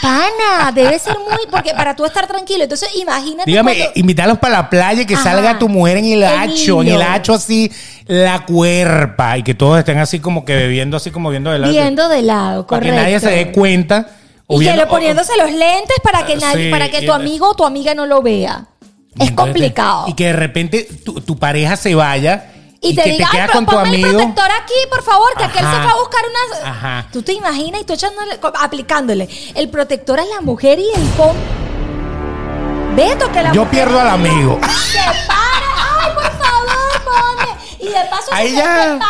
pana, 0.00 0.72
debe 0.72 0.98
ser 0.98 1.16
muy, 1.18 1.46
porque 1.50 1.72
para 1.74 1.94
tú 1.94 2.04
estar 2.04 2.26
tranquilo. 2.26 2.62
Entonces, 2.62 2.88
imagínate. 2.96 3.50
Dígame, 3.50 3.76
cuando- 3.76 3.92
invitarlos 3.96 4.38
para 4.38 4.54
la 4.58 4.70
playa 4.70 5.02
y 5.02 5.06
que 5.06 5.14
Ajá. 5.14 5.24
salga 5.24 5.58
tu 5.58 5.68
mujer 5.68 5.98
en 5.98 6.04
el 6.06 6.22
El 6.22 6.24
hacho, 6.24 6.82
en 6.82 6.88
el 6.88 7.02
hacho 7.02 7.34
así, 7.34 7.70
la 8.10 8.44
cuerpa, 8.44 9.38
y 9.38 9.42
que 9.44 9.54
todos 9.54 9.78
estén 9.78 9.98
así 9.98 10.18
como 10.18 10.44
que 10.44 10.56
bebiendo, 10.56 10.96
así 10.96 11.10
como 11.12 11.30
viendo 11.30 11.50
de 11.52 11.60
lado. 11.60 11.72
viendo 11.72 12.08
de 12.08 12.22
lado, 12.22 12.66
Para 12.66 12.80
correcto. 12.80 12.96
que 12.96 13.02
nadie 13.02 13.20
se 13.20 13.30
dé 13.30 13.52
cuenta. 13.52 14.08
o 14.48 14.56
Y 14.60 14.64
que 14.64 14.72
viendo- 14.72 14.88
poniéndose 14.88 15.36
los 15.36 15.50
lentes 15.52 15.96
para 16.02 16.26
que 16.26 16.32
Ah, 16.32 16.38
nadie, 16.40 16.64
sí, 16.66 16.70
para 16.72 16.88
que 16.90 17.02
tu 17.02 17.12
amigo 17.12 17.50
o 17.50 17.54
tu 17.54 17.64
amiga 17.64 17.94
no 17.94 18.06
lo 18.06 18.20
vea. 18.20 18.66
Es 19.16 19.30
complicado. 19.30 20.06
Y 20.08 20.14
que 20.14 20.26
de 20.26 20.32
repente 20.32 20.88
tu, 21.04 21.20
tu 21.20 21.36
pareja 21.38 21.76
se 21.76 21.94
vaya 21.94 22.46
Y, 22.80 22.88
y, 22.90 22.94
te 22.96 23.02
que 23.04 23.10
diga, 23.12 23.28
te 23.30 23.40
ay, 23.42 23.48
con 23.52 23.64
tu 23.66 23.72
ponme 23.76 23.88
el 23.90 23.94
amigo. 24.04 24.18
protector 24.18 24.50
aquí, 24.60 24.74
por 24.90 25.02
favor, 25.04 25.28
que 25.38 25.44
aquel 25.44 25.60
se 25.64 25.70
fue 25.82 25.90
a 25.92 25.94
buscar 25.94 26.22
unas. 26.28 26.64
Ajá. 26.64 27.06
Tú 27.12 27.22
te 27.22 27.32
imaginas 27.32 27.80
y 27.82 27.84
tú 27.84 27.92
echándole, 27.92 28.40
aplicándole 28.60 29.28
el 29.54 29.68
protector 29.68 30.18
a 30.18 30.24
la 30.24 30.40
mujer 30.40 30.80
y 30.80 30.88
el 30.96 31.02
pon. 31.10 31.36
Beto, 32.96 33.30
que 33.30 33.42
la 33.42 33.52
Yo 33.52 33.64
mujer 33.64 33.70
pierdo 33.86 34.00
al 34.00 34.08
amigo. 34.08 34.58
Se 34.62 34.98
para, 35.28 35.70
ay, 35.76 36.12
por 36.14 36.24
favor, 36.24 37.04
ponme. 37.04 37.49
Y 37.80 37.86
de 37.86 37.94
paso 38.10 38.26
Ahí 38.32 38.50
se 38.50 38.56
ya. 38.56 38.92
ay. 38.94 39.00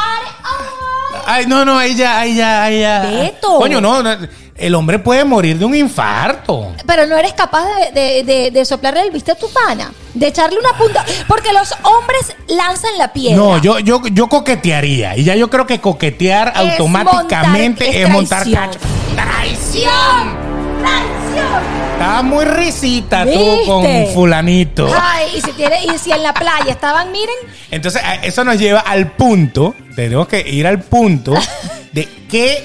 Ay, 1.27 1.47
no, 1.47 1.65
no, 1.65 1.79
ahí 1.79 1.95
ya, 1.95 2.21
ahí 2.21 2.35
ya, 2.37 2.65
ahí 2.65 2.81
ya. 2.81 3.01
Beto. 3.03 3.59
Coño, 3.59 3.81
no, 3.81 4.03
no, 4.03 4.17
el 4.57 4.75
hombre 4.75 4.99
puede 4.99 5.25
morir 5.25 5.59
de 5.59 5.65
un 5.65 5.75
infarto. 5.75 6.73
Pero 6.87 7.07
no 7.07 7.17
eres 7.17 7.33
capaz 7.35 7.65
de, 7.65 7.93
de, 7.93 8.25
de, 8.25 8.51
de 8.51 8.65
soplarle 8.65 9.03
el 9.03 9.11
viste 9.11 9.33
a 9.33 9.35
tu 9.35 9.49
pana, 9.51 9.93
de 10.15 10.27
echarle 10.29 10.59
una 10.59 10.73
punta. 10.79 11.05
Porque 11.29 11.53
los 11.53 11.73
hombres 11.83 12.35
lanzan 12.49 12.97
la 12.99 13.13
piedra. 13.13 13.37
No, 13.37 13.59
yo, 13.59 13.79
yo, 13.81 14.03
yo 14.13 14.29
coquetearía. 14.29 15.17
Y 15.17 15.25
ya 15.25 15.35
yo 15.35 15.49
creo 15.51 15.67
que 15.67 15.81
coquetear 15.81 16.49
Es 16.57 16.57
automáticamente 16.81 17.85
montar- 17.85 17.97
es 17.97 18.05
es 18.07 18.09
montar 18.11 18.51
cacho. 18.53 18.79
¡Traición! 19.15 20.37
¡Traición! 20.81 21.80
Estaba 22.01 22.23
muy 22.23 22.47
risita 22.47 23.27
tú 23.27 23.59
con 23.67 23.85
fulanito. 24.15 24.91
Ay, 24.99 25.33
y 25.37 25.41
si, 25.43 25.53
tiene, 25.53 25.85
y 25.85 25.99
si 25.99 26.11
en 26.11 26.23
la 26.23 26.33
playa 26.33 26.73
estaban, 26.73 27.13
miren, 27.13 27.35
Entonces, 27.71 28.01
eso 28.23 28.43
nos 28.43 28.59
lleva 28.59 28.81
al 28.81 29.13
punto, 29.13 29.75
tenemos 29.95 30.27
que 30.27 30.41
ir 30.41 30.67
al 30.67 30.81
punto 30.81 31.35
de 31.93 32.09
qué, 32.31 32.65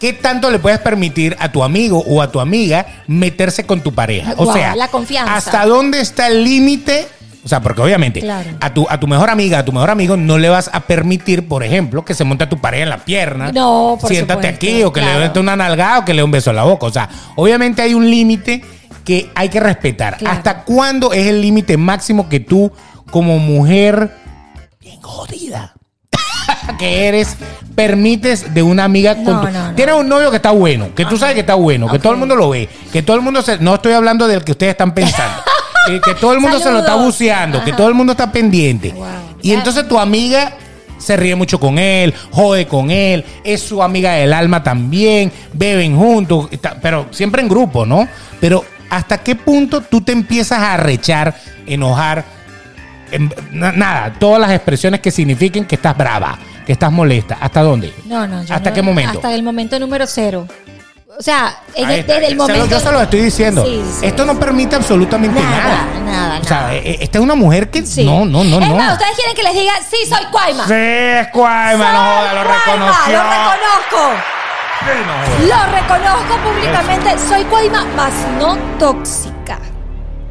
qué 0.00 0.14
tanto 0.14 0.50
le 0.50 0.58
puedes 0.58 0.78
permitir 0.78 1.36
a 1.38 1.52
tu 1.52 1.62
amigo 1.62 2.02
o 2.06 2.22
a 2.22 2.32
tu 2.32 2.40
amiga 2.40 2.86
meterse 3.06 3.66
con 3.66 3.82
tu 3.82 3.92
pareja. 3.92 4.32
O 4.38 4.50
sea, 4.50 4.74
la 4.74 4.88
confianza. 4.88 5.36
¿hasta 5.36 5.66
dónde 5.66 6.00
está 6.00 6.28
el 6.28 6.42
límite? 6.42 7.06
O 7.44 7.48
sea, 7.48 7.60
porque 7.60 7.80
obviamente 7.82 8.20
Claro. 8.20 8.50
a, 8.60 8.72
tu, 8.72 8.86
a 8.88 9.00
tu 9.00 9.06
mejor 9.08 9.28
amiga, 9.28 9.58
a 9.58 9.64
tu 9.64 9.72
mejor 9.72 9.90
amigo, 9.90 10.16
no 10.16 10.38
le 10.38 10.48
vas 10.48 10.70
a 10.72 10.80
permitir, 10.80 11.48
por 11.48 11.64
ejemplo, 11.64 12.04
que 12.04 12.14
se 12.14 12.22
monte 12.24 12.44
a 12.44 12.48
tu 12.48 12.58
pareja 12.60 12.84
en 12.84 12.90
la 12.90 12.98
pierna. 12.98 13.50
No, 13.52 13.98
por 14.00 14.08
Siéntate 14.08 14.48
supuesto, 14.48 14.56
aquí, 14.66 14.82
o 14.84 14.92
que 14.92 15.00
claro. 15.00 15.18
le 15.20 15.28
des 15.28 15.36
una 15.36 15.56
nalgada, 15.56 15.98
o 15.98 16.04
que 16.04 16.12
le 16.14 16.18
dé 16.20 16.24
un 16.24 16.30
beso 16.30 16.50
en 16.50 16.56
la 16.56 16.62
boca. 16.64 16.86
O 16.86 16.92
sea, 16.92 17.08
obviamente 17.36 17.82
hay 17.82 17.94
un 17.94 18.08
límite 18.08 18.62
que 19.04 19.30
hay 19.34 19.48
que 19.48 19.58
respetar. 19.58 20.18
Claro. 20.18 20.36
¿Hasta 20.36 20.62
cuándo 20.62 21.12
es 21.12 21.26
el 21.26 21.40
límite 21.42 21.76
máximo 21.76 22.28
que 22.28 22.38
tú, 22.38 22.70
como 23.10 23.38
mujer 23.40 24.14
bien 24.80 25.00
jodida 25.02 25.74
que 26.78 27.06
eres, 27.08 27.36
permites 27.74 28.54
de 28.54 28.62
una 28.62 28.84
amiga 28.84 29.14
con 29.16 29.40
tu- 29.40 29.48
no, 29.48 29.68
no. 29.70 29.74
Tienes 29.74 29.94
un 29.96 30.08
novio 30.08 30.30
que 30.30 30.36
está 30.36 30.50
bueno, 30.52 30.94
que 30.94 31.04
tú 31.06 31.16
sabes 31.16 31.34
que 31.34 31.40
está 31.40 31.54
bueno, 31.54 31.88
que 31.90 31.98
todo 31.98 32.12
el 32.12 32.18
mundo 32.18 32.36
lo 32.36 32.50
ve, 32.50 32.68
que 32.92 33.02
todo 33.02 33.16
el 33.16 33.22
mundo 33.22 33.42
se... 33.42 33.58
No 33.58 33.74
estoy 33.74 33.92
hablando 33.94 34.28
del 34.28 34.44
que 34.44 34.52
ustedes 34.52 34.70
están 34.70 34.94
pensando. 34.94 35.42
que, 35.86 36.00
que 36.00 36.14
todo 36.14 36.32
el 36.32 36.40
mundo 36.40 36.58
se 36.58 36.70
lo 36.70 36.78
está 36.80 36.94
buceando, 36.96 37.62
que 37.64 37.72
todo 37.72 37.88
el 37.88 37.94
mundo 37.94 38.12
está 38.12 38.30
pendiente. 38.32 38.90
Wow. 38.90 39.06
Y 39.42 39.52
entonces 39.52 39.86
tu 39.88 39.98
amiga 39.98 40.54
se 40.98 41.16
ríe 41.16 41.34
mucho 41.34 41.58
con 41.58 41.78
él, 41.78 42.14
jode 42.30 42.66
con 42.68 42.90
él, 42.90 43.24
es 43.42 43.60
su 43.62 43.82
amiga 43.82 44.12
del 44.12 44.32
alma 44.32 44.62
también, 44.62 45.32
beben 45.52 45.96
juntos, 45.96 46.48
pero 46.80 47.08
siempre 47.10 47.42
en 47.42 47.48
grupo, 47.48 47.84
¿no? 47.84 48.06
Pero 48.40 48.64
¿hasta 48.88 49.18
qué 49.18 49.34
punto 49.34 49.80
tú 49.80 50.00
te 50.00 50.12
empiezas 50.12 50.60
a 50.60 50.76
rechar, 50.76 51.34
enojar? 51.66 52.24
na- 53.50 53.72
nada, 53.72 54.12
todas 54.18 54.40
las 54.40 54.52
expresiones 54.52 55.00
que 55.00 55.10
signifiquen 55.10 55.64
que 55.66 55.74
estás 55.74 55.96
brava, 55.96 56.38
que 56.64 56.72
estás 56.72 56.90
molesta. 56.92 57.36
¿Hasta 57.40 57.60
dónde? 57.62 57.92
no, 58.06 58.26
no. 58.26 58.42
yo 58.44 58.54
¿Hasta 58.54 58.70
no- 58.70 58.74
qué 58.74 58.82
momento? 58.82 59.12
Hasta 59.12 59.34
el 59.34 59.42
momento 59.42 59.78
número 59.78 60.06
cero. 60.06 60.46
O 61.18 61.22
sea, 61.22 61.54
está, 61.74 61.88
desde 61.92 62.26
el 62.28 62.36
momento. 62.36 62.66
yo 62.66 62.80
se 62.80 62.90
lo 62.90 63.00
estoy 63.02 63.20
diciendo. 63.20 63.64
Sí, 63.64 63.82
sí, 64.00 64.06
Esto 64.06 64.24
no 64.24 64.38
permite 64.38 64.76
absolutamente 64.76 65.40
nada. 65.40 65.84
Nada, 65.84 66.00
nada, 66.04 66.38
O 66.40 66.44
sea, 66.44 66.60
nada. 66.62 66.74
eh, 66.74 66.98
esta 67.00 67.18
es 67.18 67.24
una 67.24 67.34
mujer 67.34 67.70
que 67.70 67.84
Sí. 67.86 68.04
no, 68.04 68.24
no, 68.24 68.42
no, 68.44 68.60
es 68.60 68.68
no. 68.68 68.74
más, 68.76 68.92
ustedes 68.94 69.14
quieren 69.16 69.34
que 69.36 69.42
les 69.42 69.52
diga, 69.54 69.72
sí, 69.88 69.96
soy 70.08 70.24
Cuaima. 70.32 70.66
Sí, 70.66 70.72
es 70.74 71.28
Cuaima, 71.28 71.92
no 71.92 71.98
joda, 72.00 72.32
lo 72.34 72.44
reconoció. 72.44 73.12
Lo 73.12 73.22
reconozco. 73.22 74.22
Sí, 74.80 74.86
no. 75.06 75.46
Lo 75.46 75.72
reconozco 75.72 76.36
públicamente. 76.42 77.16
Soy 77.28 77.44
Cuaima, 77.44 77.84
más 77.96 78.12
no 78.38 78.56
tóxica. 78.78 79.58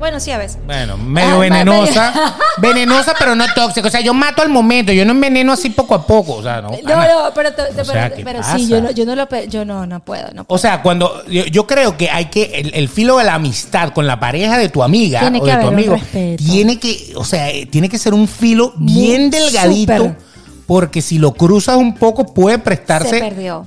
Bueno, 0.02 0.20
sí, 0.20 0.32
a 0.32 0.40
veces. 0.40 0.58
Bueno, 0.66 0.98
medio 0.98 1.38
venenosa. 1.38 2.12
venenosa, 2.58 3.14
pero 3.20 3.36
no 3.36 3.46
tóxica. 3.54 3.88
O 3.88 3.92
sea, 3.92 4.02
yo 4.02 4.16
mato 4.16 4.42
al 4.42 4.50
momento. 4.50 4.92
Yo 4.92 5.06
no 5.06 5.12
enveneno 5.12 5.54
así 5.54 5.70
poco 5.70 5.94
a 5.94 6.08
poco. 6.08 6.34
O 6.34 6.42
sea, 6.44 6.60
no. 6.60 6.72
No, 6.72 6.96
no, 6.96 7.32
pero, 7.36 7.54
te- 7.54 7.66
te- 7.66 7.82
O 7.82 7.86
sea, 7.86 8.06
pero, 8.06 8.16
¿qué 8.16 8.24
pero 8.24 8.42
sí, 8.42 8.68
yo 8.68 8.82
no, 8.82 8.90
yo 8.90 9.06
no 9.06 9.16
lo, 9.16 9.28
yo 9.48 9.64
no, 9.64 9.86
no 9.86 10.00
puedo, 10.00 10.26
no 10.34 10.44
puedo. 10.44 10.56
O 10.56 10.58
sea, 10.58 10.82
cuando 10.82 11.24
yo, 11.28 11.46
yo 11.46 11.68
creo 11.68 11.98
que 11.98 12.10
hay 12.10 12.26
que 12.26 12.46
el, 12.46 12.74
el 12.74 12.90
filo 12.90 13.20
de 13.20 13.26
la 13.26 13.36
amistad 13.36 13.94
con 13.94 14.08
la 14.08 14.20
pareja 14.20 14.58
de 14.58 14.70
tu 14.70 14.82
amiga 14.82 15.20
Tiene 15.20 15.40
o 15.40 15.46
de 15.46 15.56
tu 15.58 15.68
amigo 15.68 16.00
tiene 16.12 16.80
que, 16.80 17.14
o 17.16 17.24
sea, 17.24 17.52
eh, 17.52 17.68
tiene 17.68 17.88
que 17.88 18.00
ser 18.00 18.16
un 18.16 18.28
filo 18.28 18.74
Muy 18.78 18.94
bien 18.94 19.30
delgadito. 19.30 20.16
Porque 20.72 21.02
si 21.02 21.18
lo 21.20 21.34
cruzas 21.34 21.76
un 21.76 21.96
poco 21.96 22.26
puede 22.34 22.58
prestarse. 22.58 23.22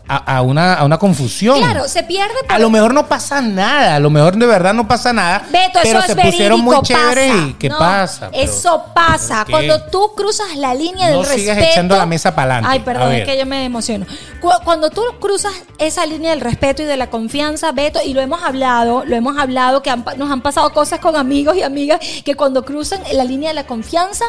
A, 0.08 0.36
a 0.36 0.40
una, 0.40 0.72
a 0.72 0.84
una 0.86 0.96
confusión. 0.96 1.58
Claro, 1.58 1.86
se 1.86 2.02
pierde 2.02 2.32
por- 2.46 2.52
A 2.56 2.58
lo 2.58 2.70
mejor 2.70 2.94
no 2.94 3.06
pasa 3.06 3.42
nada, 3.42 3.96
a 3.96 4.00
lo 4.00 4.08
mejor 4.08 4.38
de 4.38 4.46
verdad 4.46 4.72
no 4.72 4.88
pasa 4.88 5.12
nada. 5.12 5.42
Beto, 5.52 5.80
pero 5.82 5.98
eso 5.98 6.06
se 6.06 6.12
es 6.12 6.26
pusieron 6.26 6.60
verídico, 6.64 6.76
muy 6.76 6.82
chéveres 6.82 7.30
pasa. 7.30 7.46
y 7.46 7.52
¿qué 7.54 7.68
No, 7.68 7.78
pasa? 7.78 8.28
Pero- 8.30 8.42
eso 8.42 8.84
pasa. 8.94 9.44
Cuando 9.50 9.82
tú 9.82 10.12
cruzas 10.16 10.56
la 10.56 10.72
línea 10.74 11.08
del 11.08 11.18
No 11.18 11.24
sigas 11.24 11.56
respeto. 11.56 11.72
echando 11.72 11.96
la 11.98 12.06
mesa 12.06 12.34
pa'lante. 12.34 12.70
Ay, 12.72 12.78
A 12.78 12.84
perdón, 12.86 13.12
es 13.12 13.26
que 13.26 13.36
yo 13.38 13.44
me 13.44 13.66
emociono. 13.66 14.06
Cu- 14.40 14.48
Cuando 14.64 14.88
tú 14.88 15.02
cruzas 15.20 15.52
esa 15.76 16.06
línea 16.06 16.30
del 16.30 16.40
respeto 16.40 16.80
y 16.80 16.86
de 16.86 16.96
la 16.96 17.10
confianza, 17.10 17.70
Beto, 17.72 17.98
y 18.02 18.14
lo 18.14 18.22
hemos 18.22 18.42
hablado, 18.42 19.04
lo 19.04 19.14
hemos 19.14 19.36
hablado, 19.36 19.82
que 19.82 19.90
han 19.90 20.06
nos 20.16 20.30
han 20.30 20.40
pasado 20.40 20.72
cosas 20.72 21.00
con 21.00 21.16
amigos 21.16 21.54
y 21.54 21.62
amigas 21.62 22.00
que 22.24 22.34
cuando 22.34 22.64
cruzan 22.64 23.00
la 23.12 23.24
línea 23.24 23.50
de 23.50 23.54
la 23.56 23.66
confianza. 23.66 24.24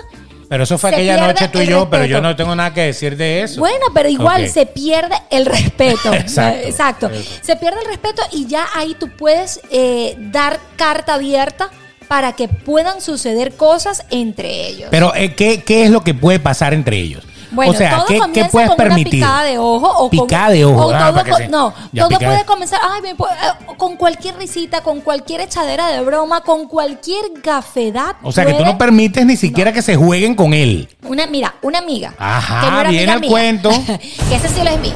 Pero 0.47 0.63
eso 0.63 0.77
fue 0.77 0.91
se 0.91 0.95
aquella 0.97 1.17
noche 1.17 1.47
tú 1.47 1.59
y 1.61 1.67
yo, 1.67 1.89
pero 1.89 2.05
yo 2.05 2.21
no 2.21 2.35
tengo 2.35 2.55
nada 2.55 2.73
que 2.73 2.81
decir 2.81 3.17
de 3.17 3.43
eso. 3.43 3.59
Bueno, 3.59 3.85
pero 3.93 4.09
igual 4.09 4.49
se 4.49 4.65
pierde 4.65 5.15
el 5.29 5.45
respeto. 5.45 6.13
Exacto. 6.13 6.67
Exacto. 6.67 7.11
Se 7.41 7.55
pierde 7.55 7.81
el 7.81 7.87
respeto 7.87 8.21
y 8.31 8.47
ya 8.47 8.67
ahí 8.75 8.95
tú 8.99 9.09
puedes 9.09 9.59
eh, 9.71 10.15
dar 10.17 10.59
carta 10.75 11.15
abierta 11.15 11.69
para 12.07 12.33
que 12.33 12.47
puedan 12.47 13.01
suceder 13.01 13.55
cosas 13.55 14.05
entre 14.11 14.67
ellos. 14.67 14.89
Pero, 14.91 15.15
eh, 15.15 15.33
¿qué, 15.33 15.63
¿qué 15.63 15.85
es 15.85 15.89
lo 15.89 16.03
que 16.03 16.13
puede 16.13 16.39
pasar 16.39 16.73
entre 16.73 16.97
ellos? 16.97 17.23
Bueno, 17.55 17.71
o 17.71 17.75
sea, 17.75 17.95
todo 17.97 18.05
¿qué, 18.05 18.13
qué 18.15 18.19
comienza 18.19 18.51
puedes 18.51 18.67
con 18.69 18.77
permitir? 18.77 19.23
una 19.23 19.27
picada 19.27 19.43
de 19.43 19.57
ojo 19.57 19.87
o 19.87 20.09
con- 20.09 20.27
de 20.27 20.65
ojo, 20.65 20.85
o 20.87 20.91
ah, 20.93 21.11
todo 21.25 21.37
sí. 21.37 21.43
no, 21.49 21.73
Ya, 21.91 22.01
todo 22.03 22.09
picada. 22.09 22.31
puede 22.33 22.45
comenzar 22.45 22.79
ay, 22.89 23.01
me 23.01 23.09
eh, 23.11 23.15
con 23.77 23.95
cualquier 23.95 24.37
risita, 24.37 24.81
con 24.81 25.01
cualquier 25.01 25.41
echadera 25.41 25.87
de 25.87 26.01
broma, 26.01 26.41
con 26.41 26.67
cualquier 26.67 27.23
gafedad. 27.41 28.15
O 28.21 28.31
sea, 28.31 28.45
que 28.45 28.53
tú 28.53 28.65
no 28.65 28.77
permites 28.77 29.25
ni 29.25 29.37
siquiera 29.37 29.71
que 29.71 29.81
se 29.81 29.95
jueguen 29.95 30.35
con 30.35 30.53
él. 30.53 30.89
Una, 31.03 31.25
mira, 31.27 31.55
una 31.61 31.79
amiga. 31.79 32.13
Ajá, 32.17 32.61
que 32.61 32.71
no 32.71 32.79
era 32.81 32.89
viene 32.89 33.11
amiga 33.11 33.13
el 33.13 33.19
mía, 33.21 33.29
cuento. 33.29 33.69
que 34.29 34.35
ese 34.35 34.49
sí 34.49 34.61
lo 34.63 34.69
es 34.69 34.79
mío. 34.79 34.93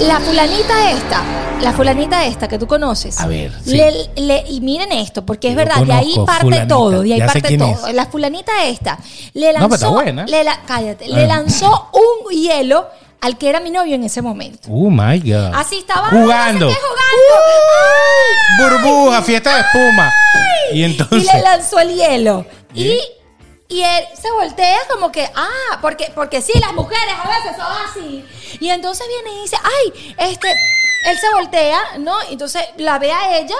La 0.00 0.18
fulanita 0.20 0.90
esta, 0.90 1.22
la 1.60 1.72
fulanita 1.72 2.24
esta 2.26 2.48
que 2.48 2.58
tú 2.58 2.66
conoces. 2.66 3.20
A 3.20 3.26
ver, 3.26 3.52
sí. 3.64 3.76
le- 3.76 4.10
le- 4.16 4.44
y 4.48 4.60
miren 4.60 4.90
esto, 4.92 5.24
porque 5.24 5.48
es 5.48 5.54
Yo 5.54 5.58
verdad, 5.58 5.76
de 5.84 5.92
ahí 5.92 6.14
parte 6.26 6.42
fulanita, 6.44 6.68
todo, 6.68 7.02
de 7.02 7.12
ahí 7.12 7.18
ya 7.20 7.26
parte 7.26 7.56
todo. 7.58 7.86
es. 7.88 7.94
La 7.94 8.06
fulanita 8.06 8.52
esta 8.64 8.98
le 9.34 9.52
No, 9.52 9.60
lanzó, 9.60 9.68
pero 9.68 9.74
está 9.74 9.88
buena. 9.88 10.24
le 10.26 10.44
la- 10.44 10.60
cállate, 10.66 11.08
le 11.08 11.24
Ah. 11.24 11.26
lanzó 11.28 11.88
un 11.92 12.30
hielo 12.34 12.86
al 13.20 13.38
que 13.38 13.48
era 13.48 13.60
mi 13.60 13.70
novio 13.70 13.94
en 13.94 14.02
ese 14.04 14.22
momento. 14.22 14.68
Oh 14.70 14.90
my 14.90 15.20
God. 15.20 15.52
Así 15.54 15.76
estaba 15.78 16.08
Jugando. 16.08 16.66
no 16.68 16.74
jugando. 18.58 18.80
Burbuja, 18.80 19.22
fiesta 19.22 19.54
de 19.54 19.60
espuma. 19.60 20.10
Y 20.72 20.80
y 20.80 20.84
entonces. 20.84 21.32
le 21.32 21.42
lanzó 21.42 21.78
el 21.78 21.94
hielo. 21.94 22.44
¿Y? 22.74 22.84
Y, 22.88 23.00
y 23.72 23.82
él 23.82 24.04
se 24.20 24.30
voltea 24.32 24.78
como 24.90 25.10
que, 25.10 25.24
ah, 25.34 25.78
porque, 25.80 26.12
porque 26.14 26.42
sí, 26.42 26.52
las 26.60 26.74
mujeres 26.74 27.14
a 27.24 27.28
veces 27.28 27.56
son 27.56 27.72
así. 27.88 28.24
Y 28.60 28.68
entonces 28.68 29.06
viene 29.08 29.38
y 29.38 29.42
dice, 29.42 29.56
ay, 29.62 30.14
este, 30.18 30.50
él 31.06 31.18
se 31.18 31.30
voltea, 31.30 31.80
¿no? 31.98 32.14
Entonces 32.28 32.62
la 32.76 32.98
ve 32.98 33.10
a 33.10 33.38
ella. 33.38 33.56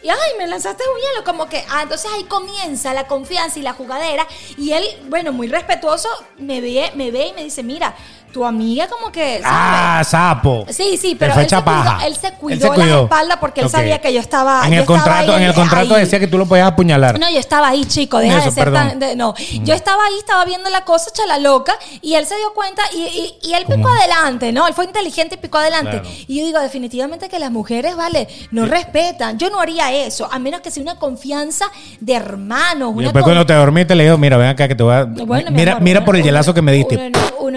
Y 0.00 0.10
ay, 0.10 0.16
me 0.38 0.46
lanzaste 0.46 0.84
un 0.84 1.00
hielo, 1.00 1.24
como 1.24 1.48
que, 1.48 1.64
ah, 1.70 1.82
entonces 1.82 2.08
ahí 2.14 2.22
comienza 2.24 2.94
la 2.94 3.08
confianza 3.08 3.58
y 3.58 3.62
la 3.62 3.72
jugadera. 3.72 4.28
Y 4.56 4.70
él, 4.70 4.84
bueno, 5.08 5.32
muy 5.32 5.48
respetuoso, 5.48 6.08
me 6.36 6.60
ve, 6.60 6.92
me 6.94 7.10
ve 7.10 7.26
y 7.26 7.32
me 7.32 7.42
dice, 7.42 7.64
mira, 7.64 7.96
tu 8.32 8.44
amiga 8.44 8.86
como 8.88 9.10
que, 9.10 9.40
¿sabes? 9.42 9.46
Ah, 9.46 10.02
sapo. 10.04 10.66
Sí, 10.68 10.96
sí, 10.96 11.14
pero 11.18 11.34
él 11.40 11.48
se, 11.48 11.56
cuidó, 11.62 11.96
él 12.04 12.16
se 12.16 12.32
cuidó 12.32 12.54
Él 12.74 12.80
se 12.80 12.86
la 12.86 13.00
espalda 13.02 13.40
porque 13.40 13.60
él 13.62 13.70
sabía 13.70 14.00
que 14.00 14.12
yo 14.12 14.20
estaba. 14.20 14.64
En 14.66 14.72
yo 14.72 14.76
el 14.76 14.80
estaba 14.82 14.98
contrato, 15.02 15.32
ahí, 15.32 15.42
en 15.42 15.48
el 15.48 15.54
contrato 15.54 15.94
ahí. 15.94 16.00
decía 16.02 16.20
que 16.20 16.26
tú 16.26 16.38
lo 16.38 16.46
podías 16.46 16.68
apuñalar. 16.68 17.18
No, 17.18 17.30
yo 17.30 17.38
estaba 17.38 17.68
ahí, 17.68 17.84
chico, 17.84 18.18
deja 18.18 18.36
Eso, 18.38 18.46
de 18.46 18.50
ser 18.52 18.64
perdón. 18.64 18.88
tan. 18.90 18.98
de- 18.98 19.16
no, 19.16 19.34
yo 19.62 19.74
estaba 19.74 20.04
ahí, 20.04 20.18
estaba 20.18 20.44
viendo 20.44 20.68
la 20.70 20.84
cosa, 20.84 21.10
echa 21.10 21.26
la 21.26 21.38
loca, 21.38 21.74
y 22.02 22.14
él 22.14 22.26
se 22.26 22.36
dio 22.36 22.52
cuenta 22.54 22.82
y, 22.94 22.98
y- 23.42 23.48
y 23.50 23.54
él 23.54 23.64
picó 23.66 23.88
adelante, 23.88 24.52
¿no? 24.52 24.66
Él 24.68 24.74
fue 24.74 24.84
inteligente 24.84 25.34
y 25.36 25.38
picó 25.38 25.58
adelante. 25.58 26.00
Claro. 26.00 26.08
Y 26.26 26.38
yo 26.40 26.44
digo, 26.46 26.60
definitivamente 26.60 27.28
que 27.28 27.38
las 27.38 27.50
mujeres, 27.50 27.96
vale, 27.96 28.28
no 28.50 28.66
respetan. 28.66 29.38
Yo 29.38 29.50
no 29.50 29.60
haría 29.60 29.92
eso, 29.92 30.28
a 30.30 30.38
menos 30.38 30.60
que 30.60 30.70
sea 30.70 30.82
una 30.82 30.96
confianza 30.98 31.64
de 32.00 32.14
hermanos. 32.14 32.90
Y 32.90 32.98
Una 32.98 33.02
después 33.04 33.24
cuando 33.24 33.46
te 33.46 33.54
dormiste 33.54 33.94
le 33.94 34.04
digo, 34.04 34.18
mira, 34.18 34.36
ven 34.36 34.48
acá 34.48 34.68
que 34.68 34.74
te 34.74 34.82
voy 34.82 34.94
a... 34.94 35.04
Bueno, 35.04 35.50
mi 35.50 35.56
mira, 35.56 35.72
amor, 35.72 35.82
mira 35.82 36.04
por 36.04 36.14
el 36.16 36.20
uno- 36.22 36.26
hielazo 36.26 36.54
que 36.54 36.62
me 36.62 36.72
diste. 36.72 37.10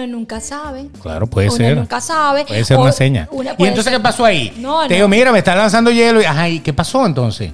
Uno, 0.04 0.16
nunca 0.18 0.40
sabe. 0.40 0.88
Claro, 1.00 1.26
puede 1.26 1.48
Uno 1.48 1.56
ser. 1.56 1.76
nunca 1.76 2.00
sabe. 2.00 2.44
Puede 2.44 2.64
ser 2.64 2.76
O- 2.78 2.82
una 2.82 2.92
seña. 2.92 3.28
una 3.30 3.50
¿Y 3.58 3.62
entonces 3.64 3.84
ser- 3.84 3.92
qué 3.94 4.00
pasó 4.00 4.24
ahí? 4.24 4.52
No, 4.58 4.82
Te 4.82 4.88
no. 4.90 4.94
digo, 4.96 5.08
mira, 5.08 5.32
me 5.32 5.38
está 5.38 5.54
lanzando 5.54 5.90
hielo. 5.90 6.20
y- 6.20 6.24
Ajá, 6.24 6.48
¿y 6.48 6.60
qué 6.60 6.72
pasó 6.72 7.04
entonces? 7.06 7.52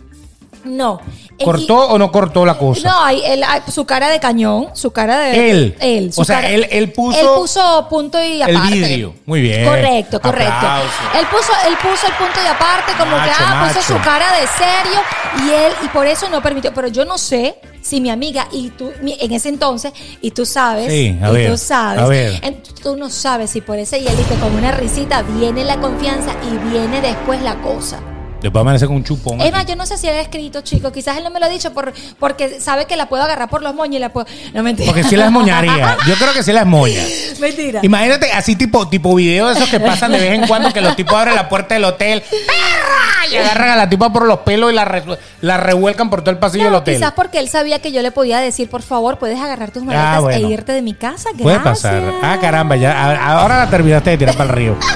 No. 0.77 1.01
¿Cortó 1.45 1.77
o 1.89 1.99
no 1.99 2.11
cortó 2.11 2.45
la 2.45 2.59
cosa? 2.59 2.89
No, 2.89 3.09
él- 3.09 3.45
su 3.73 3.85
cara 3.85 4.09
de 4.11 4.19
cañón, 4.19 4.69
su 4.75 4.91
cara 4.91 5.19
de... 5.21 5.51
Él. 5.51 5.77
Él. 5.81 6.11
O 6.17 6.25
sea, 6.25 6.37
cara- 6.37 6.51
él- 6.51 6.67
él 6.71 6.93
puso 6.93 7.19
Él 7.19 7.27
puso 7.37 7.87
punto 7.89 8.21
y 8.23 8.43
el 8.43 8.57
aparte. 8.57 8.75
vidrio. 8.75 9.15
Muy 9.25 9.41
bien. 9.41 9.65
Correcto, 9.65 10.21
correcto. 10.21 10.67
Él 11.19 11.27
puso, 11.31 11.53
él 11.69 11.75
puso 11.81 12.07
el 12.09 12.15
punto 12.15 12.41
y 12.45 12.47
aparte, 12.49 12.93
como 12.99 13.13
que, 13.13 13.31
Macho, 13.31 13.35
ah, 13.39 13.71
puso 13.73 13.95
su 13.95 14.01
cara 14.03 14.27
de 14.33 14.47
serio 14.49 15.01
y 15.47 15.51
él, 15.65 15.73
y 15.85 15.89
por 15.89 16.07
eso 16.07 16.29
no 16.29 16.43
permitió. 16.43 16.75
Pero 16.75 16.89
yo 16.89 17.05
no 17.05 17.19
sé 17.19 17.55
si 17.83 18.01
mi 18.01 18.11
amiga 18.11 18.49
y 18.51 18.71
tú, 18.71 18.91
mi- 19.01 19.17
en 19.21 19.33
ese 19.33 19.49
entonces, 19.49 19.93
y 20.21 20.33
tú 20.33 20.45
sabes, 20.45 20.91
Sí, 20.93 21.17
a 21.23 21.31
y 21.31 21.33
ver, 21.35 21.51
tú 21.53 21.57
sabes, 21.57 22.03
a 22.03 22.07
ver. 22.09 22.41
en- 22.43 22.63
tú 22.83 22.97
no 22.97 23.09
sabes 23.11 23.51
si 23.51 23.61
por 23.61 23.79
ese 23.79 24.01
hielito 24.01 24.35
con 24.41 24.55
una 24.57 24.73
risita 24.73 25.23
viene 25.23 25.65
la 25.65 25.77
confianza 25.79 26.33
y 26.53 26.69
viene 26.71 27.01
después 27.01 27.41
la 27.43 27.55
cosa. 27.63 28.01
Después 28.41 28.61
amanece 28.61 28.87
con 28.87 28.97
un 28.97 29.05
chupón. 29.05 29.41
Es 29.41 29.51
más, 29.51 29.67
yo 29.67 29.75
no 29.75 29.85
sé 29.85 29.99
si 29.99 30.07
él 30.07 30.15
ha 30.17 30.21
escrito, 30.21 30.61
chico. 30.61 30.93
Quizás 30.93 31.17
él 31.17 31.25
no 31.25 31.31
me 31.31 31.41
lo 31.41 31.47
ha 31.47 31.49
dicho 31.49 31.73
por, 31.73 31.93
porque 32.21 32.61
sabe 32.61 32.85
que 32.87 32.97
la 32.97 33.09
puedo 33.09 33.23
agarrar 33.25 33.49
por 33.51 33.63
los 33.63 33.75
moños 33.75 33.97
y 33.97 33.99
la 33.99 34.11
puedo. 34.13 34.27
No, 34.55 34.63
mentira. 34.63 34.87
Porque 34.87 35.03
sí 35.03 35.17
las 35.17 35.33
moñaría. 35.33 35.97
Yo 36.07 36.15
creo 36.15 36.33
que 36.33 36.43
sí 36.45 36.53
las 36.53 36.65
moña. 36.67 37.03
mentira. 37.41 37.81
Imagínate 37.83 38.31
así 38.33 38.55
tipo, 38.55 38.89
tipo 38.89 39.15
video 39.15 39.49
de 39.49 39.55
esos 39.55 39.69
que 39.69 39.81
pasan 39.81 40.13
de 40.13 40.19
vez 40.21 40.33
en 40.35 40.47
cuando 40.47 40.73
que 40.73 40.81
los 40.81 40.95
tipos 40.95 41.15
abren 41.15 41.35
la 41.35 41.49
puerta 41.49 41.75
del 41.75 41.85
hotel 41.85 42.23
¡perra! 42.31 43.27
y 43.33 43.37
agarran 43.37 43.71
a 43.71 43.77
la 43.77 43.89
tipa 43.89 44.13
por 44.13 44.25
los 44.25 44.39
pelos 44.41 44.71
y 44.71 44.75
la, 44.75 44.85
re- 44.85 45.03
la 45.41 45.57
revuelcan 45.57 46.09
por 46.09 46.21
todo 46.21 46.31
el 46.31 46.39
pasillo 46.39 46.67
del 46.67 46.75
hotel. 46.77 46.95
quizás 46.97 47.13
porque 47.13 47.41
él 47.41 47.49
sabía 47.49 47.81
que 47.81 47.91
yo 47.93 48.03
le 48.03 48.13
podía 48.13 48.39
decir, 48.39 48.71
por 48.71 48.83
favor, 48.83 49.19
puedes 49.19 49.41
agarrar 49.41 49.71
tus 49.73 49.83
maletas 49.83 50.17
Ah, 50.17 50.21
bueno. 50.21 50.49
e 50.49 50.53
irte 50.53 50.73
de 50.73 50.83
mi 50.83 50.95
casa. 50.95 51.31
Gracias. 51.31 51.43
Puede 51.43 51.59
pasar. 51.59 52.03
Ah, 52.23 52.39
caramba, 52.41 52.77
ya. 52.77 53.17
Ahora 53.41 53.59
la 53.65 53.69
terminaste 53.71 54.11
de 54.11 54.19
tirar 54.19 54.37
para 54.37 54.51
el 54.51 54.57
río. 54.57 54.77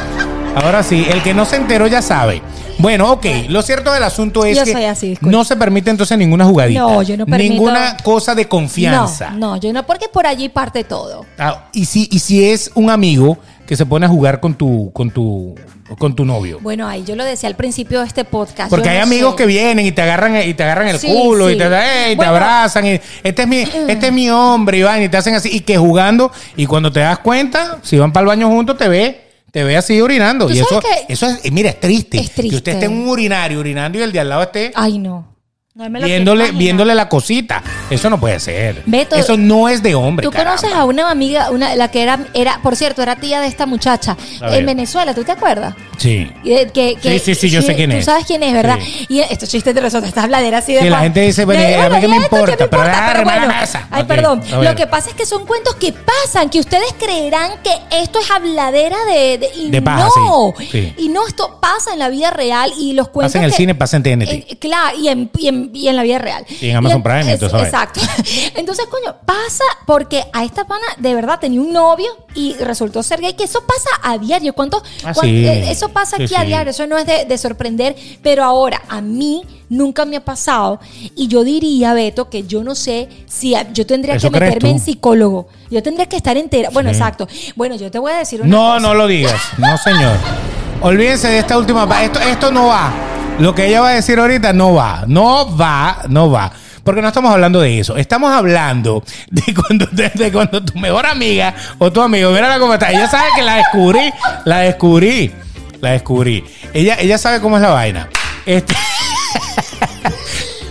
Ahora 0.55 0.83
sí, 0.83 1.07
el 1.11 1.23
que 1.23 1.33
no 1.35 1.45
se 1.47 1.57
enteró 1.57 1.87
ya 1.87 2.03
sabe. 2.03 2.43
Bueno, 2.79 3.11
ok. 3.13 3.25
Lo 3.49 3.63
cierto 3.63 3.93
del 3.93 4.03
asunto 4.03 4.45
es 4.45 4.57
Yo 4.59 4.65
que 4.65 4.73
soy 4.73 4.85
así, 4.85 5.09
disculpe. 5.11 5.35
no 5.35 5.45
se 5.45 5.57
permite 5.57 5.91
entonces 5.91 6.17
ninguna 6.19 6.45
jugadita. 6.45 6.81
No, 6.81 7.03
yo 7.03 7.17
no 7.17 7.27
permito- 7.27 7.53
Ninguna 7.55 7.97
cosa 8.03 8.35
de 8.35 8.47
confianza. 8.49 9.31
No, 9.31 9.55
no, 9.55 9.57
yo 9.57 9.73
no, 9.73 9.85
porque 9.87 10.09
por 10.09 10.27
allí 10.27 10.49
parte 10.49 10.85
todo. 10.85 11.25
Ah, 11.39 11.69
y 11.73 11.87
si, 11.87 12.09
y 12.11 12.19
si 12.19 12.45
es 12.51 12.71
un 12.75 12.91
amigo 12.91 13.39
que 13.67 13.77
se 13.77 13.87
pone 13.87 14.05
a 14.07 14.09
jugar 14.09 14.41
con 14.41 14.55
tu, 14.55 14.91
con 14.93 15.11
tu, 15.11 15.55
con 15.99 16.15
tu 16.15 16.25
novio. 16.25 16.59
Bueno, 16.61 16.87
ahí 16.87 17.05
yo 17.05 17.17
lo 17.17 17.25
decía 17.25 17.49
al 17.49 17.55
principio 17.57 18.01
de 18.01 18.07
este 18.07 18.25
podcast. 18.25 18.69
Porque 18.69 18.87
yo 18.87 18.91
hay 18.91 18.99
no 18.99 19.05
amigos 19.05 19.31
sé. 19.33 19.37
que 19.39 19.47
vienen 19.47 19.87
y 19.87 19.93
te 19.93 20.03
agarran 20.03 20.37
y 20.47 20.53
te 20.53 20.63
agarran 20.65 20.89
el 20.89 20.99
Sí, 20.99 21.07
culo 21.07 21.51
y 21.51 21.57
te, 21.57 21.65
ey, 21.65 22.11
te 22.11 22.17
Bueno. 22.17 22.33
abrazan 22.33 22.87
y 22.87 23.01
este 23.23 23.43
es 23.43 23.49
mi 23.49 23.57
este 23.89 24.07
es 24.09 24.13
mi 24.13 24.29
hombre 24.29 24.79
y 24.79 24.83
van 24.83 25.03
y 25.03 25.09
te 25.09 25.17
hacen 25.17 25.35
así 25.35 25.49
y 25.51 25.61
que 25.61 25.79
jugando 25.79 26.31
y 26.57 26.67
cuando 26.67 26.91
te 26.93 27.01
das 27.01 27.21
cuenta 27.21 27.79
si 27.83 27.97
van 27.99 28.13
para 28.13 28.23
el 28.23 28.29
baño 28.29 28.49
juntos 28.49 28.77
te 28.77 28.89
ve 28.89 29.32
te 29.53 29.63
ve 29.63 29.77
así 29.77 30.01
orinando 30.01 30.47
¿Tú 30.49 30.55
y 30.55 30.59
eso 30.59 30.81
eso 31.09 31.27
es 31.29 31.53
mira 31.53 31.71
es 31.71 31.79
triste, 31.79 32.19
Es 32.19 32.31
triste. 32.33 32.51
que 32.51 32.57
usted 32.57 32.73
esté 32.73 32.87
en 32.87 32.93
un 32.93 33.09
urinario 33.09 33.61
urinando 33.61 33.99
y 33.99 34.03
el 34.03 34.11
de 34.11 34.19
al 34.19 34.29
lado 34.31 34.43
esté 34.43 34.73
Ay, 34.75 34.99
no. 34.99 35.32
No 35.75 35.89
me 35.89 36.01
lo 36.01 36.05
quiero 36.07 36.23
viéndole 36.35 36.51
viéndole 36.53 36.95
la 36.95 37.09
cosita 37.09 37.63
eso 37.89 38.11
no 38.11 38.21
puede 38.21 38.39
ser 38.41 38.83
Beto, 38.85 39.17
eso 39.17 39.39
no 39.39 39.71
es 39.71 39.83
de 39.83 39.95
hombre 39.95 40.23
Tú 40.25 40.31
conoces 40.31 40.61
caramba. 40.69 40.83
a 40.83 40.85
una 40.85 41.11
amiga, 41.11 41.51
una, 41.51 41.75
la 41.77 41.91
que 41.91 42.03
era, 42.03 42.19
era, 42.35 42.61
por 42.63 42.77
cierto, 42.77 43.01
era 43.03 43.17
tía 43.17 43.41
de 43.41 43.47
esta 43.47 43.65
muchacha 43.65 44.15
en 44.43 44.67
Venezuela, 44.67 45.15
¿tú 45.15 45.25
te 45.25 45.33
acuerdas? 45.33 45.75
sí 45.97 46.31
que- 46.45 46.69
que- 46.73 46.99
Sí, 47.01 47.19
sí, 47.21 47.35
sí, 47.35 47.49
yo 47.51 47.63
sé 47.63 47.75
quién 47.75 47.91
Tú 47.91 47.97
es. 47.97 48.05
sabes 48.05 48.27
quién 48.27 48.43
es, 48.43 48.53
¿verdad? 48.53 48.79
Sí. 48.85 49.07
Y 49.09 49.21
estos 49.21 49.49
chistes 49.49 49.75
de 49.75 49.81
nosotros, 49.81 50.09
estas 50.09 50.27
bladeras 50.27 50.63
así 50.65 50.75
de 50.75 50.83
Sí, 50.83 50.91
la 50.91 51.01
gente 51.01 51.21
dice, 51.21 51.45
"Bueno, 51.47 51.63
a 51.63 51.89
mí 51.89 52.01
qué 52.03 52.09
me 52.09 52.17
¿y 52.17 52.19
esto 52.21 52.37
importa?" 52.37 52.57
Pero 52.69 52.83
Pero 53.13 53.25
bueno, 53.25 53.47
mesa. 53.49 53.87
Ay, 53.91 54.03
Ok, 54.03 54.09
perdón. 54.09 54.43
Lo 54.63 54.75
que 54.75 54.87
pasa 54.87 55.09
es 55.11 55.15
que 55.15 55.25
son 55.25 55.47
cuentos 55.47 55.75
que 55.77 55.93
pasan, 55.95 56.51
que 56.51 56.61
ustedes 56.61 56.93
creerán 56.99 57.53
que 57.63 57.71
esto 58.03 58.19
es 58.19 58.31
habladera 58.31 58.97
de... 59.07 59.39
de 59.39 59.49
y 59.57 59.71
De 59.71 59.81
paja, 59.81 60.09
no. 60.17 60.53
sí, 60.59 60.69
sí. 60.71 60.95
Y 60.99 61.09
no, 61.09 61.27
esto 61.27 61.59
pasa 61.63 61.93
en 61.95 61.99
la 61.99 62.09
vida 62.11 62.31
real 62.31 62.73
y 62.79 62.93
los 62.95 63.09
cuentos 63.09 63.33
Pasa 63.33 63.39
en 63.39 63.45
el 63.45 63.51
que- 63.53 63.57
cine, 63.57 63.75
pasa 63.75 63.97
en 63.97 64.03
TNT. 64.03 64.31
Eh, 64.33 64.57
claro, 64.61 64.99
y 64.99 65.09
en, 65.09 65.31
y, 65.39 65.49
en, 65.49 65.62
y 65.73 65.89
en 65.89 65.97
la 65.97 66.03
vida 66.03 66.19
real. 66.19 66.45
Y 66.61 66.69
en 66.71 66.77
Amazon 66.77 67.03
Prime, 67.03 67.33
entonces. 67.33 67.63
Exacto. 67.63 68.01
Entonces, 68.55 68.87
coño, 68.87 69.17
pasa 69.25 69.65
porque 69.87 70.25
a 70.33 70.45
esta 70.45 70.65
pana 70.67 70.85
de 70.99 71.15
verdad 71.15 71.39
tenía 71.41 71.61
un 71.61 71.73
novio 71.73 72.09
y 72.35 72.55
resultó 72.55 73.03
ser 73.03 73.21
gay, 73.21 73.35
que 73.35 73.45
eso 73.45 73.63
pasa 73.67 73.91
a 74.03 74.19
diario. 74.19 74.53
¿Cuánto? 74.55 74.83
Ah, 75.05 75.15
sí. 75.15 75.47
eh, 75.47 75.71
Eso 75.71 75.89
pasa 75.91 76.17
Sí, 76.17 76.25
aquí 76.25 76.35
a 76.35 76.45
diario, 76.45 76.71
eso 76.71 76.87
no 76.87 76.97
es 76.99 77.07
de, 77.07 77.25
de 77.25 77.39
sorprender, 77.39 77.95
pero 78.23 78.45
ahora 78.45 78.83
a 78.89 79.01
mí 79.01 79.43
nunca 79.69 80.05
me 80.05 80.17
ha 80.17 80.25
pasado 80.25 80.81
y 81.17 81.29
yo 81.29 81.45
diría, 81.45 81.95
Beto, 81.95 82.29
que 82.29 82.43
yo 82.45 82.63
no 82.63 82.75
sé 82.75 83.09
si 83.27 83.55
yo 83.73 83.87
tendría 83.87 84.15
¿Eso 84.17 84.31
que 84.31 84.39
meterme 84.41 84.61
tú? 84.61 84.67
en 84.67 84.79
psicólogo. 84.81 85.49
Yo 85.71 85.83
tendría 85.83 86.07
que 86.07 86.17
estar 86.17 86.37
entera. 86.37 86.69
Bueno, 86.71 86.91
exacto. 86.91 87.27
Bueno, 87.57 87.77
yo 87.77 87.91
te 87.91 87.99
voy 87.99 88.13
a 88.13 88.19
decir 88.19 88.41
una 88.43 88.51
No, 88.51 88.75
cosa. 88.75 88.81
no 88.81 88.95
lo 88.95 89.07
digas. 89.07 89.41
No, 89.59 89.77
señor. 89.79 90.17
Olvídense 90.83 91.29
de 91.29 91.39
esta 91.39 91.57
última 91.57 91.87
Esto, 92.03 92.21
esto 92.21 92.51
no 92.51 92.67
va. 92.67 92.93
Lo 93.39 93.55
que 93.55 93.67
ella 93.67 93.81
va 93.81 93.91
a 93.91 93.95
decir 93.95 94.19
ahorita 94.19 94.53
no 94.53 94.75
va. 94.75 95.05
No 95.07 95.57
va, 95.57 95.99
no 96.09 96.31
va. 96.31 96.53
Porque 96.83 97.01
no 97.01 97.09
estamos 97.09 97.33
hablando 97.33 97.61
de 97.61 97.79
eso. 97.79 97.97
Estamos 97.97 98.33
hablando 98.33 99.05
de 99.31 99.55
cuando, 99.55 99.87
de 99.87 100.33
cuando 100.33 100.65
tu 100.65 100.77
mejor 100.79 101.07
amiga 101.07 101.55
o 101.79 101.93
tu 101.93 102.03
amigo, 102.03 102.33
mírala 102.33 102.59
cómo 102.59 102.75
está. 102.75 102.91
Ella 102.91 103.09
sabe 103.09 103.29
que 103.37 103.43
la 103.43 103.57
descubrí. 103.57 104.13
La 104.45 104.59
descubrí. 104.59 105.33
La 105.81 105.91
descubrí. 105.93 106.45
Ella, 106.75 106.97
ella 106.99 107.17
sabe 107.17 107.41
cómo 107.41 107.57
es 107.57 107.63
la 107.63 107.71
vaina. 107.71 108.09
Este. 108.45 108.75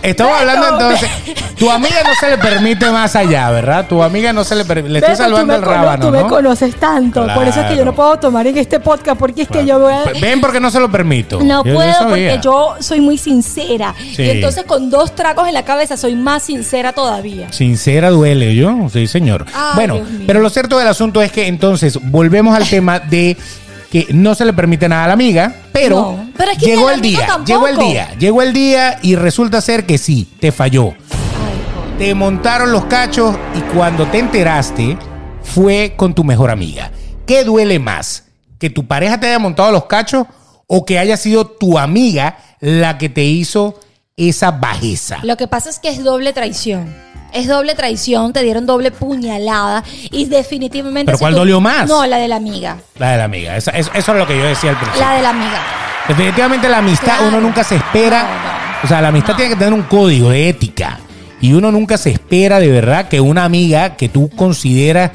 Estamos 0.02 0.38
hablando 0.40 0.68
entonces. 0.68 1.08
Tu 1.58 1.70
amiga 1.70 1.96
no 2.04 2.14
se 2.18 2.28
le 2.30 2.38
permite 2.38 2.90
más 2.90 3.14
allá, 3.14 3.48
¿verdad? 3.50 3.86
Tu 3.88 4.02
amiga 4.02 4.32
no 4.32 4.42
se 4.42 4.56
le 4.56 4.64
permite. 4.64 4.88
Le 4.88 4.98
estoy 4.98 5.12
Beto, 5.12 5.22
salvando 5.22 5.54
el 5.54 5.60
cono- 5.62 5.72
rábano, 5.76 6.06
Tú 6.06 6.10
me 6.12 6.22
¿no? 6.22 6.28
conoces 6.28 6.74
tanto. 6.76 7.24
Por 7.34 7.46
eso 7.46 7.60
es 7.60 7.66
que 7.66 7.76
yo 7.76 7.84
no 7.84 7.92
Claro. 7.92 7.94
puedo 7.94 8.18
tomar 8.18 8.46
en 8.48 8.58
este 8.58 8.80
podcast 8.80 9.16
porque 9.18 9.42
es 9.42 9.48
que 9.48 9.64
yo 9.64 9.78
voy 9.78 9.92
a... 9.92 10.04
Ven 10.20 10.40
porque 10.40 10.58
no 10.58 10.70
se 10.72 10.80
lo 10.80 10.90
permito. 10.90 11.40
No 11.40 11.64
yo 11.64 11.74
puedo 11.74 11.92
sabía. 11.92 12.06
porque 12.08 12.40
yo 12.42 12.74
soy 12.80 13.00
muy 13.00 13.16
sincera. 13.16 13.94
Sí. 14.16 14.22
Y 14.22 14.30
entonces 14.30 14.64
con 14.64 14.90
dos 14.90 15.14
tragos 15.14 15.46
en 15.46 15.54
la 15.54 15.64
cabeza 15.64 15.96
soy 15.96 16.16
más 16.16 16.42
sincera 16.42 16.92
todavía. 16.92 17.52
Sincera 17.52 18.10
duele, 18.10 18.56
yo, 18.56 18.88
sí, 18.92 19.06
señor. 19.06 19.46
Ay, 19.54 19.72
bueno, 19.76 19.94
Dios 19.96 20.10
mío. 20.10 20.24
pero 20.26 20.40
lo 20.40 20.50
cierto 20.50 20.78
del 20.78 20.88
asunto 20.88 21.22
es 21.22 21.30
que 21.30 21.46
entonces 21.46 21.98
volvemos 22.02 22.56
al 22.56 22.68
tema 22.68 22.98
de 22.98 23.36
que 23.92 24.06
no 24.10 24.34
se 24.34 24.46
le 24.46 24.54
permite 24.54 24.88
nada 24.88 25.04
a 25.04 25.08
la 25.08 25.12
amiga, 25.12 25.54
pero, 25.70 25.96
No, 25.96 26.30
pero 26.34 26.50
es 26.52 26.56
que 26.58 26.64
llegó 26.64 26.88
el 26.90 27.02
día, 27.02 27.26
tampoco. 27.26 27.44
llegó 27.46 27.68
el 27.68 27.76
día, 27.76 28.14
llegó 28.18 28.40
el 28.42 28.52
día 28.54 28.98
y 29.02 29.16
resulta 29.16 29.60
ser 29.60 29.84
que 29.84 29.98
sí, 29.98 30.26
te 30.40 30.50
falló. 30.50 30.88
Ay. 30.88 31.98
Te 31.98 32.14
montaron 32.14 32.72
los 32.72 32.86
cachos 32.86 33.36
y 33.54 33.60
cuando 33.74 34.06
te 34.06 34.18
enteraste 34.18 34.96
fue 35.42 35.92
con 35.94 36.14
tu 36.14 36.24
mejor 36.24 36.50
amiga. 36.50 36.90
¿Qué 37.26 37.44
duele 37.44 37.78
más? 37.78 38.24
¿Que 38.58 38.70
tu 38.70 38.86
pareja 38.86 39.20
te 39.20 39.26
haya 39.26 39.38
montado 39.38 39.70
los 39.70 39.84
cachos 39.84 40.26
o 40.66 40.86
que 40.86 40.98
haya 40.98 41.18
sido 41.18 41.46
tu 41.46 41.78
amiga 41.78 42.38
la 42.60 42.96
que 42.96 43.10
te 43.10 43.24
hizo 43.24 43.78
esa 44.16 44.52
bajeza? 44.52 45.18
Lo 45.22 45.36
que 45.36 45.48
pasa 45.48 45.68
es 45.68 45.78
que 45.78 45.90
es 45.90 46.02
doble 46.02 46.32
traición. 46.32 46.94
Es 47.32 47.48
doble 47.48 47.74
traición, 47.74 48.32
te 48.32 48.42
dieron 48.42 48.66
doble 48.66 48.90
puñalada 48.90 49.82
y 50.10 50.26
definitivamente... 50.26 51.06
¿Pero 51.06 51.18
cuál 51.18 51.34
dolió 51.34 51.60
más? 51.60 51.88
No, 51.88 52.04
la 52.06 52.18
de 52.18 52.28
la 52.28 52.36
amiga. 52.36 52.76
La 52.98 53.12
de 53.12 53.18
la 53.18 53.24
amiga. 53.24 53.56
Esa- 53.56 53.70
eso, 53.72 53.90
eso 53.94 54.12
es 54.12 54.18
lo 54.18 54.26
que 54.26 54.36
yo 54.38 54.44
decía 54.44 54.70
al 54.70 54.76
principio. 54.76 55.00
La 55.06 55.14
de 55.16 55.22
la 55.22 55.30
amiga. 55.30 55.62
Definitivamente 56.08 56.68
la 56.68 56.78
amistad 56.78 57.06
Claro. 57.18 57.28
uno 57.28 57.40
nunca 57.40 57.64
se 57.64 57.76
espera. 57.76 58.22
No, 58.22 58.28
no. 58.28 58.84
O 58.84 58.86
sea, 58.88 59.00
la 59.00 59.08
amistad 59.08 59.30
No. 59.30 59.36
tiene 59.36 59.50
que 59.52 59.58
tener 59.58 59.72
un 59.72 59.82
código 59.82 60.30
de 60.30 60.48
ética. 60.48 60.98
Y 61.40 61.52
uno 61.54 61.72
nunca 61.72 61.96
se 61.96 62.10
espera 62.10 62.60
de 62.60 62.68
verdad 62.68 63.08
que 63.08 63.20
una 63.20 63.44
amiga 63.44 63.96
que 63.96 64.08
tú 64.08 64.28
consideras 64.30 65.10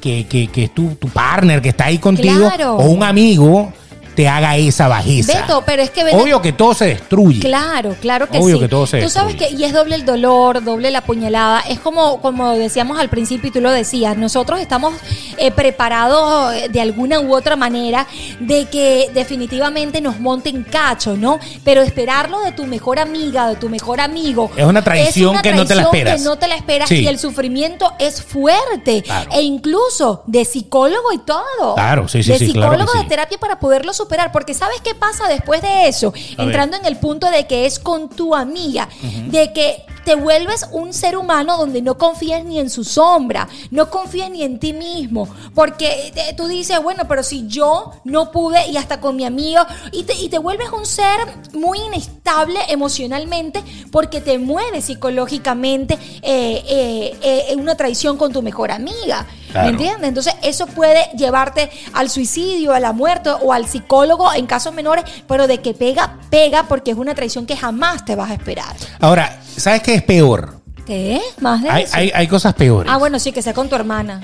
que, 0.00 0.26
que- 0.26 0.48
que 0.48 0.64
es 0.64 0.74
tu, 0.74 0.94
tu 0.96 1.08
partner, 1.08 1.62
que 1.62 1.70
está 1.70 1.86
ahí 1.86 1.98
contigo, 1.98 2.48
Claro. 2.50 2.76
o 2.76 2.84
un 2.90 3.02
amigo, 3.02 3.72
te 4.14 4.28
haga 4.28 4.56
esa 4.56 4.88
bajeza. 4.88 5.40
Beto, 5.40 5.62
pero 5.66 5.82
es 5.82 5.90
que 5.90 6.04
Obvio 6.14 6.40
que 6.40 6.52
todo 6.52 6.74
se 6.74 6.86
destruye. 6.86 7.40
Claro, 7.40 7.96
claro 8.00 8.28
que 8.28 8.38
Obvio 8.38 8.56
sí. 8.56 8.62
que 8.62 8.68
todo 8.68 8.86
se 8.86 9.00
tú 9.02 9.08
sabes 9.08 9.34
que, 9.34 9.40
destruye. 9.44 9.62
y 9.62 9.66
es 9.66 9.72
doble 9.72 9.96
el 9.96 10.04
dolor, 10.04 10.62
doble 10.62 10.90
la 10.90 11.00
puñalada. 11.02 11.60
Es 11.68 11.80
como, 11.80 12.20
como 12.20 12.52
decíamos 12.54 12.98
al 12.98 13.08
principio 13.08 13.48
y 13.48 13.52
tú 13.52 13.60
lo 13.60 13.70
decías, 13.70 14.16
nosotros 14.16 14.60
estamos 14.60 14.94
eh, 15.38 15.50
preparados 15.50 16.54
eh, 16.54 16.68
de 16.68 16.80
alguna 16.80 17.20
u 17.20 17.34
otra 17.34 17.56
manera 17.56 18.06
de 18.40 18.66
que 18.66 19.10
definitivamente 19.12 20.00
nos 20.00 20.20
monten 20.20 20.62
cacho, 20.64 21.16
¿no? 21.16 21.38
Pero 21.64 21.82
esperarlo 21.82 22.40
de 22.40 22.52
tu 22.52 22.66
mejor 22.66 22.98
amiga, 23.00 23.48
de 23.48 23.56
tu 23.56 23.68
mejor 23.68 24.00
amigo. 24.00 24.50
Es 24.56 24.64
una 24.64 24.82
traición 24.82 25.30
una 25.30 25.42
que 25.42 25.52
no 25.52 25.64
te 25.66 25.74
la 25.74 25.82
traición 25.82 25.94
esperas. 25.96 26.22
que 26.22 26.28
no 26.28 26.36
te 26.36 26.48
la 26.48 26.54
esperas 26.56 26.88
Sí. 26.88 26.96
y 27.00 27.06
el 27.08 27.18
sufrimiento 27.18 27.92
es 27.98 28.22
fuerte. 28.22 29.02
Claro. 29.02 29.30
E 29.32 29.42
incluso 29.42 30.22
de 30.26 30.44
psicólogo 30.44 31.12
y 31.12 31.18
todo. 31.18 31.74
Claro, 31.74 32.08
sí, 32.08 32.22
sí, 32.22 32.32
De 32.32 32.38
sí, 32.38 32.52
claro 32.52 32.72
psicólogo 32.72 32.92
que 32.92 32.98
de 32.98 33.04
terapia 33.08 33.38
para 33.38 33.58
poderlo 33.58 33.92
superar. 34.04 34.32
Porque 34.32 34.54
¿sabes 34.54 34.80
qué 34.82 34.94
pasa 34.94 35.28
después 35.28 35.62
de 35.62 35.88
eso? 35.88 36.08
A 36.08 36.10
ver. 36.10 36.46
Entrando 36.46 36.76
en 36.76 36.86
el 36.86 36.96
punto 36.96 37.30
de 37.30 37.46
que 37.46 37.66
es 37.66 37.78
con 37.78 38.08
tu 38.08 38.34
amiga, 38.34 38.88
de 39.26 39.52
que 39.52 39.84
te 40.04 40.14
vuelves 40.14 40.66
un 40.72 40.92
ser 40.92 41.16
humano 41.16 41.56
donde 41.56 41.82
no 41.82 41.96
confías 41.96 42.44
ni 42.44 42.58
en 42.58 42.70
su 42.70 42.84
sombra, 42.84 43.48
no 43.70 43.90
confías 43.90 44.30
ni 44.30 44.42
en 44.42 44.58
ti 44.58 44.72
mismo, 44.72 45.28
porque 45.54 46.12
eh, 46.14 46.34
tú 46.36 46.46
dices, 46.46 46.82
bueno, 46.82 47.04
pero 47.08 47.22
si 47.22 47.46
yo 47.46 47.92
no 48.04 48.30
pude 48.30 48.68
y 48.68 48.76
hasta 48.76 49.00
con 49.00 49.16
mi 49.16 49.24
amigo, 49.24 49.62
y 49.92 50.04
te, 50.04 50.14
y 50.14 50.28
te 50.28 50.38
vuelves 50.38 50.70
un 50.70 50.86
ser 50.86 51.20
muy 51.52 51.78
inestable 51.78 52.58
emocionalmente 52.68 53.62
porque 53.90 54.20
te 54.20 54.38
mueve 54.38 54.80
psicológicamente 54.80 55.94
eh, 56.22 56.62
eh, 56.68 57.18
eh, 57.22 57.56
una 57.56 57.76
traición 57.76 58.16
con 58.16 58.32
tu 58.32 58.42
mejor 58.42 58.70
amiga. 58.70 59.26
Claro. 59.50 59.66
¿Me 59.66 59.72
entiendes? 59.72 60.08
Entonces, 60.08 60.34
eso 60.42 60.66
puede 60.66 61.04
llevarte 61.16 61.70
al 61.92 62.10
suicidio, 62.10 62.72
a 62.72 62.80
la 62.80 62.92
muerte 62.92 63.30
o 63.30 63.52
al 63.52 63.68
psicólogo 63.68 64.32
en 64.34 64.46
casos 64.46 64.74
menores, 64.74 65.04
pero 65.28 65.46
de 65.46 65.58
que 65.58 65.74
pega, 65.74 66.16
pega 66.28 66.64
porque 66.64 66.90
es 66.90 66.96
una 66.96 67.14
traición 67.14 67.46
que 67.46 67.56
jamás 67.56 68.04
te 68.04 68.16
vas 68.16 68.30
a 68.30 68.34
esperar. 68.34 68.74
Ahora, 69.00 69.40
¿sabes 69.56 69.82
qué 69.82 69.93
es 69.94 70.02
peor? 70.02 70.60
¿Qué? 70.86 71.20
¿Más 71.40 71.62
de 71.62 71.70
Hay, 71.70 71.84
eso? 71.84 71.96
hay, 71.96 72.12
hay 72.14 72.26
cosas 72.28 72.54
peores. 72.54 72.90
Ah, 72.92 72.98
bueno, 72.98 73.18
sí, 73.18 73.32
que 73.32 73.40
sea 73.42 73.54
con 73.54 73.68
tu 73.68 73.74
hermana. 73.74 74.20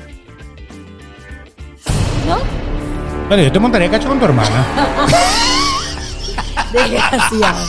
¿No? 2.27 2.39
Bueno, 3.29 3.43
yo 3.43 3.53
te 3.53 3.59
montaría 3.59 3.91
cacho 3.91 4.09
con 4.09 4.19
tu 4.19 4.25
hermana. 4.27 4.65
Desgraciado. 6.73 7.69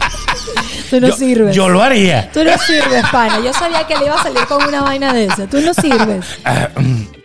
Tú 0.89 0.99
no 0.99 1.07
yo, 1.07 1.15
sirves. 1.15 1.55
yo 1.55 1.69
lo 1.69 1.81
haría. 1.81 2.29
Tú 2.31 2.43
no 2.43 2.57
sirves, 2.57 3.03
pana. 3.11 3.39
Yo 3.39 3.53
sabía 3.53 3.85
que 3.87 3.95
le 3.97 4.05
iba 4.05 4.15
a 4.15 4.23
salir 4.23 4.45
con 4.45 4.61
una 4.63 4.81
vaina 4.81 5.13
de 5.13 5.25
esa. 5.25 5.47
Tú 5.47 5.59
no 5.61 5.73
sirves. 5.73 6.25
Ah, 6.45 6.67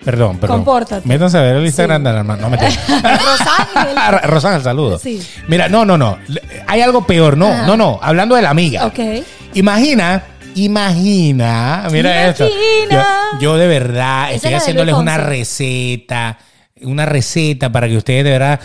perdón, 0.04 0.38
perdón. 0.38 0.58
Compórtate. 0.58 1.08
Métanse 1.08 1.36
a 1.38 1.40
ver 1.40 1.56
el 1.56 1.66
Instagram 1.66 2.04
de 2.04 2.12
la 2.12 2.18
hermana. 2.20 2.42
No 2.42 2.48
me 2.50 2.56
Rosángel. 2.58 4.20
Rosángel, 4.22 4.62
saludos. 4.62 5.02
Sí. 5.02 5.20
Mira, 5.48 5.68
no, 5.68 5.84
no, 5.84 5.98
no. 5.98 6.18
Hay 6.68 6.80
algo 6.80 7.04
peor. 7.04 7.36
No, 7.36 7.48
Ajá. 7.48 7.66
no, 7.66 7.76
no. 7.76 7.98
Hablando 8.00 8.36
de 8.36 8.42
la 8.42 8.50
amiga. 8.50 8.86
Ok. 8.86 9.00
Imagina, 9.54 10.22
imagina. 10.56 11.86
Mira 11.90 12.28
esto. 12.28 12.46
Imagina. 12.46 13.04
Yo, 13.34 13.38
yo 13.40 13.56
de 13.56 13.66
verdad 13.68 14.26
Esa 14.28 14.34
estoy 14.36 14.54
haciéndoles 14.54 14.94
una 14.94 15.16
receta. 15.18 16.38
Una 16.82 17.06
receta 17.06 17.70
para 17.70 17.88
que 17.88 17.96
ustedes 17.96 18.24
de 18.24 18.30
verdad. 18.30 18.60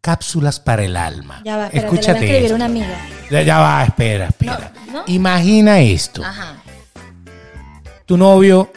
Cápsulas 0.00 0.60
para 0.60 0.84
el 0.84 0.96
alma. 0.96 1.40
Ya 1.44 1.56
va, 1.56 1.64
espérate, 1.66 1.76
le 1.76 1.88
voy 1.88 1.96
a 1.96 2.00
Escúchate. 2.00 2.18
escribir 2.18 2.42
esto. 2.44 2.54
una 2.54 2.64
amiga. 2.66 3.06
Ya, 3.30 3.42
ya 3.42 3.58
va, 3.58 3.84
espera, 3.84 4.26
espera. 4.26 4.72
No, 4.86 4.92
no. 4.92 5.04
Imagina 5.08 5.80
esto. 5.80 6.24
Ajá. 6.24 6.56
Tu 8.04 8.16
novio 8.16 8.70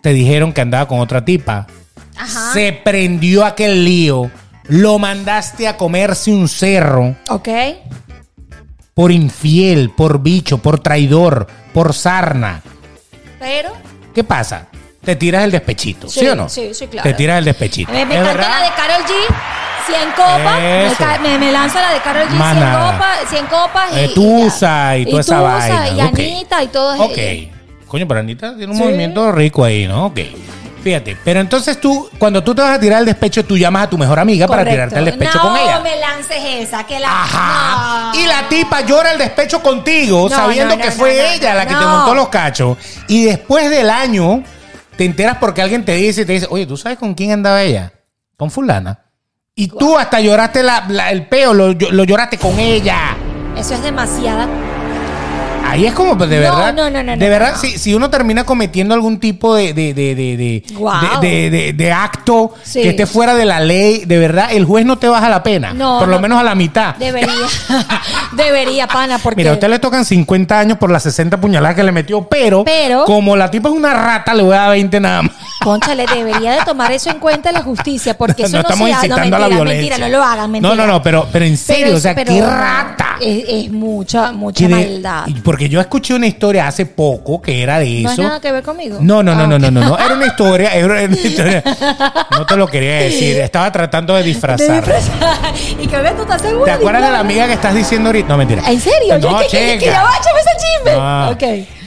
te 0.00 0.12
dijeron 0.14 0.52
que 0.52 0.62
andaba 0.62 0.88
con 0.88 1.00
otra 1.00 1.24
tipa. 1.24 1.66
Ajá. 2.16 2.52
Se 2.54 2.72
prendió 2.72 3.44
aquel 3.44 3.84
lío. 3.84 4.30
Lo 4.68 4.98
mandaste 4.98 5.66
a 5.68 5.76
comerse 5.76 6.30
un 6.30 6.48
cerro 6.48 7.16
Ok. 7.28 7.48
Por 8.94 9.10
infiel, 9.12 9.90
por 9.90 10.20
bicho, 10.22 10.58
por 10.58 10.80
traidor, 10.80 11.46
por 11.72 11.94
sarna. 11.94 12.62
Pero. 13.38 13.72
¿Qué 14.14 14.24
pasa? 14.24 14.68
Te 15.04 15.16
tiras 15.16 15.44
el 15.44 15.50
despechito, 15.50 16.08
¿sí, 16.08 16.20
Sí, 16.20 16.26
o 16.28 16.34
no? 16.36 16.48
sí, 16.48 16.74
sí, 16.74 16.86
claro. 16.86 17.08
Te 17.08 17.14
tiras 17.14 17.38
el 17.38 17.44
despechito. 17.46 17.90
Me, 17.90 18.04
me 18.06 18.14
¿Es 18.14 18.20
canta 18.20 18.34
verdad? 18.34 18.50
la 18.60 18.64
de 18.64 18.76
Carol 18.76 19.04
G. 19.04 19.12
100 19.86 20.10
copas. 20.12 20.60
Me, 20.60 20.86
Eso. 20.86 21.38
me, 21.40 21.52
lanza 21.52 21.80
la 21.80 21.92
de 21.94 22.00
Carol 22.00 22.28
G. 22.28 22.30
Más 22.34 22.52
100 22.56 22.60
nada. 22.64 22.92
copas, 22.92 23.18
100 23.30 23.46
copas. 23.46 23.92
Y, 23.92 23.98
Eh, 23.98 24.04
y 24.04 24.14
Tusa 24.14 24.66
ya. 24.92 24.98
y 24.98 25.04
toda 25.06 25.20
esa 25.20 25.40
vaina. 25.40 25.88
Y 25.88 25.92
ok. 25.94 26.00
Anita 26.18 26.62
y 26.62 26.68
todo 26.68 27.02
Ok. 27.04 27.18
Coño, 27.88 28.06
pero 28.06 28.20
Anita 28.20 28.56
tiene 28.56 28.72
un 28.72 28.78
Sí. 28.78 28.84
movimiento 28.84 29.32
rico 29.32 29.64
ahí, 29.64 29.88
¿no? 29.88 30.06
Ok. 30.06 30.20
Fíjate, 30.82 31.16
pero 31.24 31.38
entonces 31.40 31.80
tú, 31.80 32.10
cuando 32.18 32.42
tú 32.42 32.54
te 32.54 32.62
vas 32.62 32.76
a 32.76 32.80
tirar 32.80 32.98
el 33.00 33.06
despecho, 33.06 33.44
tú 33.44 33.56
llamas 33.56 33.84
a 33.84 33.90
tu 33.90 33.96
mejor 33.96 34.18
amiga 34.18 34.48
para 34.48 34.64
tirarte 34.64 34.98
el 34.98 35.04
despecho 35.04 35.38
no, 35.38 35.42
con 35.50 35.56
ella. 35.56 35.78
me 35.80 35.96
lances 35.96 36.38
esa. 36.44 36.84
Que 36.84 36.98
la, 36.98 37.08
Ajá. 37.08 38.12
no. 38.12 38.18
Y 38.20 38.26
la 38.26 38.48
tipa 38.48 38.80
llora 38.80 39.12
el 39.12 39.18
despecho 39.18 39.62
contigo, 39.62 40.28
No, 40.28 40.34
sabiendo 40.36 40.74
no, 40.74 40.78
no, 40.78 40.82
que 40.82 40.90
no, 40.90 40.96
fue 40.96 41.16
no, 41.16 41.28
ella 41.34 41.50
no, 41.52 41.56
la 41.58 41.66
que 41.66 41.74
te 41.74 41.80
no. 41.80 41.88
montó 41.98 42.14
los 42.16 42.28
cachos. 42.30 42.76
Y 43.06 43.24
después 43.24 43.70
del 43.70 43.90
año, 43.90 44.42
te 44.96 45.04
enteras 45.04 45.36
porque 45.38 45.62
alguien 45.62 45.84
te 45.84 45.94
dice, 45.94 46.24
te 46.26 46.32
dice, 46.32 46.46
oye, 46.50 46.66
¿tú 46.66 46.76
sabes 46.76 46.98
con 46.98 47.14
quién 47.14 47.30
andaba 47.32 47.62
ella? 47.62 47.92
Con 48.36 48.50
fulana. 48.50 48.98
Y 49.54 49.68
tú 49.68 49.96
hasta 49.98 50.18
lloraste 50.20 50.62
la- 50.64 50.84
la- 50.88 51.10
el 51.12 51.26
peo, 51.28 51.54
lo, 51.54 51.72
lo 51.74 52.04
lloraste 52.04 52.38
con 52.38 52.58
ella. 52.58 53.16
Eso 53.56 53.74
es 53.74 53.82
demasiada. 53.82 54.48
Ahí 55.72 55.86
es 55.86 55.92
como, 55.94 56.18
pues, 56.18 56.28
de 56.28 56.38
verdad. 56.38 56.74
no, 56.74 56.90
no, 56.90 57.02
no, 57.02 57.16
De 57.16 57.28
verdad. 57.28 57.56
Si, 57.58 57.78
si 57.78 57.94
uno 57.94 58.10
termina 58.10 58.44
cometiendo 58.44 58.94
algún 58.94 59.18
tipo 59.18 59.54
de, 59.54 59.72
de, 59.72 59.94
de, 59.94 60.14
de, 60.14 61.72
de, 61.72 61.92
acto 61.92 62.54
Sí. 62.62 62.82
que 62.82 62.90
esté 62.90 63.06
fuera 63.06 63.34
de 63.34 63.44
la 63.44 63.60
ley, 63.60 64.04
de 64.04 64.18
verdad, 64.18 64.48
el 64.52 64.64
juez 64.64 64.84
no 64.84 64.98
te 64.98 65.08
baja 65.08 65.28
la 65.28 65.42
pena. 65.42 65.72
No, 65.72 65.98
por 66.00 66.08
lo 66.08 66.16
no. 66.16 66.20
menos 66.22 66.38
a 66.40 66.42
la 66.42 66.54
mitad. 66.54 66.94
Debería. 66.96 67.32
Debería, 68.32 68.86
pana, 68.86 69.18
porque. 69.18 69.36
Mira, 69.38 69.50
a 69.50 69.54
usted 69.54 69.68
le 69.68 69.78
tocan 69.78 70.04
50 70.04 70.58
años 70.58 70.78
por 70.78 70.90
las 70.90 71.02
60 71.04 71.40
puñaladas 71.40 71.76
que 71.76 71.82
le 71.82 71.92
metió, 71.92 72.26
pero, 72.28 72.64
Pero- 72.64 73.04
como 73.04 73.36
la 73.36 73.50
tipa 73.50 73.68
es 73.68 73.74
una 73.74 73.94
rata, 73.94 74.34
le 74.34 74.42
voy 74.42 74.54
a 74.54 74.60
dar 74.60 74.70
20 74.70 75.00
nada 75.00 75.22
más. 75.22 75.32
Conchale, 75.62 76.06
debería 76.12 76.52
de 76.54 76.64
tomar 76.64 76.90
eso 76.90 77.08
en 77.10 77.18
cuenta 77.20 77.52
la 77.52 77.62
justicia, 77.62 78.18
porque 78.18 78.42
eso 78.44 78.56
no, 78.56 78.62
estamos 78.62 78.88
se 78.88 78.94
incitando 78.94 79.16
mentira, 79.20 79.36
a 79.36 79.40
la 79.40 79.48
violencia. 79.48 79.90
mentira, 79.90 79.98
no 79.98 80.08
lo 80.08 80.24
hagan, 80.24 80.50
mentira. 80.50 80.74
No, 80.74 80.86
no, 80.86 80.92
no, 80.92 81.02
pero, 81.02 81.28
pero 81.32 81.44
en 81.44 81.56
serio, 81.56 81.84
Pero 81.86 81.96
o 81.96 82.00
sea, 82.00 82.14
pero 82.16 82.32
qué 82.32 82.40
rata. 82.42 83.16
Es, 83.20 83.44
es 83.46 83.70
mucha, 83.70 84.32
mucha 84.32 84.68
maldad. 84.68 85.26
y 85.28 85.34
porque 85.62 85.68
yo 85.68 85.80
escuché 85.80 86.14
una 86.14 86.26
historia 86.26 86.66
hace 86.66 86.86
poco 86.86 87.40
que 87.40 87.62
era 87.62 87.78
de 87.78 88.00
¿No 88.00 88.08
es 88.10 88.14
eso. 88.14 88.22
nada 88.22 88.40
que 88.40 88.50
ver 88.50 88.62
conmigo? 88.64 88.98
No, 89.00 89.22
no, 89.22 89.34
no, 89.34 89.42
Ah, 89.44 89.46
no, 89.46 89.58
no, 89.58 89.70
no, 89.70 89.80
no. 89.80 89.98
Era 89.98 90.14
una 90.14 90.26
historia, 90.26 90.74
era 90.74 90.86
una 90.86 91.02
historia. 91.04 91.62
No 92.32 92.44
te 92.46 92.56
lo 92.56 92.66
quería 92.66 92.96
decir. 92.96 93.36
Estaba 93.38 93.70
tratando 93.70 94.14
de 94.14 94.22
De 94.22 94.28
disfrazar. 94.28 94.84
disfrazar. 94.84 95.54
y 95.80 95.86
que 95.86 95.96
ves, 95.98 96.16
tú 96.16 96.22
estás 96.22 96.42
seguro. 96.42 96.64
¿Te 96.64 96.70
acuerdas 96.72 97.02
de 97.04 97.10
la 97.12 97.20
amiga 97.20 97.46
que 97.46 97.52
estás 97.52 97.74
diciendo 97.74 98.08
ahorita? 98.08 98.28
No, 98.28 98.38
mentira. 98.38 98.62
¿En 98.68 98.80
serio? 98.80 99.18
No, 99.20 99.38
¿Qué, 99.38 99.46
qué, 99.46 99.50
qué, 99.50 99.66
chica. 99.74 99.78
que 99.78 99.84
ya 99.86 100.02
va, 100.02 100.10
ese 100.16 100.66
chisme. 100.66 100.92
Ah. 100.98 101.34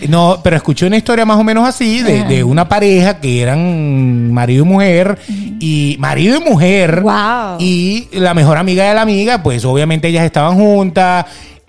No, 0.07 0.39
pero 0.43 0.55
escuché 0.55 0.85
una 0.85 0.97
historia 0.97 1.25
más 1.25 1.37
o 1.37 1.43
menos 1.43 1.67
así 1.67 2.01
de, 2.01 2.23
de 2.25 2.43
una 2.43 2.67
pareja 2.69 3.19
que 3.19 3.41
eran 3.41 4.31
marido 4.31 4.63
y 4.63 4.67
mujer 4.67 5.17
y 5.59 5.95
marido 5.99 6.37
y 6.37 6.39
mujer 6.49 7.01
Wow. 7.01 7.57
y 7.59 8.07
la 8.13 8.33
mejor 8.33 8.57
amiga 8.57 8.87
de 8.87 8.93
la 8.93 9.01
amiga, 9.01 9.41
pues 9.41 9.65
obviamente 9.65 10.07
ellas 10.09 10.23
estaban 10.25 10.55
juntas, 10.55 11.25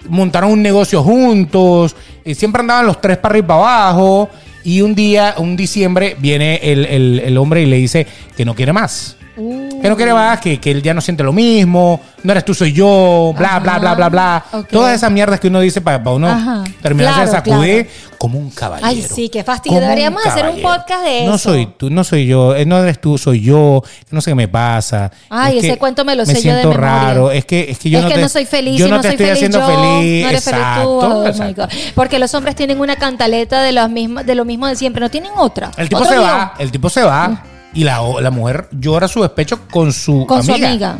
montaron 0.08 0.50
un 0.50 0.62
negocio 0.62 1.02
juntos, 1.02 1.94
y 2.24 2.34
siempre 2.34 2.60
andaban 2.60 2.86
los 2.86 3.00
tres 3.00 3.16
para 3.18 3.32
arriba 3.32 3.44
y 3.44 3.48
para 3.48 3.60
abajo 3.60 4.28
y 4.64 4.80
un 4.80 4.94
día, 4.94 5.34
un 5.38 5.56
diciembre, 5.56 6.16
viene 6.18 6.56
el, 6.62 6.84
el- 6.86 7.20
el 7.24 7.38
hombre 7.38 7.62
y 7.62 7.66
le 7.66 7.76
dice 7.76 8.06
que 8.36 8.44
no 8.44 8.54
quiere 8.54 8.72
más. 8.72 9.16
Uh, 9.38 9.82
Que 9.82 9.88
no 9.90 9.96
quiere 9.98 10.14
más, 10.14 10.40
que, 10.40 10.58
que 10.58 10.70
él 10.70 10.82
ya 10.82 10.94
no 10.94 11.02
siente 11.02 11.22
lo 11.22 11.30
mismo, 11.32 12.00
no 12.24 12.32
eres 12.32 12.42
tú, 12.42 12.54
soy 12.54 12.72
yo, 12.72 13.34
bla, 13.36 13.58
bla, 13.60 13.72
Ajá. 13.72 13.78
bla, 13.80 13.94
bla, 13.94 14.08
bla. 14.08 14.44
Ok. 14.50 14.68
Todas 14.68 14.94
esas 14.94 15.12
mierdas 15.12 15.38
que 15.38 15.48
uno 15.48 15.60
dice 15.60 15.82
para, 15.82 15.98
uno 16.10 16.26
Ajá. 16.26 16.64
terminarse 16.80 17.20
de 17.20 17.26
Claro, 17.26 17.44
sacudir 17.44 17.88
como 18.18 18.38
un 18.38 18.50
caballero. 18.50 18.86
Ay, 18.88 19.02
sí, 19.02 19.28
qué 19.28 19.44
fastidio. 19.44 19.80
Deberíamos 19.80 20.24
hacer 20.26 20.48
un 20.48 20.60
podcast 20.62 21.04
de 21.04 21.24
No 21.26 21.34
eso. 21.36 21.50
soy 21.50 21.66
tú, 21.76 21.90
no 21.90 22.04
soy 22.04 22.26
yo, 22.26 22.54
eh, 22.56 22.64
no 22.66 22.78
eres 22.78 23.00
tú, 23.00 23.18
soy 23.18 23.40
yo, 23.40 23.82
no 24.10 24.20
sé 24.20 24.30
qué 24.30 24.34
me 24.34 24.48
pasa. 24.48 25.10
Ay, 25.30 25.58
Es 25.58 25.64
ese 25.64 25.78
cuento 25.78 26.04
me 26.04 26.16
lo 26.16 26.24
sé 26.26 26.40
yo 26.42 26.50
de 26.54 26.58
memoria. 26.58 26.78
raro, 26.80 27.30
es 27.30 27.44
que, 27.44 27.70
es 27.70 27.78
que 27.78 27.90
yo 27.90 27.98
es 27.98 28.04
no 28.04 28.08
que 28.08 28.16
te, 28.16 28.20
no 28.22 28.28
soy 28.28 28.44
feliz 28.46 28.78
yo 28.78 28.88
no 28.88 28.96
no 28.96 29.02
te 29.02 29.08
soy 29.08 29.14
estoy 29.14 29.26
feliz 29.26 29.38
haciendo 29.38 29.58
yo, 29.60 29.66
feliz. 29.66 30.22
no 30.24 30.28
eres 30.30 30.44
feliz 30.44 30.60
tú. 30.60 30.64
exacto, 30.64 30.98
Oh 30.98 31.26
exacto. 31.26 31.68
Porque 31.94 32.18
los 32.18 32.34
hombres 32.34 32.54
tienen 32.56 32.80
una 32.80 32.96
cantaleta 32.96 33.62
de, 33.62 33.72
los 33.72 33.90
mismos, 33.90 34.26
de 34.26 34.34
lo 34.34 34.44
mismo 34.44 34.66
de 34.66 34.76
siempre, 34.76 35.00
no 35.00 35.10
tienen 35.10 35.32
otra. 35.36 35.70
El 35.76 35.88
tipo 35.88 36.04
se 36.04 36.18
va, 36.18 36.54
el 36.58 36.70
tipo 36.72 36.88
se 36.90 37.02
va 37.02 37.44
y 37.74 37.84
la, 37.84 38.00
la 38.20 38.30
mujer 38.30 38.68
llora 38.72 39.06
su 39.08 39.20
despecho 39.22 39.68
con 39.70 39.92
su 39.92 40.26
Con 40.26 40.42
su 40.42 40.52
amiga. 40.54 40.98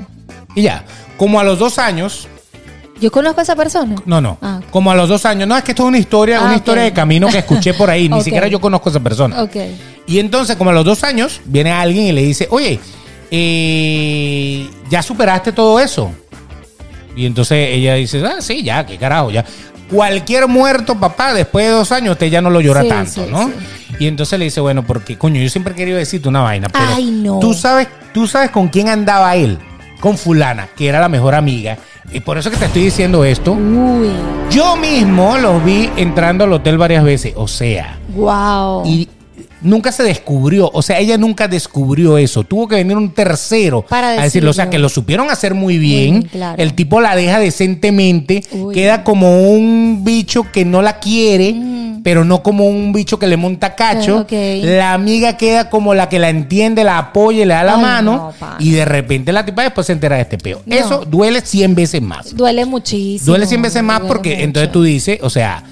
Y 0.55 0.63
ya, 0.63 0.85
como 1.17 1.41
a 1.41 1.45
los 1.45 1.59
dos 1.59 1.79
años, 1.79 2.29
Yo 3.01 3.11
conozco 3.13 3.41
a 3.41 3.43
esa 3.43 3.55
persona. 3.57 3.95
no, 4.07 4.21
no, 4.21 4.39
Ah. 4.41 4.61
como 4.71 4.91
a 4.91 4.95
los 4.95 5.09
dos 5.09 5.25
años, 5.27 5.47
no, 5.47 5.57
es 5.57 5.63
que 5.65 5.73
esto 5.73 5.83
es 5.83 5.89
una 5.89 5.99
historia, 5.99 6.39
Ah, 6.41 6.45
una 6.47 6.57
historia 6.57 6.83
de 6.85 6.93
camino 6.93 7.27
que 7.29 7.39
escuché 7.39 7.75
por 7.75 7.91
ahí, 7.91 8.09
ni 8.11 8.23
siquiera 8.23 8.47
yo 8.49 8.61
conozco 8.61 8.89
a 8.89 8.93
esa 8.93 9.01
persona. 9.01 9.43
Ok. 9.43 9.57
Y 10.07 10.19
entonces, 10.19 10.57
como 10.57 10.71
a 10.71 10.73
los 10.73 10.85
dos 10.85 11.03
años, 11.05 11.41
viene 11.45 11.73
alguien 11.73 12.07
y 12.07 12.13
le 12.13 12.23
dice, 12.23 12.47
oye, 12.51 12.79
eh, 13.61 14.69
¿ya 14.91 15.03
superaste 15.03 15.53
todo 15.53 15.81
eso? 15.81 16.11
Y 17.15 17.27
entonces 17.27 17.69
ella 17.73 17.95
dice, 17.95 18.23
ah, 18.27 18.41
sí, 18.41 18.63
ya, 18.63 18.85
qué 18.85 18.97
carajo, 18.99 19.31
ya. 19.31 19.45
Cualquier 19.91 20.49
muerto, 20.49 20.99
papá, 20.99 21.33
después 21.33 21.65
de 21.67 21.73
dos 21.73 21.93
años, 21.93 22.13
usted 22.13 22.27
ya 22.29 22.41
no 22.41 22.51
lo 22.51 22.61
llora 22.61 22.83
Sí, 22.83 22.89
tanto, 22.89 23.25
sí, 23.25 23.31
¿no? 23.31 23.49
sí. 23.49 23.55
Y 24.01 24.07
entonces 24.09 24.39
le 24.39 24.47
dice, 24.47 24.61
bueno, 24.61 24.85
porque, 24.87 25.17
coño, 25.17 25.41
yo 25.41 25.49
siempre 25.49 25.73
he 25.73 25.77
querido 25.77 25.97
decirte 25.97 26.29
una 26.29 26.41
vaina, 26.43 26.69
pero 26.69 26.85
Ay, 26.95 27.07
no. 27.11 27.39
tú 27.39 27.55
sabes, 27.55 27.89
tú 28.13 28.27
sabes 28.27 28.51
con 28.51 28.69
quién 28.69 28.89
andaba 28.89 29.35
él. 29.37 29.59
con 30.01 30.19
fulana, 30.19 30.69
que 30.77 30.87
era 30.89 31.01
la 31.01 31.09
mejor 31.09 31.35
amiga. 31.35 31.79
Y 32.13 32.21
por 32.21 32.39
eso 32.39 32.51
que 32.51 32.57
te 32.57 32.67
estoy 32.67 32.83
diciendo 32.83 33.25
esto. 33.25 33.53
Uy, 33.53 34.11
Yo 34.51 34.77
mismo 34.77 35.37
los 35.39 35.65
vi 35.65 35.91
entrando 35.97 36.45
al 36.45 36.53
hotel 36.53 36.79
varias 36.79 37.05
veces. 37.05 37.35
O 37.37 37.49
sea, 37.49 37.99
wow. 38.15 38.85
y 38.87 39.09
nunca 39.67 39.93
se 39.93 40.03
descubrió. 40.03 40.71
O 40.73 40.83
sea, 40.83 40.99
ella 40.99 41.19
nunca 41.19 41.49
descubrió 41.49 42.17
eso. 42.19 42.45
Tuvo 42.45 42.69
que 42.69 42.77
venir 42.77 42.97
un 42.97 43.11
tercero 43.11 43.83
Para 43.83 44.09
a 44.11 44.23
decirlo. 44.23 44.51
O 44.51 44.53
sea, 44.53 44.65
decirlo. 44.65 44.71
que 44.71 44.79
lo 44.79 44.89
supieron 44.89 45.31
hacer 45.31 45.55
muy 45.55 45.79
bien. 45.79 46.23
claro. 46.23 46.61
El 46.63 46.75
tipo 46.75 47.01
la 47.01 47.15
deja 47.17 47.39
decentemente. 47.39 48.43
Uy. 48.53 48.75
Queda 48.75 49.05
como 49.05 49.51
un 49.51 50.03
bicho 50.05 50.47
que 50.53 50.65
no 50.65 50.83
la 50.83 50.99
quiere. 50.99 51.53
Mm. 51.53 51.87
Pero 52.03 52.25
no 52.25 52.41
como 52.45 52.67
un 52.69 52.93
bicho 52.93 53.19
que 53.19 53.27
le 53.27 53.37
monta 53.37 53.75
cacho. 53.75 54.27
La 54.31 54.93
amiga 54.93 55.37
queda 55.37 55.69
como 55.71 55.93
la 55.93 56.09
que 56.09 56.21
la 56.21 56.29
entiende, 56.29 56.85
la 56.85 56.99
apoya 56.99 57.43
y 57.43 57.47
le 57.47 57.55
da 57.55 57.65
la 57.65 57.75
Ay, 57.75 57.83
mano. 57.83 58.33
no, 58.41 58.47
y 58.61 58.71
de 58.71 58.85
repente 58.85 59.33
la 59.33 59.45
tipa 59.45 59.63
después 59.65 59.89
se 59.89 59.93
entera 59.93 60.15
de 60.15 60.23
este 60.23 60.39
peo. 60.39 60.63
No. 60.67 60.77
Eso 60.77 61.05
duele 61.05 61.41
100 61.41 61.75
veces 61.75 62.01
más. 62.01 62.37
Duele 62.37 62.65
muchísimo. 62.65 63.27
Duele 63.27 63.47
100 63.47 63.61
veces 63.61 63.83
más 63.83 64.03
porque 64.03 64.31
mucho. 64.31 64.43
entonces 64.45 64.71
tú 64.71 64.85
dices, 64.85 65.19
o 65.21 65.31
sea, 65.31 65.65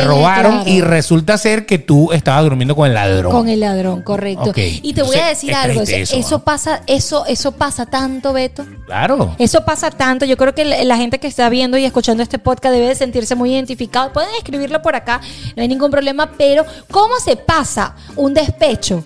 te 0.00 0.04
robaron 0.06 0.52
claro. 0.52 0.70
y 0.70 0.80
resulta 0.80 1.38
ser 1.38 1.66
que 1.66 1.78
tú 1.78 2.12
estabas 2.12 2.44
durmiendo 2.44 2.74
con 2.74 2.88
el 2.88 2.94
ladrón. 2.94 3.32
Con 3.32 3.48
el 3.48 3.60
ladrón, 3.60 4.02
correcto. 4.02 4.52
Y 4.56 4.92
te 4.94 5.02
voy 5.02 5.16
a 5.16 5.26
decir 5.26 5.50
es 5.50 5.56
algo. 5.56 5.82
Eso, 5.82 6.40
pasa, 6.40 6.82
eso, 6.86 7.26
eso 7.26 7.52
pasa 7.52 7.86
tanto, 7.86 8.32
Beto. 8.32 8.64
Claro. 8.86 9.34
Eso 9.38 9.64
pasa 9.64 9.90
tanto. 9.90 10.24
Yo 10.24 10.36
creo 10.36 10.54
que 10.54 10.64
la 10.64 10.96
la 10.96 10.96
gente 10.96 11.18
que 11.18 11.26
está 11.26 11.48
viendo 11.48 11.76
y 11.76 11.84
escuchando 11.84 12.22
este 12.22 12.38
podcast 12.38 12.74
debe 12.74 12.88
de 12.88 12.94
sentirse 12.94 13.34
muy 13.34 13.52
identificado. 13.52 14.12
Pueden 14.12 14.30
escribirlo 14.36 14.80
por 14.82 14.96
acá, 14.96 15.20
no 15.54 15.62
hay 15.62 15.68
ningún 15.68 15.90
problema. 15.90 16.30
Pero, 16.38 16.64
¿cómo 16.90 17.18
se 17.20 17.36
pasa 17.36 17.94
un 18.16 18.32
despecho? 18.32 19.04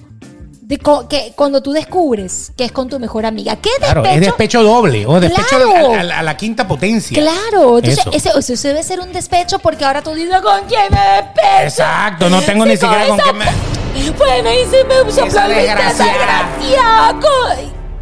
De 0.70 0.78
co- 0.78 1.08
que 1.08 1.32
cuando 1.34 1.60
tú 1.60 1.72
descubres 1.72 2.52
que 2.56 2.64
es 2.64 2.70
con 2.70 2.88
tu 2.88 3.00
mejor 3.00 3.26
amiga. 3.26 3.56
¿Qué 3.56 3.70
Claro, 3.78 4.02
despecho? 4.02 4.14
es 4.20 4.26
despecho 4.26 4.62
doble 4.62 5.04
o 5.04 5.18
despecho 5.18 5.48
Claro. 5.48 5.94
a, 5.94 5.96
a- 6.14 6.18
a 6.20 6.22
la 6.22 6.36
quinta 6.36 6.68
potencia. 6.68 7.20
Claro, 7.20 7.78
entonces 7.78 8.06
Eso. 8.12 8.38
ese, 8.38 8.68
debe 8.68 8.82
ser 8.84 9.00
un 9.00 9.12
despecho 9.12 9.58
porque 9.58 9.84
ahora 9.84 10.00
tú 10.00 10.14
dices 10.14 10.40
con 10.40 10.60
quién 10.68 10.82
me 10.92 11.00
despecho. 11.16 11.64
Exacto, 11.64 12.30
no 12.30 12.40
tengo 12.42 12.64
ni 12.66 12.76
siquiera 12.76 13.08
con 13.08 13.18
qué 13.18 13.32
me- 13.32 14.10
Bueno, 14.12 14.48
y 14.52 14.64
se 14.70 14.84
me 14.84 15.10
sopló 15.12 15.48
desgraciada. 15.48 16.48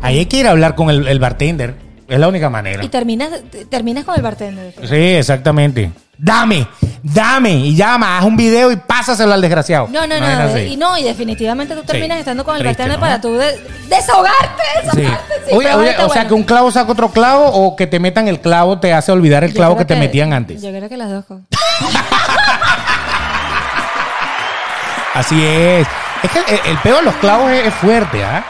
Ahí 0.02 0.18
hay 0.18 0.26
que 0.26 0.36
ir 0.36 0.46
a 0.46 0.50
hablar 0.50 0.74
con 0.74 0.90
el, 0.90 1.08
el 1.08 1.18
bartender. 1.18 1.74
Es 2.06 2.18
la 2.18 2.28
única 2.28 2.50
manera. 2.50 2.84
Y 2.84 2.88
terminas, 2.88 3.30
terminas 3.70 4.04
con 4.04 4.14
el 4.14 4.22
bartender. 4.22 4.74
Sí, 4.86 4.94
exactamente. 4.94 5.90
Dame, 6.20 6.66
dame 7.00 7.52
y 7.54 7.76
llama, 7.76 8.18
haz 8.18 8.24
un 8.24 8.36
video 8.36 8.72
y 8.72 8.76
pásaselo 8.76 9.32
al 9.32 9.40
desgraciado. 9.40 9.86
No, 9.88 10.04
no, 10.04 10.18
no. 10.18 10.58
Y 10.58 10.76
no, 10.76 10.98
y 10.98 11.04
definitivamente 11.04 11.76
tú 11.76 11.84
terminas 11.84 12.16
Sí, 12.16 12.20
estando 12.20 12.44
con 12.44 12.56
el 12.56 12.62
triste, 12.62 12.98
para 12.98 13.20
tú 13.20 13.34
de- 13.34 13.56
desahogarte, 13.88 14.62
Sí. 14.92 15.00
desahogarte. 15.00 15.34
Sí, 15.48 15.54
Oye, 15.54 15.66
pero 15.68 15.78
oye, 15.78 15.88
ahorita, 15.90 16.06
o 16.06 16.08
sea 16.08 16.14
bueno. 16.22 16.28
que 16.28 16.34
un 16.34 16.42
clavo 16.42 16.72
saca 16.72 16.90
otro 16.90 17.10
clavo 17.12 17.46
o 17.46 17.76
que 17.76 17.86
te 17.86 18.00
metan 18.00 18.26
el 18.26 18.40
clavo 18.40 18.80
te 18.80 18.92
hace 18.92 19.12
olvidar 19.12 19.44
el 19.44 19.50
Yo 19.52 19.56
clavo 19.56 19.76
creo 19.76 19.86
que 19.86 19.94
te 19.94 20.00
metían 20.00 20.32
antes. 20.32 20.60
Yo 20.60 20.70
creo 20.70 20.88
que 20.88 20.96
las 20.96 21.10
dos 21.10 21.24
cosas. 21.24 21.44
Así 25.14 25.42
es. 25.44 25.86
Es 26.22 26.30
que 26.30 26.38
el, 26.54 26.60
el 26.72 26.78
peo 26.78 26.96
de 26.96 27.02
los 27.02 27.14
clavos 27.16 27.50
es, 27.50 27.66
es 27.68 27.74
fuerte, 27.74 28.24
¿ah? 28.24 28.44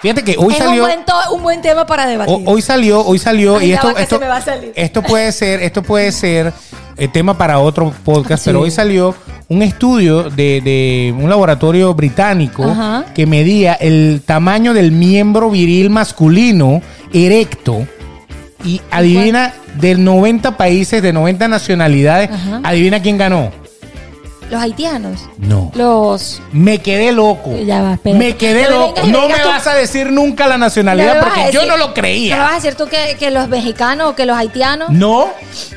Fíjate 0.00 0.22
que 0.22 0.36
hoy 0.38 0.52
es 0.52 0.58
salió. 0.58 0.82
un 0.82 0.88
buen, 0.90 1.04
to- 1.06 1.32
un 1.34 1.42
buen 1.42 1.62
tema 1.62 1.86
para 1.86 2.06
debatir. 2.06 2.34
ho- 2.34 2.42
Hoy 2.50 2.60
salió, 2.60 3.04
hoy 3.04 3.18
salió 3.18 3.56
Ay, 3.56 3.66
y 3.66 3.68
ya 3.70 3.74
esto, 3.76 3.86
va 3.88 3.94
que 3.94 4.02
esto, 4.02 4.16
se 4.16 4.20
me 4.20 4.28
va 4.28 4.36
a 4.36 4.40
salir. 4.42 4.72
esto 4.76 5.02
puede 5.02 5.32
ser, 5.32 5.62
esto 5.62 5.82
puede 5.82 6.12
ser 6.12 6.52
eh, 6.96 7.08
tema 7.08 7.36
para 7.38 7.58
otro 7.58 7.92
podcast, 8.04 8.44
Sí. 8.44 8.48
pero 8.50 8.60
hoy 8.62 8.70
salió 8.70 9.14
un 9.48 9.62
estudio 9.62 10.30
de, 10.30 10.60
de 10.62 11.14
un 11.18 11.28
laboratorio 11.28 11.92
británico 11.94 12.64
Ajá. 12.64 13.04
que 13.14 13.26
medía 13.26 13.74
el 13.74 14.22
tamaño 14.24 14.72
del 14.74 14.90
miembro 14.92 15.50
viril 15.50 15.90
masculino 15.90 16.80
erecto 17.12 17.86
y 18.64 18.80
adivina 18.90 19.52
de 19.78 19.94
90 19.96 20.56
países, 20.56 21.02
de 21.02 21.12
90 21.12 21.48
nacionalidades, 21.48 22.30
Ajá. 22.30 22.60
adivina 22.64 23.02
quién 23.02 23.18
ganó. 23.18 23.50
Los 24.50 24.62
haitianos. 24.62 25.20
No. 25.38 25.70
Los. 25.74 26.40
Me 26.52 26.78
quedé 26.78 27.12
loco. 27.12 27.56
Ya 27.64 27.82
va, 27.82 27.94
espera. 27.94 28.16
Me 28.18 28.36
quedé 28.36 28.64
No 28.64 28.70
loco. 28.70 29.00
No 29.06 29.28
me 29.28 29.38
tú. 29.38 29.48
vas 29.48 29.66
a 29.66 29.74
decir 29.74 30.12
nunca 30.12 30.46
la 30.46 30.58
nacionalidad 30.58 31.20
porque 31.20 31.50
yo 31.52 31.66
no 31.66 31.76
lo 31.76 31.88
¿No 31.88 31.94
creía. 31.94 32.38
vas 32.38 32.52
a 32.52 32.54
decir 32.56 32.74
tú 32.74 32.86
que, 32.86 33.16
que 33.18 33.30
los 33.30 33.48
mexicanos 33.48 34.10
o 34.10 34.14
que 34.14 34.26
los 34.26 34.36
haitianos? 34.36 34.90
No, 34.90 35.28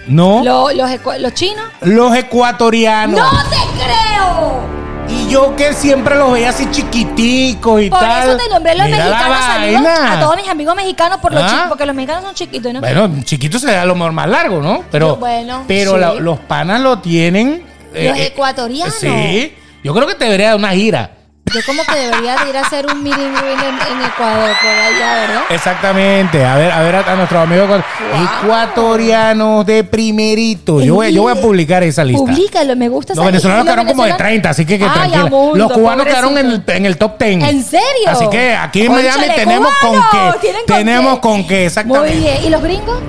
no. 0.07 0.43
Lo- 0.43 0.71
los, 0.73 0.89
los 1.19 1.33
chinos? 1.33 1.63
Los 1.81 2.15
ecuatorianos. 2.15 3.19
¡No 3.19 3.43
te 3.49 3.55
creo! 3.83 4.77
Y 5.09 5.29
yo 5.29 5.55
que 5.55 5.71
siempre 5.73 6.15
los 6.15 6.33
veía 6.33 6.49
así 6.49 6.69
chiquiticos 6.69 7.81
y 7.81 7.89
Por 7.89 7.99
tal. 7.99 8.27
eso 8.29 8.37
te 8.37 8.49
nombré 8.53 8.75
los 8.75 8.85
Mira 8.87 8.97
mexicanos. 8.97 9.37
Saludos 9.45 9.99
a 10.11 10.19
todos 10.19 10.35
mis 10.35 10.49
amigos 10.49 10.75
mexicanos 10.75 11.19
por 11.19 11.33
los 11.33 11.43
Ah. 11.43 11.47
chicos, 11.49 11.65
porque 11.69 11.85
los 11.85 11.95
mexicanos 11.95 12.23
son 12.25 12.35
chiquitos, 12.35 12.73
¿no? 12.73 12.81
Bueno, 12.81 13.09
chiquito 13.23 13.57
se 13.57 13.71
da 13.71 13.85
lo 13.85 13.95
mejor 13.95 14.11
más 14.11 14.27
largo, 14.27 14.61
¿no? 14.61 14.83
Pero, 14.91 15.15
bueno, 15.15 15.63
pero 15.67 15.93
sí. 15.93 15.99
la- 16.01 16.13
los 16.15 16.39
panas 16.39 16.81
lo 16.81 16.99
tienen. 16.99 17.63
Eh, 17.97 18.09
Los 18.09 18.19
ecuatorianos. 18.19 18.95
Sí. 18.95 19.53
Yo 19.83 19.93
creo 19.93 20.07
que 20.07 20.15
te 20.15 20.25
debería 20.25 20.47
dar 20.47 20.55
una 20.57 20.71
gira. 20.71 21.11
Yo 21.53 21.61
como 21.65 21.81
que 21.85 21.95
debería 21.97 22.35
de 22.43 22.49
ir 22.49 22.57
a 22.57 22.59
hacer 22.59 22.85
un 22.87 23.01
meeting 23.01 23.21
en, 23.21 23.29
en 23.29 24.05
Ecuador, 24.05 24.49
por 24.61 24.69
allá, 24.69 25.13
¿verdad? 25.21 25.41
Exactamente. 25.49 26.43
A 26.43 26.57
ver, 26.57 26.69
a 26.73 26.81
ver 26.81 26.95
a, 26.95 26.99
a 27.13 27.15
nuestros 27.15 27.41
amigos 27.41 27.69
Wow. 27.69 28.27
ecuatorianos 28.43 29.65
de 29.65 29.83
primerito. 29.85 30.81
Yo 30.81 30.95
voy, 30.95 31.13
yo 31.13 31.21
voy 31.21 31.31
a 31.37 31.41
publicar 31.41 31.83
esa 31.83 32.03
lista. 32.03 32.19
Publícalo, 32.25 32.75
me 32.75 32.89
gusta 32.89 33.15
Los 33.15 33.25
venezolanos 33.25 33.63
quedaron 33.63 33.85
como 33.85 34.03
de 34.03 34.09
venezolanos- 34.11 34.17
30, 34.17 34.49
así 34.49 34.65
que, 34.65 34.77
que 34.77 34.85
amundo, 34.85 35.55
Los 35.55 35.71
cubanos 35.71 36.05
quedaron 36.05 36.37
en 36.37 36.45
el, 36.51 36.63
en 36.67 36.85
el 36.85 36.97
top 36.97 37.17
10. 37.17 37.43
¿En 37.43 37.63
serio? 37.63 37.85
Así 38.07 38.27
que 38.29 38.53
aquí 38.53 38.81
en 38.85 38.91
Miami 38.91 39.27
tenemos 39.33 39.71
con 39.81 39.91
cubanos, 39.91 40.35
qué. 40.35 40.39
¿tienen 40.41 40.61
con 40.67 40.75
tenemos 40.77 41.19
con 41.19 41.47
qué, 41.47 41.65
exactamente. 41.67 42.13
Muy 42.15 42.23
bien. 42.25 42.37
¿Y 42.45 42.49
los 42.49 42.61
gringos? 42.61 42.99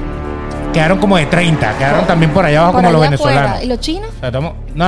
Quedaron 0.73 0.99
como 0.99 1.17
de 1.17 1.27
30, 1.27 1.77
quedaron 1.79 2.07
también 2.07 2.31
por 2.33 2.45
allá 2.45 2.59
abajo 2.61 2.75
Por 2.75 2.83
como 2.83 2.93
los 2.93 3.01
venezolanos. 3.03 3.43
afuera. 3.51 3.65
¿Y 3.65 3.69
los 3.69 3.81
chinos? 3.81 4.11
O 4.17 4.21
sea, 4.21 4.29
estamos- 4.29 4.53
no, 4.75 4.87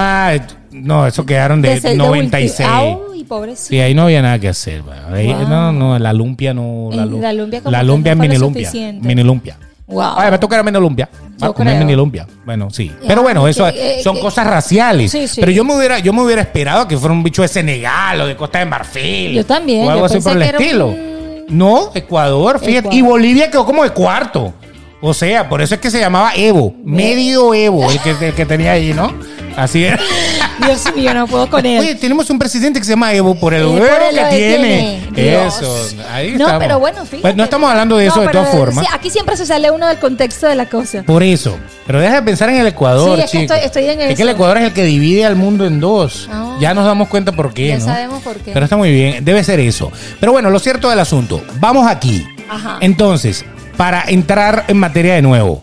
no, 0.72 1.06
eso 1.06 1.26
quedaron 1.26 1.62
de 1.62 1.70
Desde 1.70 1.92
el 1.92 1.98
96. 1.98 2.68
último. 2.68 3.02
Ay, 3.12 3.24
pobrecito. 3.24 3.68
Sí, 3.70 3.80
ahí 3.80 3.94
no 3.94 4.02
había 4.02 4.22
nada 4.22 4.38
que 4.38 4.48
hacer. 4.48 4.82
va. 4.88 5.12
Ahí- 5.14 5.32
Wow. 5.32 5.48
No, 5.48 5.72
no, 5.72 5.98
la 5.98 6.12
lumpia 6.12 6.54
no. 6.54 6.90
La, 6.92 7.02
Eh, 7.02 7.06
lu- 7.06 7.20
la 7.20 7.32
lumpia 7.32 7.60
como 7.60 7.72
la 7.72 7.80
que 7.80 7.84
lumpia 7.86 8.14
no 8.14 8.14
es 8.14 8.18
fue 8.18 8.28
mini 8.28 8.38
lo 8.38 8.46
lumpia. 8.46 8.66
suficiente. 8.66 9.08
Mini 9.08 9.22
lumpia. 9.24 9.56
Wow. 9.86 10.12
Ay, 10.16 10.30
me 10.30 10.38
toca 10.38 10.56
la 10.58 10.62
mini 10.62 10.78
lumpia. 10.78 11.08
Va 11.42 11.46
Yo 11.46 11.50
a 11.50 11.54
comer 11.54 11.74
creo. 11.74 11.84
mini 11.86 11.96
lumpia. 11.96 12.26
Bueno, 12.44 12.70
sí. 12.70 12.92
Pero 13.08 13.22
bueno, 13.22 13.48
eso 13.48 13.64
que- 13.72 13.98
eh, 14.00 14.02
son 14.04 14.14
que- 14.16 14.20
cosas 14.22 14.46
raciales. 14.46 15.10
Sí, 15.10 15.26
sí. 15.26 15.40
Pero 15.40 15.50
yo 15.50 15.64
me 15.64 15.74
hubiera, 15.76 15.98
yo 15.98 16.12
me 16.12 16.22
hubiera 16.22 16.42
esperado 16.42 16.86
que 16.86 16.96
fuera 16.96 17.12
un 17.12 17.24
bicho 17.24 17.42
de 17.42 17.48
Senegal 17.48 18.20
o 18.20 18.26
de 18.26 18.36
Costa 18.36 18.60
de 18.60 18.66
Marfil. 18.66 19.32
Yo 19.32 19.44
también, 19.46 19.86
O 19.86 19.90
algo 19.90 20.02
yo 20.02 20.04
así 20.06 20.14
pensé 20.14 20.28
por 20.30 20.36
el 20.36 20.42
que 20.44 20.48
era 20.50 20.58
estilo. 20.58 20.86
un- 20.88 21.10
No, 21.48 21.90
Ecuador, 21.96 22.60
fíjate. 22.60 22.78
Ecuador. 22.78 22.94
Y 22.98 23.02
Bolivia 23.02 23.50
quedó 23.50 23.66
como 23.66 23.82
de 23.82 23.90
cuarto. 23.90 24.54
O 25.02 25.14
sea, 25.14 25.48
por 25.48 25.62
eso 25.62 25.74
es 25.74 25.80
que 25.80 25.90
se 25.90 25.98
llamaba 25.98 26.32
Evo. 26.36 26.74
Medio 26.84 27.54
Evo, 27.54 27.90
el 27.90 27.98
que, 28.00 28.10
el 28.28 28.34
que 28.34 28.44
tenía 28.46 28.72
ahí, 28.72 28.92
¿no? 28.92 29.12
Así 29.56 29.84
es. 29.84 29.98
Dios 30.66 30.94
mío, 30.94 31.14
no 31.14 31.26
puedo 31.26 31.48
con 31.48 31.64
él. 31.64 31.80
Oye, 31.80 31.94
tenemos 31.94 32.28
un 32.28 32.38
presidente 32.38 32.78
que 32.78 32.84
se 32.84 32.90
llama 32.92 33.12
Evo 33.14 33.34
por 33.34 33.54
el 33.54 33.64
huevo 33.64 33.80
que 34.10 34.16
que 34.16 34.36
tiene. 34.36 35.00
Eso, 35.16 35.74
ahí 36.12 36.32
No, 36.32 36.44
estamos. 36.44 36.62
pero 36.62 36.78
bueno, 36.78 36.98
fíjate. 37.04 37.22
Pues 37.22 37.36
no 37.36 37.44
estamos 37.44 37.70
hablando 37.70 37.96
de 37.96 38.06
eso 38.06 38.16
No, 38.16 38.22
de 38.22 38.28
todas 38.28 38.50
formas. 38.50 38.84
sí, 38.86 38.90
aquí 38.94 39.08
siempre 39.10 39.36
se 39.38 39.46
sale 39.46 39.70
uno 39.70 39.86
del 39.88 39.98
contexto 39.98 40.46
de 40.46 40.54
la 40.54 40.66
cosa. 40.66 41.02
Por 41.02 41.22
eso. 41.22 41.56
Pero 41.86 41.98
deja 42.00 42.16
de 42.16 42.22
pensar 42.22 42.50
en 42.50 42.56
el 42.56 42.66
Ecuador, 42.66 43.16
Sí, 43.16 43.24
es 43.24 43.30
que 43.30 43.38
chico. 43.40 43.54
estoy- 43.54 43.66
estoy 43.66 43.84
en 43.86 44.00
Es 44.10 44.16
que 44.16 44.22
el 44.22 44.28
Ecuador 44.28 44.58
es 44.58 44.64
el 44.64 44.72
que 44.74 44.84
divide 44.84 45.24
al 45.24 45.34
mundo 45.34 45.66
en 45.66 45.80
dos. 45.80 46.28
Ah. 46.30 46.56
Ya 46.60 46.74
nos 46.74 46.84
damos 46.84 47.08
cuenta 47.08 47.32
por 47.32 47.54
qué, 47.54 47.68
Ya 47.68 47.78
¿no? 47.78 47.84
sabemos 47.86 48.22
por 48.22 48.36
qué. 48.36 48.52
Pero 48.52 48.64
está 48.64 48.76
muy 48.76 48.92
bien. 48.92 49.24
Debe 49.24 49.42
ser 49.42 49.60
eso. 49.60 49.90
Pero 50.20 50.32
bueno, 50.32 50.50
lo 50.50 50.58
cierto 50.58 50.90
del 50.90 51.00
asunto. 51.00 51.42
Vamos 51.58 51.86
aquí. 51.90 52.26
Ajá. 52.50 52.76
Entonces, 52.80 53.44
para 53.80 54.04
entrar 54.08 54.64
en 54.68 54.76
materia 54.76 55.14
de 55.14 55.22
nuevo. 55.22 55.62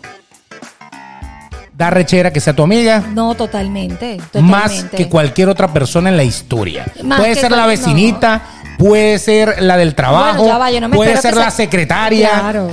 Da 1.72 1.88
rechera 1.88 2.32
que 2.32 2.40
sea 2.40 2.52
tu 2.52 2.64
amiga. 2.64 3.00
No, 3.14 3.36
totalmente. 3.36 4.16
totalmente. 4.16 4.40
más 4.42 4.84
que 4.90 5.08
cualquier 5.08 5.48
otra 5.48 5.72
persona 5.72 6.08
en 6.08 6.16
la 6.16 6.24
historia. 6.24 6.84
Más 7.04 7.20
puede 7.20 7.36
ser 7.36 7.52
la 7.52 7.66
vecina, 7.66 8.42
puede 8.76 9.20
ser 9.20 9.62
la 9.62 9.76
del 9.76 9.94
trabajo, 9.94 10.42
Bueno, 10.42 10.58
va, 10.58 10.80
no 10.80 10.90
puede 10.90 11.16
ser 11.18 11.36
la 11.36 11.42
sea- 11.42 11.50
secretaria. 11.52 12.30
Claro. 12.40 12.72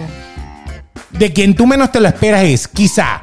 De 1.12 1.32
quien 1.32 1.56
tú 1.56 1.68
menos 1.68 1.92
te 1.92 2.00
lo 2.00 2.08
esperas 2.08 2.42
es 2.44 2.68
quizá 2.68 3.22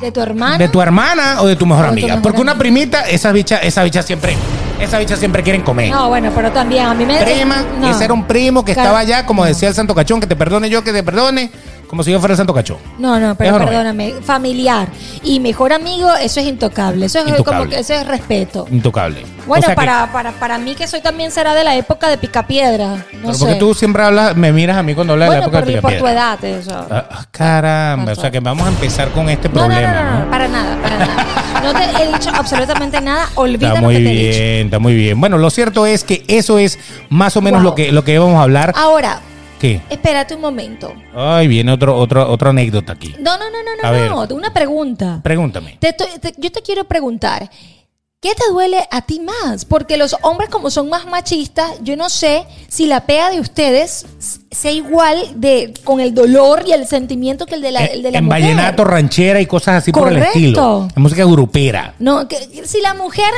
De 0.00 0.10
tu 0.10 0.20
hermano. 0.20 0.58
de 0.58 0.68
tu 0.68 0.82
hermana 0.82 1.42
o 1.42 1.46
de 1.46 1.54
tu 1.54 1.64
mejor 1.64 1.84
O 1.84 1.86
de 1.86 1.90
tu 1.90 1.92
amiga. 1.92 2.08
mejor 2.08 2.22
Porque 2.24 2.40
una 2.40 2.58
primita, 2.58 3.02
esa 3.02 3.30
bicha, 3.30 3.58
esa 3.58 3.84
bicha 3.84 4.02
siempre, 4.02 4.34
esa 4.80 4.98
bicha 4.98 5.16
siempre 5.16 5.42
quieren 5.42 5.62
comer. 5.62 5.90
No, 5.90 6.08
bueno, 6.08 6.30
pero 6.34 6.50
también 6.50 6.86
a 6.86 6.94
mí 6.94 7.04
me. 7.04 7.18
Prima, 7.18 7.64
no. 7.80 7.90
ese 7.90 8.04
era 8.04 8.14
un 8.14 8.24
primo 8.24 8.64
que 8.64 8.74
Car- 8.74 8.84
estaba 8.84 8.98
allá, 9.00 9.26
como 9.26 9.44
decía 9.44 9.68
el 9.68 9.74
Santo 9.74 9.94
Cachón, 9.94 10.20
que 10.20 10.26
te 10.26 10.36
perdone 10.36 10.68
yo, 10.70 10.82
que 10.82 10.92
te 10.92 11.02
perdone, 11.02 11.50
como 11.90 12.04
si 12.04 12.12
yo 12.12 12.20
fuera 12.20 12.32
el 12.34 12.38
Santo 12.38 12.54
Cachón. 12.54 12.78
No, 12.98 13.18
no, 13.18 13.34
pero 13.34 13.58
es. 13.58 13.64
perdóname. 13.66 14.14
Familiar 14.22 14.86
y 15.24 15.40
mejor 15.40 15.72
amigo, 15.72 16.08
eso 16.14 16.38
es 16.40 16.46
intocable. 16.46 17.06
Eso 17.06 17.18
es 17.18 17.26
Intocable. 17.28 17.58
como 17.58 17.68
que 17.70 17.80
eso 17.80 17.92
es 17.94 18.06
respeto. 18.06 18.66
Intocable. 18.70 19.26
Bueno, 19.46 19.62
O 19.62 19.66
sea 19.66 19.70
que- 19.70 19.76
para, 19.76 20.12
para, 20.12 20.30
para 20.32 20.56
mí 20.58 20.74
que 20.76 20.86
soy 20.86 21.00
también 21.00 21.30
será 21.32 21.52
de 21.54 21.64
la 21.64 21.74
época 21.74 22.08
de 22.08 22.16
Picapiedra. 22.16 22.88
No 22.94 23.02
pero 23.22 23.34
sé. 23.34 23.38
porque 23.40 23.54
tú 23.56 23.74
siempre 23.74 24.02
hablas, 24.04 24.36
me 24.36 24.52
miras 24.52 24.76
a 24.76 24.82
mí 24.84 24.94
cuando 24.94 25.14
hablas 25.14 25.28
bueno, 25.28 25.40
de 25.42 25.50
la 25.50 25.58
época 25.58 25.64
por, 25.64 25.74
de 25.74 25.82
por 25.82 25.90
tu 25.90 25.96
Picapiedra. 25.96 26.34
edad. 26.34 26.44
Eso. 26.44 26.86
Ah, 26.90 27.04
ah, 27.10 27.24
caramba, 27.30 28.12
o 28.12 28.14
sea 28.14 28.30
que 28.30 28.38
vamos 28.40 28.66
a 28.66 28.70
empezar 28.70 29.08
con 29.10 29.28
este 29.28 29.48
No, 29.48 29.54
no, 29.54 29.60
no, 29.62 29.66
problema, 29.74 30.02
no, 30.02 30.20
no, 30.20 30.30
para 30.30 30.48
nada, 30.48 30.76
para 30.82 30.98
nada. 30.98 31.26
No 31.64 31.72
te 31.74 32.02
he 32.04 32.06
dicho 32.12 32.30
absolutamente 32.34 33.00
nada. 33.00 33.28
Olvida 33.34 33.68
Está 33.68 33.80
lo 33.80 33.86
muy 33.86 33.96
que 33.96 34.02
te 34.04 34.08
he 34.10 34.12
dicho. 34.26 34.38
bien, 34.38 34.66
está 34.66 34.78
muy 34.78 34.94
bien. 34.94 35.20
Bueno, 35.20 35.38
lo 35.38 35.50
cierto 35.50 35.86
es 35.86 36.04
que 36.04 36.24
eso 36.28 36.58
es 36.58 36.78
más 37.08 37.36
o 37.36 37.40
menos 37.42 37.60
Wow. 37.62 37.70
lo 37.70 37.74
que 37.74 37.90
lo 37.92 38.04
que 38.04 38.14
íbamos 38.14 38.36
a 38.36 38.42
hablar. 38.42 38.72
Ahora, 38.76 39.20
¿Qué? 39.60 39.80
Espérate 39.90 40.34
un 40.34 40.40
momento. 40.40 40.92
Ay, 41.14 41.46
viene 41.46 41.70
otro, 41.72 41.94
otro, 41.96 42.28
otra 42.30 42.50
anécdota 42.50 42.92
aquí. 42.94 43.14
No, 43.20 43.36
no, 43.38 43.44
no, 43.50 43.58
no, 43.62 43.88
A 43.88 43.92
no, 43.92 43.92
ver. 43.92 44.10
no. 44.30 44.34
Una 44.36 44.52
pregunta. 44.52 45.20
Pregúntame. 45.22 45.76
Te 45.78 45.90
estoy- 45.90 46.18
te- 46.20 46.34
yo 46.38 46.50
te 46.50 46.62
quiero 46.62 46.84
preguntar, 46.84 47.50
¿qué 48.20 48.30
te 48.34 48.50
duele 48.50 48.86
a 48.90 49.02
ti 49.02 49.20
más? 49.20 49.66
Porque 49.66 49.98
los 49.98 50.16
hombres 50.22 50.48
como 50.48 50.70
son 50.70 50.88
más 50.88 51.06
machistas, 51.06 51.72
yo 51.82 51.94
no 51.96 52.08
sé 52.08 52.46
si 52.68 52.86
la 52.86 53.04
pea 53.04 53.28
de 53.30 53.38
ustedes 53.40 54.06
sea 54.50 54.72
igual 54.72 55.18
de 55.36 55.74
con 55.84 56.00
el 56.00 56.14
dolor 56.14 56.64
y 56.66 56.72
el 56.72 56.86
sentimiento 56.86 57.44
que 57.44 57.56
el 57.56 57.60
de 57.62 57.72
la, 57.72 57.84
el 57.84 58.02
de 58.02 58.10
la 58.12 58.16
Eh, 58.16 58.20
en 58.20 58.24
mujer. 58.24 58.42
vallenato, 58.42 58.84
ranchera 58.84 59.40
y 59.42 59.46
cosas 59.46 59.76
así 59.82 59.92
por 59.92 60.08
el 60.10 60.22
estilo. 60.22 60.88
En 60.96 61.02
música 61.02 61.24
grupera. 61.24 61.94
No, 61.98 62.26
que 62.28 62.36
si 62.66 62.80
la 62.80 62.94
mujer 62.94 63.30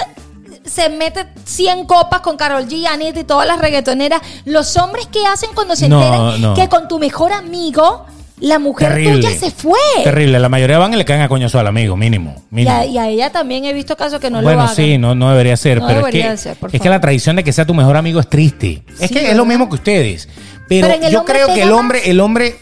se 0.65 0.89
mete 0.89 1.27
100 1.45 1.87
copas 1.87 2.21
con 2.21 2.37
Carol 2.37 2.67
G, 2.69 2.87
Anita 2.87 3.21
y 3.21 3.25
todas 3.25 3.47
las 3.47 3.59
reggaetoneras, 3.59 4.21
los 4.45 4.77
hombres 4.77 5.07
que 5.07 5.25
hacen 5.27 5.51
cuando 5.55 5.77
se 5.77 5.89
No, 5.89 6.03
enteran 6.03 6.41
no. 6.41 6.55
que 6.55 6.69
con 6.69 6.89
tu 6.89 6.99
mejor 6.99 7.33
amigo 7.33 8.07
la 8.41 8.59
mujer 8.59 8.89
Terrible. 8.89 9.21
tuya 9.23 9.31
se 9.39 9.51
fue. 9.53 9.79
Terrible. 10.03 10.41
La 10.41 10.49
mayoría 10.49 10.77
van 10.79 10.93
y 10.93 10.97
le 10.97 11.05
caen 11.05 11.21
a 11.23 11.29
coñazo 11.29 11.61
al 11.61 11.67
amigo, 11.69 11.97
mínimo. 11.97 12.35
Y 12.51 12.55
mínimo. 12.57 12.77
a, 12.77 12.85
y 12.85 12.99
a 12.99 13.09
ella 13.09 13.31
también 13.31 13.65
he 13.65 13.73
visto 13.73 13.97
casos 13.97 14.19
que 14.21 14.31
no 14.31 14.39
lo 14.39 14.43
bueno, 14.45 14.63
hagan. 14.63 14.75
sí, 14.75 14.99
no, 14.99 15.15
no 15.15 15.31
debería 15.31 15.57
ser. 15.57 15.79
No 15.81 15.87
pero 15.87 15.99
debería 16.01 16.33
es, 16.33 16.41
que, 16.41 16.49
ser, 16.49 16.57
por 16.57 16.69
es 16.71 16.73
que 16.73 16.79
favor. 16.79 16.91
la 16.97 17.01
tradición 17.01 17.37
de 17.37 17.45
que 17.45 17.53
sea 17.53 17.65
tu 17.65 17.75
mejor 17.75 17.97
amigo 17.97 18.19
es 18.19 18.29
triste. 18.29 18.83
Es 18.99 19.09
Sí, 19.09 19.15
que 19.15 19.19
es 19.21 19.23
¿verdad? 19.27 19.37
lo 19.37 19.45
mismo 19.45 19.69
que 19.69 19.77
ustedes. 19.77 20.29
Pero, 20.69 20.89
Pero 20.89 20.95
en 20.99 21.05
el 21.05 21.13
yo 21.13 21.21
hombre 21.21 21.35
creo 21.35 21.47
que 21.49 21.53
pega 21.55 21.67
el 21.67 21.73
hombre, 21.73 22.11
el 22.11 22.21
hombre, 22.21 22.57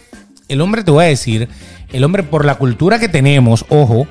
el 0.49 0.61
hombre 0.61 0.85
te 0.85 0.91
voy 0.91 1.05
a 1.05 1.09
decir, 1.09 1.49
el 1.93 2.05
hombre 2.05 2.25
por 2.25 2.45
la 2.45 2.57
cultura 2.57 2.99
que 2.99 3.09
tenemos, 3.09 3.65
ojo, 3.71 4.07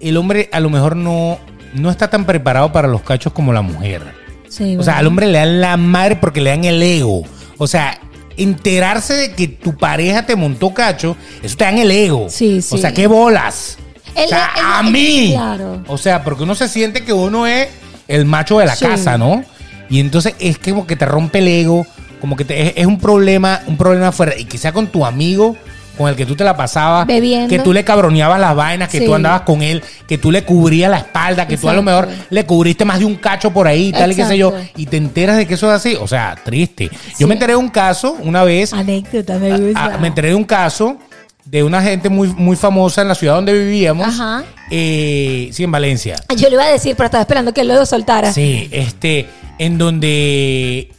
el 0.00 0.16
hombre 0.16 0.48
a 0.52 0.60
lo 0.60 0.70
mejor 0.70 0.96
no, 0.96 1.38
no 1.74 1.90
está 1.90 2.08
tan 2.08 2.24
preparado 2.24 2.72
para 2.72 2.88
los 2.88 3.02
cachos 3.02 3.32
como 3.32 3.52
la 3.52 3.62
mujer. 3.62 4.02
Sí, 4.48 4.76
O 4.76 4.82
sea, 4.82 4.98
al 4.98 5.06
hombre 5.06 5.26
le 5.26 5.38
dan 5.38 5.60
la 5.60 5.76
madre 5.76 6.16
porque 6.16 6.40
le 6.40 6.50
dan 6.50 6.64
el 6.64 6.82
ego. 6.82 7.22
O 7.58 7.66
sea, 7.66 7.98
enterarse 8.36 9.14
de 9.14 9.32
que 9.32 9.48
tu 9.48 9.76
pareja 9.76 10.26
te 10.26 10.36
montó 10.36 10.72
cacho, 10.74 11.16
eso 11.42 11.56
te 11.56 11.64
dan 11.64 11.78
el 11.78 11.90
ego. 11.90 12.26
Sí, 12.28 12.62
sí. 12.62 12.74
O 12.74 12.78
sea, 12.78 12.92
qué 12.92 13.06
bolas. 13.06 13.78
El- 14.14 14.26
o 14.26 14.28
sea, 14.28 14.50
el- 14.56 14.62
a 14.64 14.80
el- 14.86 14.92
mí. 14.92 15.32
claro. 15.34 15.82
O 15.88 15.98
sea, 15.98 16.22
porque 16.22 16.44
uno 16.44 16.54
se 16.54 16.68
siente 16.68 17.04
que 17.04 17.12
uno 17.12 17.46
es 17.46 17.68
el 18.06 18.24
macho 18.24 18.58
de 18.58 18.66
la 18.66 18.76
Sí. 18.76 18.84
casa, 18.84 19.18
¿no? 19.18 19.44
Y 19.90 20.00
entonces 20.00 20.34
es 20.38 20.58
como 20.58 20.86
que 20.86 20.96
te 20.96 21.04
rompe 21.06 21.38
el 21.40 21.48
ego, 21.48 21.86
como 22.20 22.36
que 22.36 22.44
te- 22.44 22.60
es, 22.68 22.72
es 22.76 22.86
un 22.86 22.98
problema, 22.98 23.60
un 23.66 23.76
problema 23.76 24.12
fuera. 24.12 24.36
Y 24.38 24.44
que 24.44 24.56
sea 24.58 24.72
con 24.72 24.86
tu 24.86 25.04
amigo 25.04 25.56
con 25.96 26.08
el 26.08 26.16
que 26.16 26.26
tú 26.26 26.34
te 26.34 26.42
la 26.44 26.56
pasabas, 26.56 27.06
Bebiendo. 27.06 27.48
que 27.48 27.58
tú 27.60 27.72
le 27.72 27.84
cabroneabas 27.84 28.40
las 28.40 28.54
vainas, 28.56 28.88
que 28.88 28.98
Sí. 28.98 29.04
tú 29.06 29.14
andabas 29.14 29.42
con 29.42 29.62
él, 29.62 29.82
que 30.08 30.18
tú 30.18 30.30
le 30.30 30.44
cubrías 30.44 30.90
la 30.90 30.98
espalda, 30.98 31.46
que 31.46 31.56
tú 31.56 31.68
a 31.68 31.72
lo 31.74 31.82
mejor 31.82 32.08
le 32.30 32.44
cubriste 32.46 32.84
más 32.84 32.98
de 32.98 33.04
un 33.04 33.14
cacho 33.16 33.52
por 33.52 33.66
ahí, 33.68 33.92
tal 33.92 34.12
y 34.12 34.14
qué 34.16 34.24
sé 34.24 34.36
yo, 34.38 34.52
y 34.76 34.86
te 34.86 34.96
enteras 34.96 35.36
de 35.36 35.46
que 35.46 35.54
eso 35.54 35.66
es 35.68 35.72
así. 35.74 35.96
O 36.00 36.06
sea, 36.08 36.36
triste. 36.44 36.90
Sí. 36.92 37.14
Yo 37.20 37.26
me 37.28 37.34
enteré 37.34 37.52
de 37.52 37.56
un 37.58 37.68
caso 37.70 38.16
una 38.22 38.42
vez, 38.44 38.72
Anécdota, 38.72 39.38
me 39.38 39.56
gusta. 39.58 39.84
ah, 39.94 39.98
me 39.98 40.08
enteré 40.08 40.28
de 40.28 40.34
un 40.34 40.44
caso 40.44 40.96
de 41.44 41.62
una 41.62 41.82
gente 41.82 42.08
muy, 42.08 42.28
muy 42.28 42.56
famosa 42.56 43.02
en 43.02 43.08
la 43.08 43.14
ciudad 43.14 43.34
donde 43.34 43.52
vivíamos, 43.52 44.08
Ajá. 44.08 44.44
eh, 44.70 45.50
sí, 45.52 45.62
en 45.64 45.70
Valencia. 45.70 46.16
Yo 46.36 46.48
le 46.48 46.54
iba 46.54 46.64
a 46.64 46.70
decir, 46.70 46.96
pero 46.96 47.04
estaba 47.06 47.20
esperando 47.22 47.52
que 47.52 47.64
lo 47.64 47.84
soltara. 47.84 48.32
Sí, 48.32 48.68
este, 48.72 49.28
en 49.58 49.76
donde 49.78 50.90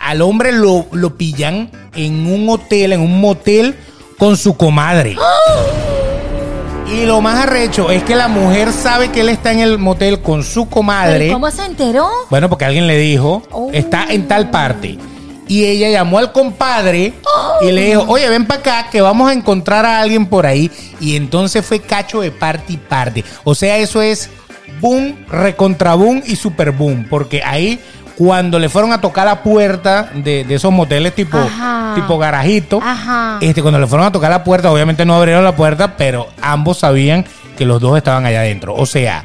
al 0.00 0.20
hombre 0.22 0.52
lo, 0.52 0.86
lo 0.92 1.16
pillan 1.16 1.70
en 1.94 2.26
un 2.26 2.48
hotel, 2.48 2.92
en 2.92 3.00
un 3.00 3.20
motel 3.20 3.76
con 4.18 4.36
su 4.36 4.56
comadre. 4.56 5.16
Y 6.90 7.04
lo 7.04 7.20
más 7.20 7.42
arrecho 7.44 7.90
es 7.90 8.02
que 8.02 8.16
la 8.16 8.28
mujer 8.28 8.72
sabe 8.72 9.10
que 9.10 9.20
él 9.20 9.28
está 9.28 9.52
en 9.52 9.60
el 9.60 9.76
motel 9.76 10.22
con 10.22 10.42
su 10.42 10.64
¿Pero 10.64 10.70
comadre. 10.70 11.30
¿Cómo 11.30 11.50
se 11.50 11.62
enteró? 11.66 12.08
Bueno, 12.30 12.48
porque 12.48 12.64
alguien 12.64 12.86
le 12.86 12.96
dijo, 12.96 13.42
Oh. 13.50 13.68
está 13.74 14.06
en 14.08 14.26
tal 14.26 14.48
parte. 14.48 14.96
Y 15.46 15.64
ella 15.66 15.90
llamó 15.90 16.18
al 16.18 16.32
compadre 16.32 17.12
y 17.60 17.72
le 17.72 17.84
dijo, 17.86 18.04
oye, 18.08 18.28
ven 18.30 18.46
para 18.46 18.60
acá 18.60 18.86
que 18.90 19.02
vamos 19.02 19.28
a 19.30 19.34
encontrar 19.34 19.84
a 19.84 20.00
alguien 20.00 20.24
por 20.26 20.46
ahí. 20.46 20.70
Y 20.98 21.16
entonces 21.16 21.64
fue 21.64 21.78
cacho 21.80 22.22
de 22.22 22.30
parte 22.30 22.72
y 22.72 22.76
parte. 22.78 23.22
O 23.44 23.54
sea, 23.54 23.76
eso 23.76 24.00
es 24.00 24.30
boom, 24.80 25.14
recontra 25.28 25.94
boom 25.94 26.22
y 26.26 26.36
super 26.36 26.70
boom. 26.70 27.06
Porque 27.10 27.42
ahí, 27.44 27.78
cuando 28.18 28.58
le 28.58 28.68
fueron 28.68 28.92
a 28.92 29.00
tocar 29.00 29.24
la 29.26 29.42
puerta 29.44 30.10
de, 30.12 30.42
de 30.44 30.54
esos 30.56 30.72
moteles 30.72 31.14
tipo, 31.14 31.38
Ajá. 31.38 31.92
tipo 31.94 32.18
garajito, 32.18 32.80
Ajá. 32.82 33.38
este, 33.40 33.62
cuando 33.62 33.78
le 33.78 33.86
fueron 33.86 34.06
a 34.08 34.10
tocar 34.12 34.28
la 34.30 34.42
puerta, 34.42 34.72
obviamente 34.72 35.04
no 35.06 35.14
abrieron 35.14 35.44
la 35.44 35.54
puerta, 35.54 35.96
pero 35.96 36.26
ambos 36.42 36.78
sabían 36.78 37.24
que 37.56 37.64
los 37.64 37.80
dos 37.80 37.96
estaban 37.96 38.26
allá 38.26 38.40
adentro. 38.40 38.74
O 38.74 38.86
sea, 38.86 39.24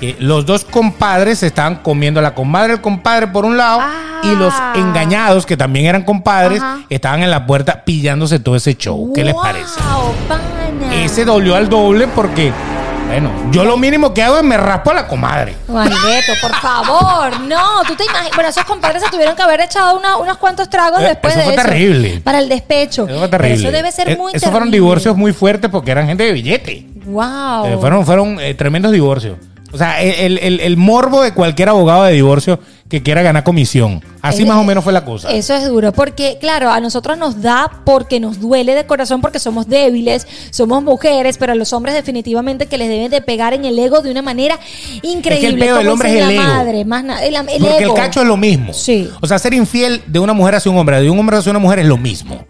que 0.00 0.16
los 0.18 0.46
dos 0.46 0.64
compadres 0.64 1.40
se 1.40 1.46
estaban 1.46 1.76
comiendo 1.76 2.20
la 2.22 2.34
comadre, 2.34 2.72
el 2.72 2.80
compadre 2.80 3.26
por 3.26 3.44
un 3.44 3.56
lado, 3.58 3.80
Ah. 3.82 4.20
y 4.24 4.34
los 4.34 4.54
engañados, 4.76 5.44
que 5.44 5.56
también 5.58 5.84
eran 5.86 6.02
compadres, 6.02 6.62
Ajá. 6.62 6.78
estaban 6.88 7.22
en 7.22 7.30
la 7.30 7.44
puerta 7.46 7.82
pillándose 7.84 8.38
todo 8.38 8.56
ese 8.56 8.74
show. 8.76 9.12
¿Qué 9.14 9.24
les 9.24 9.34
parece? 9.34 9.78
pana. 10.28 10.94
Ese 11.04 11.24
dolió 11.26 11.54
al 11.54 11.68
doble 11.68 12.08
porque, 12.08 12.50
bueno, 13.06 13.30
yo 13.50 13.64
lo 13.64 13.76
mínimo 13.76 14.14
que 14.14 14.22
hago 14.22 14.38
es 14.38 14.42
me 14.44 14.56
raspo 14.56 14.90
a 14.90 14.94
la 14.94 15.06
comadre. 15.08 15.54
Beto, 15.68 16.32
por 16.40 16.54
favor, 16.56 17.40
no, 17.40 17.82
tú 17.86 17.94
te 17.94 18.04
imaginas. 18.04 18.30
Bueno, 18.34 18.48
esos 18.50 18.64
compadres 18.64 19.02
se 19.02 19.10
tuvieron 19.10 19.36
que 19.36 19.42
haber 19.42 19.60
echado 19.60 19.98
una- 19.98 20.16
unos 20.16 20.38
cuantos 20.38 20.68
tragos 20.70 21.00
Eh, 21.02 21.08
después 21.08 21.32
eso 21.34 21.40
de 21.40 21.44
fue 21.44 21.54
eso. 21.54 21.62
terrible. 21.62 22.20
Para 22.24 22.38
el 22.38 22.48
despecho. 22.48 23.02
Eso 23.06 23.18
fue 23.18 23.28
Pero 23.28 23.30
terrible. 23.30 23.54
Eso 23.68 23.70
debe 23.72 23.92
ser 23.92 24.10
Eh, 24.10 24.16
muy 24.16 24.32
Esos 24.34 24.50
fueron 24.50 24.70
divorcios 24.70 25.16
muy 25.16 25.32
fuertes 25.32 25.70
porque 25.70 25.90
eran 25.90 26.06
gente 26.06 26.24
de 26.24 26.32
billete. 26.32 26.86
Wow. 27.04 27.66
Eh, 27.66 27.76
fueron 27.78 28.06
fueron 28.06 28.40
eh, 28.40 28.54
tremendos 28.54 28.92
divorcios. 28.92 29.36
O 29.72 29.78
sea, 29.78 30.02
el, 30.02 30.38
el- 30.38 30.60
el 30.60 30.76
morbo 30.76 31.22
de 31.22 31.32
cualquier 31.32 31.68
abogado 31.70 32.04
de 32.04 32.12
divorcio 32.12 32.58
que 32.88 33.02
quiera 33.02 33.22
ganar 33.22 33.42
comisión. 33.42 34.02
Así 34.20 34.42
Es- 34.42 34.48
más 34.48 34.58
o 34.58 34.64
menos 34.64 34.84
fue 34.84 34.92
la 34.92 35.02
cosa. 35.04 35.30
Eso 35.30 35.54
es 35.54 35.66
duro, 35.66 35.92
porque 35.92 36.36
claro, 36.40 36.70
a 36.70 36.78
nosotros 36.78 37.16
nos 37.16 37.40
da 37.40 37.80
porque 37.86 38.20
nos 38.20 38.38
duele 38.38 38.74
de 38.74 38.84
corazón, 38.84 39.22
porque 39.22 39.38
somos 39.38 39.66
débiles, 39.66 40.26
somos 40.50 40.82
mujeres, 40.82 41.38
pero 41.38 41.52
a 41.52 41.54
los 41.54 41.72
hombres 41.72 41.94
definitivamente 41.94 42.66
que 42.66 42.76
les 42.76 42.90
deben 42.90 43.10
de 43.10 43.22
pegar 43.22 43.54
en 43.54 43.64
el 43.64 43.78
ego 43.78 44.02
de 44.02 44.10
una 44.10 44.20
manera 44.20 44.58
increíble. 45.00 45.72
del 45.72 45.88
hombre 45.88 46.10
es 46.10 46.14
el 46.16 46.26
la 46.28 46.32
ego. 46.34 46.42
madre, 46.54 46.84
más 46.84 47.04
na- 47.04 47.22
el, 47.24 47.34
el 47.34 47.46
Porque 47.46 47.84
ego. 47.84 47.94
el 47.96 48.00
cacho 48.00 48.20
es 48.20 48.26
lo 48.26 48.36
mismo. 48.36 48.72
Sí. 48.74 49.08
O 49.20 49.26
sea, 49.26 49.38
ser 49.38 49.54
infiel 49.54 50.02
de 50.06 50.18
una 50.18 50.32
mujer 50.34 50.56
hacia 50.56 50.70
un 50.70 50.78
hombre, 50.78 51.00
de 51.00 51.08
un 51.10 51.18
hombre 51.18 51.38
hacia 51.38 51.50
una 51.50 51.58
mujer 51.60 51.78
es 51.80 51.86
lo 51.86 51.96
mismo. 51.96 52.44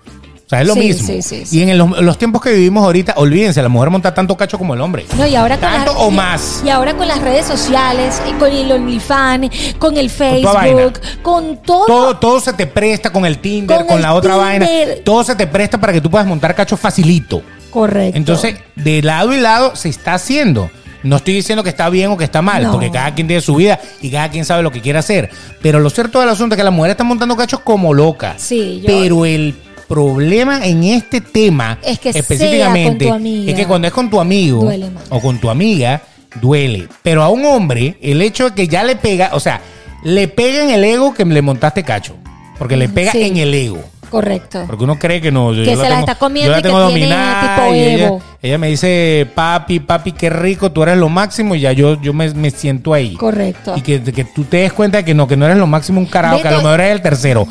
Sea, 0.52 0.60
es 0.60 0.66
lo 0.68 0.74
Sí, 0.74 0.80
mismo. 0.80 1.06
sí, 1.06 1.22
sí, 1.22 1.46
sí. 1.46 1.58
Y 1.58 1.62
en 1.62 1.70
el- 1.70 1.78
los 1.78 2.18
tiempos 2.18 2.42
que 2.42 2.52
vivimos 2.52 2.84
ahorita, 2.84 3.14
olvídense, 3.16 3.62
la 3.62 3.70
mujer 3.70 3.88
monta 3.88 4.12
tanto 4.12 4.36
cacho 4.36 4.58
como 4.58 4.74
el 4.74 4.82
hombre. 4.82 5.06
No, 5.16 5.26
y 5.26 5.34
ahora 5.34 5.56
con 5.58 5.66
Tanto 5.70 5.92
las- 5.94 6.02
o 6.02 6.10
más. 6.10 6.62
Y 6.62 6.68
ahora 6.68 6.94
con 6.94 7.08
las 7.08 7.22
redes 7.22 7.46
sociales, 7.46 8.20
con 8.38 8.50
el 8.52 8.70
OnlyFans, 8.70 9.50
con 9.78 9.96
el 9.96 10.10
vaina. 10.10 10.52
Facebook, 10.60 11.00
con 11.22 11.56
todo. 11.62 11.86
Todo, 11.86 12.16
todo 12.18 12.40
se 12.40 12.52
te 12.52 12.66
presta 12.66 13.10
con 13.10 13.24
el 13.24 13.38
Tinder, 13.38 13.78
Con 13.78 13.86
con, 13.86 13.96
el 13.96 14.02
la 14.02 14.12
otra 14.12 14.36
vaina. 14.36 14.66
Tinder. 14.66 15.00
Todo 15.04 15.24
se 15.24 15.34
te 15.34 15.46
presta 15.46 15.80
para 15.80 15.94
que 15.94 16.02
tú 16.02 16.10
puedas 16.10 16.26
montar 16.26 16.54
cacho 16.54 16.76
facilito. 16.76 17.42
Correcto. 17.70 18.18
Entonces, 18.18 18.56
de 18.76 19.00
lado 19.00 19.32
y 19.32 19.40
lado 19.40 19.74
se 19.74 19.88
está 19.88 20.12
haciendo. 20.12 20.70
No 21.02 21.16
estoy 21.16 21.32
diciendo 21.34 21.64
que 21.64 21.70
está 21.70 21.88
bien 21.88 22.10
o 22.10 22.16
que 22.18 22.24
está 22.24 22.42
mal, 22.42 22.64
No. 22.64 22.72
porque 22.72 22.90
cada 22.90 23.12
quien 23.14 23.26
tiene 23.26 23.40
su 23.40 23.56
vida 23.56 23.80
y 24.02 24.10
cada 24.10 24.28
quien 24.30 24.44
sabe 24.44 24.62
lo 24.62 24.70
que 24.70 24.82
quiere 24.82 24.98
hacer. 24.98 25.30
Pero 25.62 25.80
lo 25.80 25.88
cierto 25.88 26.20
del 26.20 26.28
asunto 26.28 26.54
es 26.54 26.58
que 26.58 26.62
las 26.62 26.72
mujeres 26.74 26.92
están 26.92 27.06
montando 27.08 27.34
cachos 27.36 27.60
como 27.60 27.92
locas. 27.94 28.40
Sí, 28.40 28.80
yo- 28.82 28.86
Pero 28.86 29.24
el 29.24 29.54
problema 29.92 30.64
en 30.66 30.84
este 30.84 31.20
tema 31.20 31.78
Es 31.82 31.98
que 31.98 32.12
sea 32.12 32.20
específicamente 32.20 33.04
con 33.04 33.12
tu 33.12 33.14
amiga. 33.14 33.50
es 33.52 33.56
que 33.58 33.66
cuando 33.66 33.88
es 33.88 33.92
con 33.94 34.08
tu 34.10 34.20
amigo 34.20 34.62
Duele 34.62 34.90
más. 34.90 35.04
o 35.10 35.20
con 35.20 35.38
tu 35.38 35.50
amiga, 35.50 36.00
duele. 36.40 36.88
Pero 37.02 37.22
a 37.22 37.28
un 37.28 37.44
hombre, 37.44 37.96
el 38.00 38.22
hecho 38.22 38.50
de 38.50 38.54
que 38.54 38.68
ya 38.68 38.82
le 38.84 38.96
pega, 38.96 39.30
o 39.32 39.40
sea, 39.40 39.60
le 40.04 40.28
pega 40.28 40.64
en 40.64 40.70
el 40.70 40.82
ego 40.84 41.12
que 41.14 41.24
le 41.24 41.42
montaste 41.42 41.82
cacho. 41.84 42.14
Porque 42.58 42.76
le 42.76 42.88
pega 42.88 43.12
Sí. 43.12 43.22
en 43.22 43.36
el 43.36 43.52
ego. 43.54 43.80
Correcto. 44.10 44.64
Porque 44.66 44.84
uno 44.84 44.98
cree 44.98 45.20
que 45.22 45.32
no. 45.32 45.54
yo 45.54 45.64
Que 45.64 45.74
se 45.74 45.88
la 45.88 46.00
está 46.00 46.14
comiendo 46.16 46.48
yo 46.48 46.52
la 46.52 46.58
y 46.58 46.62
que 46.62 46.68
tengo 46.68 46.86
tiene 46.88 47.00
dominada. 47.00 47.54
tipo 47.56 47.74
y 47.74 48.46
ella, 48.46 48.58
me 48.58 48.68
dice, 48.68 49.26
papi, 49.34 49.80
papi, 49.80 50.12
qué 50.12 50.28
rico, 50.28 50.70
tú 50.70 50.82
eres 50.82 50.98
lo 50.98 51.08
máximo. 51.08 51.54
Y 51.54 51.60
ya 51.60 51.72
yo, 51.72 52.00
yo 52.00 52.12
me, 52.12 52.28
me 52.34 52.50
siento 52.50 52.92
ahí. 52.92 53.14
Correcto. 53.14 53.74
Y 53.76 53.80
que, 53.80 54.02
que 54.02 54.24
tú 54.24 54.44
te 54.44 54.58
des 54.58 54.72
cuenta 54.74 54.98
de 54.98 55.04
que 55.04 55.14
no, 55.14 55.26
que 55.26 55.36
no 55.36 55.46
eres 55.46 55.56
lo 55.56 55.66
máximo 55.66 55.98
un 55.98 56.06
carajo, 56.06 56.42
que 56.42 56.48
a 56.48 56.52
lo 56.52 56.58
mejor 56.58 56.80
eres 56.80 56.92
el 56.96 57.02
tercero. 57.02 57.46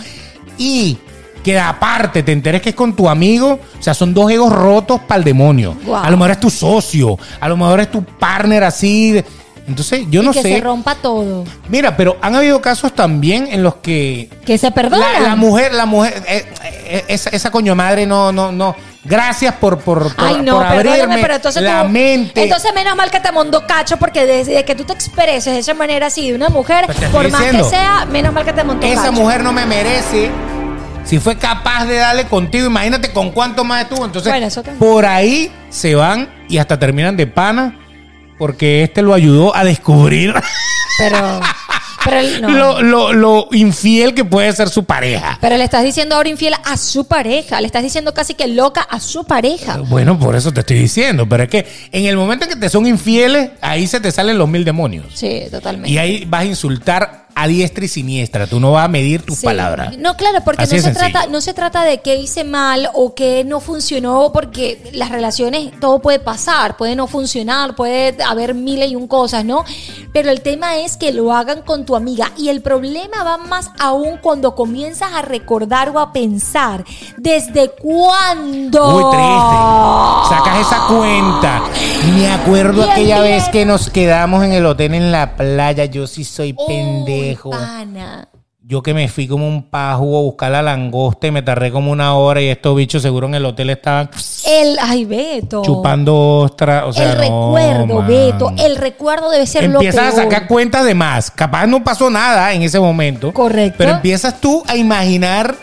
Y 0.59 0.97
que 1.43 1.59
aparte 1.59 2.23
te 2.23 2.31
enteres 2.31 2.61
que 2.61 2.69
es 2.69 2.75
con 2.75 2.95
tu 2.95 3.09
amigo, 3.09 3.59
o 3.79 3.81
sea, 3.81 3.93
son 3.93 4.13
dos 4.13 4.29
egos 4.31 4.51
rotos 4.53 5.01
para 5.01 5.19
el 5.19 5.23
demonio. 5.23 5.75
A 5.95 6.09
lo 6.11 6.17
mejor 6.17 6.31
es 6.31 6.39
tu 6.39 6.49
socio, 6.49 7.17
a 7.39 7.47
lo 7.49 7.57
mejor 7.57 7.79
es 7.79 7.91
tu 7.91 8.03
partner 8.03 8.63
así. 8.63 9.11
de- 9.11 9.25
Entonces, 9.67 10.05
yo 10.09 10.21
Y 10.21 10.25
no 10.25 10.33
que 10.33 10.41
sé. 10.41 10.55
se 10.55 10.59
rompa 10.61 10.95
todo. 10.95 11.45
Mira, 11.69 11.95
pero 11.95 12.17
han 12.21 12.35
habido 12.35 12.59
casos 12.61 12.93
también 12.93 13.47
en 13.51 13.61
los 13.63 13.75
que 13.75 14.27
Que 14.45 14.57
se 14.57 14.71
perdona. 14.71 15.05
la, 15.13 15.19
la 15.19 15.35
mujer, 15.35 15.73
la 15.73 15.85
mujer, 15.85 16.21
eh, 16.27 16.45
eh, 16.65 17.05
esa, 17.07 17.29
esa 17.29 17.51
coño 17.51 17.75
madre 17.75 18.05
no, 18.05 18.31
no, 18.31 18.51
no. 18.51 18.75
Gracias 19.03 19.53
por, 19.55 19.79
por, 19.79 20.13
por, 20.15 20.25
Ay, 20.25 20.41
no, 20.43 20.57
por 20.57 20.65
abrirme 20.65 21.17
pero 21.21 21.35
entonces 21.35 21.61
la 21.63 21.83
tú- 21.83 21.89
mente. 21.89 22.43
Entonces, 22.43 22.71
menos 22.75 22.95
mal 22.95 23.09
que 23.09 23.19
te 23.19 23.31
mondó 23.31 23.65
cacho, 23.65 23.97
porque 23.97 24.25
desde 24.25 24.63
que 24.65 24.75
tú 24.75 24.83
te 24.83 24.93
expreses 24.93 25.53
de 25.53 25.59
esa 25.59 25.73
manera 25.73 26.07
así 26.07 26.29
de 26.29 26.35
una 26.35 26.49
mujer, 26.49 26.85
por 27.11 27.29
más 27.31 27.41
diciendo. 27.41 27.63
que 27.69 27.75
sea, 27.75 28.05
menos 28.11 28.33
mal 28.33 28.43
que 28.45 28.53
te 28.53 28.61
esa 28.61 29.01
cacho. 29.03 29.11
mujer 29.13 29.41
no 29.43 29.53
me 29.53 29.65
merece. 29.65 30.29
Si 31.04 31.20
fue 31.20 31.36
capaz 31.38 31.86
de 31.86 31.95
darle 31.97 32.26
contigo, 32.26 32.68
imagínate 32.68 33.12
con 33.12 33.32
cuánto 33.32 33.64
más 33.64 33.84
estuvo. 33.84 34.06
Entonces, 34.06 34.32
Bueno, 34.32 34.47
eso 34.47 34.62
también. 34.64 34.80
por 34.80 35.06
ahí 35.06 35.52
se 35.70 35.95
van 35.95 36.30
y 36.47 36.58
hasta 36.58 36.80
terminan 36.80 37.18
de 37.18 37.28
pana 37.28 37.78
porque 38.38 38.84
este 38.84 39.02
lo 39.02 39.14
ayudó 39.14 39.56
a 39.56 39.64
descubrir. 39.66 40.34
Pero, 40.97 41.39
Pero 42.06 42.20
él- 42.20 42.41
no. 42.41 42.49
lo, 42.49 42.82
lo- 42.82 43.14
lo 43.14 43.47
infiel 43.52 44.14
que 44.14 44.24
puede 44.24 44.52
ser 44.54 44.70
su 44.70 44.86
pareja. 44.86 45.38
Pero 45.41 45.58
le 45.58 45.64
estás 45.66 45.84
diciendo 45.84 46.16
ahora 46.16 46.30
infiel 46.30 46.54
a 46.64 46.78
su 46.78 47.06
pareja. 47.08 47.60
Le 47.60 47.68
estás 47.68 47.84
diciendo 47.84 48.14
casi 48.14 48.34
que 48.34 48.47
loca 48.47 48.82
a 48.82 48.99
su 48.99 49.26
pareja. 49.26 49.78
Bueno, 49.88 50.18
por 50.18 50.36
eso 50.36 50.52
te 50.54 50.62
estoy 50.62 50.78
diciendo, 50.80 51.28
pero 51.28 51.43
es 51.43 51.49
que 51.49 51.68
en 51.91 52.06
el 52.06 52.16
momento 52.16 52.45
en 52.45 52.52
que 52.52 52.56
te 52.58 52.70
son 52.70 52.86
infieles, 52.88 53.52
ahí 53.62 53.86
se 53.88 53.99
te 53.99 54.12
salen 54.12 54.38
los 54.38 54.47
mil 54.47 54.64
demonios. 54.64 55.08
Sí, 55.14 55.43
totalmente. 55.52 55.89
Y 55.89 55.97
ahí 55.97 56.26
vas 56.26 56.41
a 56.41 56.45
insultar 56.45 57.28
a 57.36 57.47
diestra 57.47 57.86
y 57.86 57.88
siniestra. 57.88 58.47
Tú 58.47 58.59
no 58.59 58.71
vas 58.73 58.86
a 58.86 58.88
medir 58.88 59.21
tus 59.23 59.39
Sí. 59.39 59.45
palabras. 59.45 59.97
No, 59.97 60.15
claro, 60.17 60.39
porque 60.43 60.63
Así 60.63 60.75
no 60.75 60.82
se, 60.82 60.88
sencillo. 60.93 61.11
trata, 61.11 61.27
no 61.29 61.41
se 61.41 61.53
trata 61.53 61.84
de 61.84 61.99
qué 62.01 62.15
hice 62.15 62.43
mal 62.43 62.89
o 62.93 63.13
qué 63.15 63.43
no 63.43 63.59
funcionó, 63.59 64.32
porque 64.34 64.82
las 64.93 65.09
relaciones, 65.09 65.71
todo 65.79 65.99
puede 65.99 66.19
pasar, 66.19 66.77
puede 66.77 66.95
no 66.95 67.07
funcionar, 67.07 67.75
puede 67.75 68.15
haber 68.23 68.53
miles 68.53 68.91
y 68.91 68.95
un 68.95 69.07
cosas, 69.07 69.43
¿no? 69.45 69.63
Pero 70.13 70.29
el 70.29 70.41
tema 70.41 70.77
es 70.77 70.97
que 70.97 71.11
lo 71.13 71.32
hagan 71.34 71.61
con 71.61 71.86
tu 71.86 71.95
amiga. 71.95 72.32
Y 72.38 72.49
el 72.49 72.61
problema 72.61 73.23
va 73.23 73.38
más 73.38 73.71
aún 73.79 74.17
cuando 74.21 74.55
comienzas 74.55 75.11
a 75.13 75.21
recordar 75.21 75.89
o 75.89 75.99
a 75.99 76.11
pensar 76.13 76.84
desde 77.17 77.69
cuándo. 77.71 78.91
Muy 78.91 79.03
triste. 79.11 80.36
Sacas 80.36 80.59
esa 80.67 80.88
cuenta. 80.88 81.61
Me 82.15 82.29
acuerdo 82.32 82.82
Bien, 82.82 82.89
aquella 82.91 83.21
bien. 83.21 83.36
vez 83.38 83.49
que 83.49 83.65
nos 83.65 83.89
quedamos 83.89 84.43
en 84.43 84.53
el 84.53 84.65
hotel 84.65 84.93
en 84.93 85.11
la 85.11 85.36
playa. 85.36 85.86
Yo 85.86 86.07
sí 86.07 86.23
soy 86.23 86.53
pendejo. 86.53 87.20
Pana. 87.49 88.28
Yo 88.63 88.84
que 88.84 88.93
me 88.93 89.07
fui 89.09 89.28
como 89.28 89.47
un 89.47 89.63
pajo 89.63 90.03
a 90.17 90.22
buscar 90.22 90.51
la 90.51 90.61
langosta 90.61 91.26
y 91.28 91.32
me 91.32 91.41
tardé 91.41 91.72
como 91.72 91.91
una 91.91 92.13
hora 92.13 92.41
y 92.41 92.47
estos 92.47 92.76
bichos 92.76 93.01
seguro 93.01 93.26
en 93.28 93.34
el 93.34 93.43
hotel 93.43 93.72
estaban 93.72 94.09
El, 94.45 94.78
ay, 94.80 95.03
Beto. 95.03 95.63
chupando 95.63 96.15
ostras. 96.41 96.84
O 96.86 96.93
sea, 96.93 97.11
el 97.11 97.17
no, 97.17 97.22
recuerdo, 97.55 97.95
man. 97.99 98.07
Beto. 98.07 98.53
El 98.57 98.76
recuerdo 98.76 99.32
debe 99.32 99.47
ser 99.47 99.63
lo 99.67 99.80
Empiezas 99.82 100.13
a 100.13 100.24
sacar 100.24 100.47
cuentas 100.47 100.86
de 100.86 100.93
más. 100.93 101.32
Capaz 101.32 101.65
no 101.65 101.84
pasó 101.84 102.09
nada 102.11 102.53
en 102.53 102.61
ese 102.61 102.80
momento. 102.80 103.34
Correcto. 103.34 103.76
Pero 103.80 103.91
empiezas 103.93 104.39
tú 104.39 104.63
a 104.67 104.76
imaginar 104.78 105.55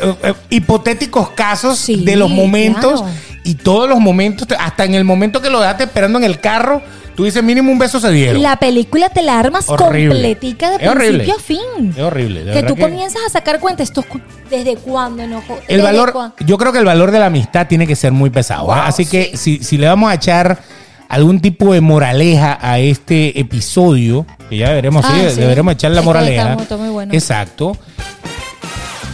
eh, 0.00 0.14
eh, 0.22 0.34
hipotéticos 0.48 1.30
casos 1.30 1.78
Sí, 1.78 2.04
de 2.04 2.16
los 2.16 2.30
momentos 2.30 3.02
claro. 3.02 3.16
y 3.44 3.56
todos 3.56 3.88
los 3.88 3.98
momentos, 3.98 4.46
hasta 4.58 4.84
en 4.84 4.94
el 4.94 5.04
momento 5.04 5.42
que 5.42 5.50
lo 5.50 5.60
dejaste 5.60 5.84
esperando 5.84 6.18
en 6.18 6.24
el 6.24 6.40
carro, 6.40 6.80
tú 7.14 7.24
dices 7.24 7.42
mínimo 7.42 7.70
un 7.72 7.78
beso 7.78 8.00
se 8.00 8.10
dieron. 8.10 8.42
La 8.42 8.56
película 8.56 9.08
te 9.10 9.22
la 9.22 9.38
armas 9.38 9.68
Horrible. 9.68 10.08
completica 10.14 10.70
de 10.70 10.84
Es 10.84 10.88
horrible. 10.90 11.24
principio 11.24 11.34
a 11.36 11.40
fin. 11.40 11.90
Es 11.96 12.02
horrible. 12.02 12.44
de 12.44 12.52
que 12.52 12.62
tú 12.64 12.74
que- 12.74 12.82
comienzas 12.82 13.22
a 13.26 13.30
sacar 13.30 13.60
cuenta 13.60 13.82
esto 13.82 14.04
desde 14.50 14.76
cuándo 14.76 15.26
no 15.26 15.40
Jo- 15.42 15.58
El 15.68 15.78
desde 15.78 15.82
valor, 15.82 16.12
cuándo? 16.12 16.34
yo 16.44 16.58
creo 16.58 16.72
que 16.72 16.78
el 16.78 16.84
valor 16.84 17.10
de 17.10 17.18
la 17.18 17.26
amistad 17.26 17.66
tiene 17.66 17.86
que 17.86 17.96
ser 17.96 18.12
muy 18.12 18.30
pesado. 18.30 18.64
Wow, 18.66 18.72
¿ah? 18.74 18.86
Así 18.86 19.06
que 19.06 19.36
si, 19.36 19.58
si 19.62 19.78
le 19.78 19.86
vamos 19.86 20.10
a 20.10 20.14
echar 20.14 20.58
algún 21.08 21.40
tipo 21.40 21.72
de 21.74 21.80
moraleja 21.82 22.58
a 22.60 22.78
este 22.78 23.38
episodio, 23.38 24.24
que 24.48 24.56
ya 24.56 24.68
deberemos, 24.70 25.04
Ah, 25.06 25.12
sí, 25.14 25.30
sí. 25.34 25.40
deberemos 25.40 25.74
echar 25.74 25.90
la 25.90 26.00
moraleja. 26.02 26.42
está 26.42 26.54
muy- 26.54 26.62
está 26.62 26.76
muy 26.78 26.88
bueno. 26.88 27.12
Exacto. 27.14 27.76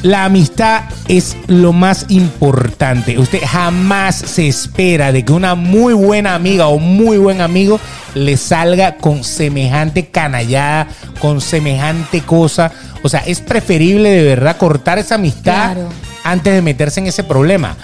La 0.02 0.24
amistad 0.26 0.84
es 1.08 1.36
lo 1.48 1.72
más 1.72 2.06
importante. 2.08 3.18
Usted 3.18 3.40
jamás 3.44 4.14
se 4.14 4.46
espera 4.46 5.10
de 5.10 5.24
que 5.24 5.32
una 5.32 5.56
muy 5.56 5.92
buena 5.92 6.36
amiga 6.36 6.68
o 6.68 6.78
muy 6.78 7.18
buen 7.18 7.40
amigo 7.40 7.80
le 8.14 8.36
salga 8.36 8.96
con 8.96 9.24
semejante 9.24 10.06
canallada, 10.06 10.86
con 11.20 11.40
semejante 11.40 12.20
cosa. 12.20 12.70
O 13.02 13.08
sea, 13.08 13.20
es 13.26 13.40
preferible 13.40 14.08
de 14.10 14.22
verdad 14.22 14.56
cortar 14.56 14.98
esa 14.98 15.16
amistad 15.16 15.72
Claro. 15.74 15.88
antes 16.22 16.54
de 16.54 16.62
meterse 16.62 17.00
en 17.00 17.08
ese 17.08 17.24
problema. 17.24 17.76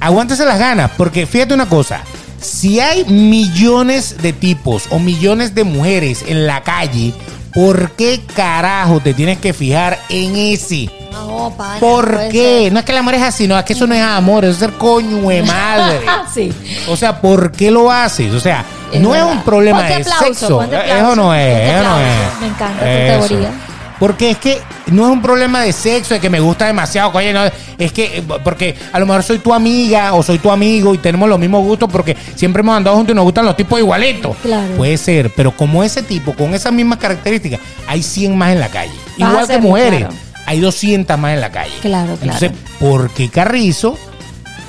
Aguántese 0.00 0.44
las 0.44 0.58
ganas, 0.58 0.90
porque 0.98 1.26
fíjate 1.26 1.54
una 1.54 1.66
cosa. 1.68 2.02
Si 2.40 2.78
hay 2.78 3.04
millones 3.06 4.16
de 4.20 4.34
tipos 4.34 4.84
o 4.90 4.98
millones 4.98 5.54
de 5.54 5.64
mujeres 5.64 6.24
en 6.28 6.46
la 6.46 6.62
calle, 6.62 7.14
¿por 7.54 7.92
qué 7.92 8.20
carajo 8.36 9.00
te 9.00 9.14
tienes 9.14 9.38
que 9.38 9.54
fijar 9.54 9.98
en 10.10 10.36
ese? 10.36 10.88
No, 11.10 11.52
¿Por 11.80 12.28
qué? 12.28 12.68
No 12.70 12.78
es 12.80 12.84
que 12.84 12.92
el 12.92 12.98
amor 12.98 13.14
es 13.14 13.22
así, 13.22 13.46
no, 13.48 13.58
es 13.58 13.64
que 13.64 13.72
eso 13.72 13.86
no 13.86 13.94
es 13.94 14.02
amor, 14.02 14.44
eso 14.44 14.52
es 14.52 14.58
ser 14.58 14.72
coño 14.72 15.28
de 15.28 15.42
madre. 15.42 16.00
sí. 16.34 16.52
O 16.88 16.96
sea, 16.96 17.20
¿por 17.20 17.50
qué 17.52 17.70
lo 17.70 17.90
haces? 17.90 18.32
O 18.34 18.40
sea, 18.40 18.64
Es 18.92 19.00
no 19.00 19.10
verdad. 19.10 19.30
es 19.30 19.36
un 19.36 19.42
problema 19.42 19.78
Ponte 19.78 19.94
de 19.94 20.00
aplauso, 20.02 20.24
sexo. 20.24 20.58
ponte 20.58 20.76
Eso 20.76 21.16
no 21.16 21.34
es, 21.34 21.52
ponte 21.54 21.70
eso 21.70 21.82
no 21.82 21.88
aplauso. 21.90 22.00
es. 22.34 22.40
Me 22.40 22.46
encanta 22.46 22.78
tu 22.78 23.28
teoría. 23.28 23.50
Porque 23.98 24.30
es 24.30 24.38
que 24.38 24.62
no 24.92 25.06
es 25.06 25.10
un 25.12 25.20
problema 25.20 25.62
de 25.62 25.72
sexo, 25.72 26.14
de 26.14 26.20
que 26.20 26.30
me 26.30 26.38
gusta 26.38 26.66
demasiado, 26.66 27.10
oye, 27.14 27.32
no, 27.32 27.40
es 27.78 27.92
que, 27.92 28.22
porque 28.44 28.76
a 28.92 28.98
lo 29.00 29.06
mejor 29.06 29.24
soy 29.24 29.38
tu 29.40 29.52
amiga 29.52 30.12
o 30.14 30.22
soy 30.22 30.38
tu 30.38 30.52
amigo 30.52 30.94
y 30.94 30.98
tenemos 30.98 31.28
los 31.28 31.36
mismos 31.38 31.64
gustos 31.64 31.88
porque 31.90 32.16
siempre 32.36 32.60
hemos 32.60 32.76
andado 32.76 32.94
juntos 32.96 33.12
y 33.12 33.16
nos 33.16 33.24
gustan 33.24 33.44
los 33.44 33.56
tipos 33.56 33.80
igualitos. 33.80 34.36
Claro. 34.40 34.74
Puede 34.76 34.96
ser, 34.98 35.32
pero 35.34 35.50
como 35.50 35.82
ese 35.82 36.02
tipo, 36.02 36.32
con 36.34 36.54
esas 36.54 36.72
mismas 36.72 36.98
características, 37.00 37.58
hay 37.88 38.00
100 38.04 38.36
más 38.38 38.52
en 38.52 38.60
la 38.60 38.68
calle. 38.68 38.92
Vas 39.18 39.30
Igual 39.30 39.48
que 39.48 39.58
mujeres, 39.58 39.98
claro. 40.00 40.14
Hay 40.48 40.60
200 40.60 41.18
más 41.18 41.34
en 41.34 41.40
la 41.40 41.50
calle. 41.50 41.72
Claro, 41.80 42.16
claro. 42.16 42.22
Entonces, 42.22 42.50
¿por 42.80 43.10
qué 43.10 43.28
Carrizo 43.28 43.96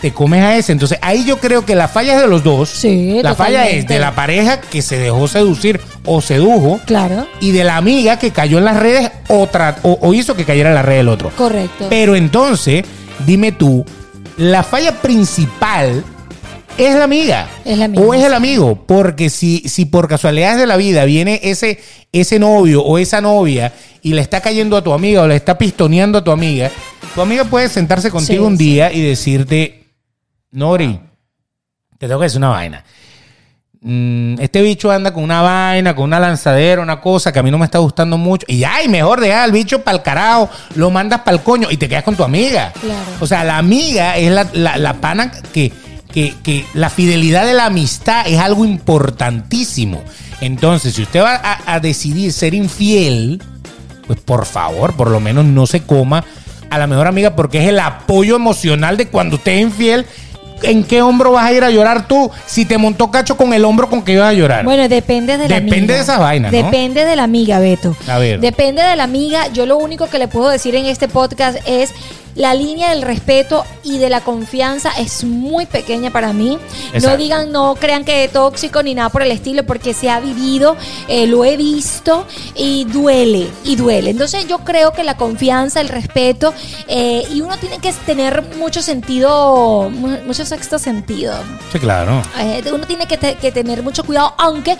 te 0.01 0.11
comes 0.13 0.41
a 0.43 0.55
ese? 0.57 0.71
Entonces, 0.71 0.97
ahí 1.01 1.23
yo 1.25 1.37
creo 1.39 1.65
que 1.65 1.75
la 1.75 1.87
falla 1.87 2.15
es 2.15 2.21
de 2.21 2.27
los 2.27 2.43
dos. 2.43 2.69
Sí, 2.69 3.19
La 3.23 3.33
falla 3.35 3.67
es 3.69 3.87
de 3.87 3.99
la 3.99 4.13
pareja 4.15 4.59
que 4.61 4.81
se 4.81 4.97
dejó 4.97 5.27
seducir 5.27 5.79
o 6.05 6.21
sedujo 6.21 6.79
Claro. 6.85 7.27
y 7.41 7.51
de 7.51 7.63
la 7.63 7.77
amiga 7.77 8.17
que 8.19 8.31
cayó 8.31 8.57
en 8.59 8.65
las 8.65 8.77
redes 8.77 9.11
o, 9.27 9.47
tra- 9.47 9.75
o, 9.83 9.97
o 10.01 10.13
hizo 10.13 10.35
que 10.35 10.45
cayera 10.45 10.69
en 10.69 10.75
las 10.75 10.85
redes 10.85 11.01
el 11.01 11.09
otro. 11.09 11.31
Correcto. 11.37 11.87
Pero 11.89 12.15
entonces, 12.15 12.83
dime 13.25 13.51
tú, 13.51 13.85
la 14.37 14.63
falla 14.63 14.93
principal 15.01 16.03
es 16.79 16.95
la 16.95 17.03
amiga. 17.03 17.47
Es 17.65 17.77
la 17.77 17.85
amiga, 17.85 18.01
O 18.03 18.13
es 18.13 18.23
el 18.23 18.33
amigo. 18.33 18.83
Porque 18.87 19.29
si, 19.29 19.59
si 19.67 19.85
por 19.85 20.07
casualidades 20.07 20.57
de 20.59 20.65
la 20.67 20.77
vida 20.77 21.05
viene 21.05 21.39
ese, 21.43 21.79
ese 22.11 22.39
novio 22.39 22.81
o 22.83 22.97
esa 22.97 23.21
novia 23.21 23.73
y 24.01 24.13
le 24.13 24.21
está 24.21 24.41
cayendo 24.41 24.77
a 24.77 24.83
tu 24.83 24.93
amiga 24.93 25.21
o 25.23 25.27
le 25.27 25.35
está 25.35 25.57
pistoneando 25.57 26.17
a 26.19 26.23
tu 26.23 26.31
amiga, 26.31 26.71
tu 27.13 27.21
amiga 27.21 27.43
puede 27.43 27.69
sentarse 27.69 28.09
contigo 28.09 28.43
Sí, 28.45 28.47
un 28.51 28.57
sí. 28.57 28.63
día 28.63 28.91
y 28.93 29.01
decirte, 29.01 29.85
Nori, 30.51 30.99
te 31.97 32.07
tengo 32.07 32.19
que 32.19 32.25
decir 32.25 32.37
una 32.39 32.49
vaina. 32.49 32.83
Mm, 33.81 34.35
este 34.41 34.61
bicho 34.61 34.91
anda 34.91 35.13
con 35.13 35.23
una 35.23 35.41
vaina, 35.41 35.95
con 35.95 36.03
una 36.05 36.19
lanzadera, 36.19 36.81
una 36.81 36.99
cosa 36.99 37.31
que 37.31 37.39
a 37.39 37.43
mí 37.43 37.49
no 37.49 37.57
me 37.57 37.63
está 37.65 37.77
gustando 37.79 38.17
mucho. 38.17 38.45
Y 38.49 38.63
ay, 38.65 38.89
mejor 38.89 39.21
dejar 39.21 39.39
al 39.43 39.53
bicho 39.53 39.81
para 39.83 39.95
el 39.97 40.03
carajo, 40.03 40.49
lo 40.75 40.89
mandas 40.91 41.21
para 41.21 41.37
el 41.37 41.43
coño 41.43 41.69
y 41.71 41.77
te 41.77 41.87
quedas 41.87 42.03
con 42.03 42.15
tu 42.15 42.23
amiga. 42.25 42.73
Claro. 42.81 42.99
O 43.21 43.25
sea, 43.27 43.43
la 43.45 43.57
amiga 43.57 44.17
es 44.17 44.31
la, 44.31 44.47
la- 44.51 44.77
la 44.77 44.93
pana 44.95 45.31
que, 45.53 45.71
que, 46.11 46.33
que 46.43 46.65
la 46.73 46.89
fidelidad 46.89 47.45
de 47.45 47.53
la 47.53 47.65
amistad 47.65 48.27
es 48.27 48.39
algo 48.39 48.65
importantísimo. 48.65 50.01
Entonces, 50.41 50.95
si 50.95 51.03
usted 51.03 51.21
va 51.21 51.35
a, 51.35 51.73
a 51.73 51.79
decidir 51.79 52.33
ser 52.33 52.53
infiel, 52.53 53.41
pues 54.07 54.19
por 54.19 54.45
favor, 54.45 54.95
por 54.95 55.09
lo 55.09 55.19
menos 55.19 55.45
no 55.45 55.67
se 55.67 55.81
coma 55.83 56.23
a 56.69 56.77
la 56.77 56.87
mejor 56.87 57.07
amiga 57.07 57.35
porque 57.35 57.61
es 57.61 57.67
el 57.67 57.79
apoyo 57.79 58.35
emocional 58.35 58.97
de 58.97 59.07
cuando 59.07 59.35
usted 59.37 59.53
es 59.53 59.61
infiel. 59.61 60.05
¿En 60.61 60.83
qué 60.83 61.01
hombro 61.01 61.31
vas 61.31 61.45
a 61.45 61.53
ir 61.53 61.63
a 61.63 61.69
llorar 61.69 62.05
tú 62.07 62.29
si 62.45 62.65
te 62.65 62.77
montó 62.77 63.09
cacho 63.09 63.37
con 63.37 63.53
el 63.53 63.63
hombro 63.63 63.89
con 63.89 64.01
que 64.01 64.13
ibas 64.13 64.29
a 64.29 64.33
llorar? 64.33 64.65
Bueno, 64.65 64.89
depende 64.89 65.37
de 65.37 65.47
la 65.47 65.55
amiga. 65.55 65.73
Depende 65.73 65.93
de 65.93 65.99
esas 66.01 66.19
vainas, 66.19 66.51
¿no? 66.51 66.57
Depende 66.57 67.05
de 67.05 67.15
la 67.15 67.23
amiga, 67.23 67.59
Beto. 67.59 67.95
A 68.07 68.17
ver. 68.17 68.41
Depende 68.41 68.81
de 68.81 68.95
la 68.97 69.03
amiga. 69.03 69.47
Yo 69.53 69.65
lo 69.65 69.77
único 69.77 70.09
que 70.09 70.19
le 70.19 70.27
puedo 70.27 70.49
decir 70.49 70.75
en 70.75 70.85
este 70.85 71.07
podcast 71.07 71.59
es 71.65 71.93
la 72.35 72.53
línea 72.53 72.91
del 72.91 73.01
respeto 73.01 73.65
y 73.83 73.97
de 73.97 74.09
la 74.09 74.21
confianza 74.21 74.91
es 74.97 75.23
muy 75.23 75.65
pequeña 75.65 76.11
para 76.11 76.31
mí. 76.33 76.57
No 77.01 77.17
digan, 77.17 77.51
no 77.51 77.75
crean 77.75 78.05
que 78.05 78.23
es 78.25 78.31
tóxico 78.31 78.81
ni 78.83 78.93
nada 78.95 79.09
por 79.09 79.21
el 79.21 79.31
estilo, 79.31 79.65
porque 79.65 79.93
se 79.93 80.09
ha 80.09 80.19
vivido, 80.19 80.77
eh, 81.07 81.27
lo 81.27 81.43
he 81.45 81.57
visto 81.57 82.25
y 82.55 82.85
duele, 82.85 83.47
y 83.63 83.75
duele. 83.75 84.11
Entonces 84.11 84.47
yo 84.47 84.59
creo 84.59 84.91
que 84.93 85.03
la 85.03 85.17
confianza, 85.17 85.81
el 85.81 85.89
respeto, 85.89 86.53
eh, 86.87 87.23
y 87.33 87.41
uno 87.41 87.57
tiene 87.57 87.79
que 87.79 87.91
tener 88.05 88.43
mucho 88.57 88.81
sentido, 88.81 89.89
mu- 89.89 90.17
mucho 90.25 90.45
sexto 90.45 90.79
sentido. 90.79 91.33
Sí, 91.71 91.79
claro. 91.79 92.21
Eh, 92.39 92.63
uno 92.73 92.85
tiene 92.85 93.07
que, 93.07 93.17
te- 93.17 93.35
que 93.35 93.51
tener 93.51 93.83
mucho 93.83 94.03
cuidado, 94.03 94.33
aunque, 94.37 94.77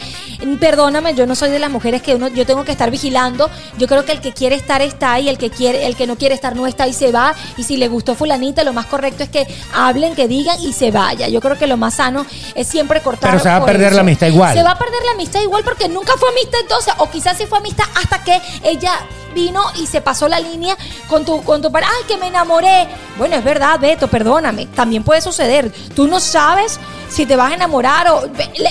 perdóname, 0.60 1.14
yo 1.16 1.26
no 1.26 1.36
soy 1.36 1.50
de 1.50 1.60
las 1.60 1.70
mujeres 1.72 2.02
que 2.02 2.16
uno, 2.16 2.28
yo 2.30 2.46
tengo 2.46 2.64
que 2.64 2.72
estar 2.72 2.92
vigilando. 2.92 3.50
Yo 3.78 3.88
creo 3.88 4.06
que 4.06 4.12
el 4.12 4.22
que 4.22 4.34
quiere 4.34 4.56
estar 4.56 4.82
está 4.82 5.20
y 5.20 5.30
el 5.30 5.38
que 5.38 5.50
quiere, 5.50 5.86
el 5.86 5.96
que 5.96 6.08
no 6.08 6.16
quiere 6.16 6.36
estar 6.36 6.56
no 6.56 6.68
está 6.68 6.88
y 6.88 6.94
se 6.94 7.12
va. 7.12 7.36
Y 7.58 7.64
si 7.64 7.78
le 7.78 7.88
gustó 7.88 8.16
fulanita, 8.16 8.64
lo 8.64 8.74
más 8.74 8.86
correcto 8.86 9.24
es 9.24 9.30
que 9.30 9.48
hablen, 9.74 10.16
que 10.16 10.28
digan 10.28 10.60
y 10.62 10.74
se 10.74 10.92
vaya. 10.92 11.28
Yo 11.28 11.42
creo 11.42 11.58
que 11.58 11.68
lo 11.68 11.78
más 11.78 11.96
sano 11.96 12.26
es 12.56 12.68
siempre 12.68 13.02
cortar. 13.02 13.32
Pero 13.32 13.44
se 13.44 13.50
va 13.50 13.58
a 13.58 13.66
perder 13.66 13.94
la 13.94 14.02
amistad 14.02 14.28
igual. 14.28 14.56
Se 14.56 14.64
va 14.64 14.72
a 14.72 14.78
perder 14.78 15.02
la 15.06 15.12
amistad 15.12 15.42
igual 15.42 15.64
porque 15.64 15.88
nunca 15.88 16.14
fue 16.18 16.30
amistad 16.30 16.60
entonces, 16.62 16.94
o 16.98 17.10
quizás 17.10 17.38
sí 17.38 17.46
fue 17.46 17.60
amistad 17.60 17.86
hasta 17.96 18.24
que 18.24 18.42
ella 18.64 18.92
vino 19.34 19.62
y 19.76 19.86
se 19.86 20.02
pasó 20.02 20.28
la 20.28 20.40
línea 20.40 20.76
con 21.08 21.26
tu, 21.26 21.44
con 21.44 21.62
tu. 21.62 21.70
Ay, 21.76 22.04
que 22.08 22.18
me 22.18 22.28
enamoré. 22.28 22.88
Bueno, 23.18 23.36
es 23.36 23.44
verdad, 23.44 23.80
Beto, 23.80 24.08
perdóname. 24.08 24.68
También 24.68 25.04
puede 25.04 25.22
suceder. 25.22 25.72
Tú 25.96 26.08
no 26.08 26.20
sabes 26.20 26.80
si 27.10 27.26
te 27.26 27.36
vas 27.36 27.52
a 27.52 27.56
enamorar 27.56 28.08
o 28.10 28.24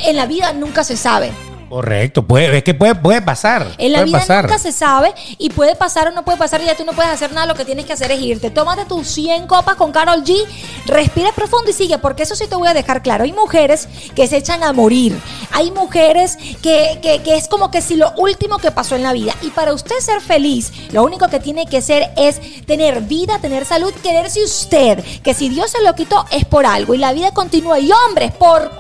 en 0.07 0.17
la 0.17 0.27
vida 0.27 0.53
nunca 0.53 0.85
se 0.85 0.97
sabe. 0.97 1.33
Correcto. 1.69 2.23
Puede, 2.27 2.57
es 2.59 2.65
que 2.65 2.75
puede, 2.75 2.95
puede 2.95 3.21
pasar. 3.23 3.67
En 3.79 3.93
la 3.93 3.99
puede 3.99 4.07
vida 4.07 4.19
pasar. 4.19 4.45
nunca 4.45 4.59
se 4.59 4.73
sabe 4.73 5.13
y 5.39 5.51
puede 5.51 5.77
pasar 5.77 6.09
o 6.09 6.11
no 6.13 6.25
puede 6.25 6.39
pasar 6.39 6.61
y 6.63 6.65
ya 6.67 6.77
tú 6.77 6.85
no 6.85 6.93
puedes 6.93 7.11
hacer 7.13 7.33
nada, 7.33 7.47
lo 7.47 7.55
que 7.55 7.65
tienes 7.65 7.85
que 7.85 7.93
hacer 7.93 8.11
es 8.11 8.21
irte. 8.21 8.51
Tómate 8.51 8.85
tus 8.87 9.07
100 9.09 9.47
copas 9.47 9.77
con 9.77 9.93
Carol 9.93 10.25
G, 10.25 10.35
respira 10.87 11.33
profundo 11.33 11.71
y 11.71 11.75
sigue, 11.75 11.99
porque 11.99 12.23
eso 12.23 12.35
sí 12.35 12.47
te 12.47 12.57
voy 12.57 12.69
a 12.69 12.75
dejar 12.75 13.03
claro. 13.03 13.25
Hay 13.25 13.33
mujeres 13.33 13.89
que 14.15 14.27
se 14.27 14.39
echan 14.39 14.63
a 14.63 14.73
morir, 14.73 15.19
hay 15.53 15.71
mujeres 15.71 16.37
que, 16.63 16.99
que- 17.03 17.23
que 17.23 17.37
es 17.37 17.49
como 17.49 17.71
que 17.71 17.83
si 17.83 17.97
lo 17.97 18.13
último 18.17 18.59
que 18.59 18.71
pasó 18.71 18.97
en 18.97 19.03
la 19.03 19.13
vida. 19.13 19.35
Y 19.43 19.51
para 19.51 19.73
usted 19.75 19.97
ser 20.01 20.21
feliz, 20.21 20.73
lo 20.93 21.03
único 21.05 21.29
que 21.29 21.41
tiene 21.41 21.67
que 21.67 21.83
ser 21.83 22.11
es 22.17 22.41
tener 22.65 23.03
vida, 23.03 23.39
tener 23.41 23.65
salud, 23.67 23.93
quererse 24.03 24.43
usted. 24.43 25.05
Que 25.23 25.35
si 25.35 25.49
Dios 25.49 25.71
se 25.71 25.83
lo 25.83 25.95
quitó 25.95 26.25
es 26.31 26.45
por 26.45 26.65
algo 26.67 26.95
y 26.95 26.99
la 26.99 27.13
vida 27.13 27.33
continúa. 27.33 27.79
Y 27.79 27.91
hombres, 27.93 28.33
por... 28.33 28.71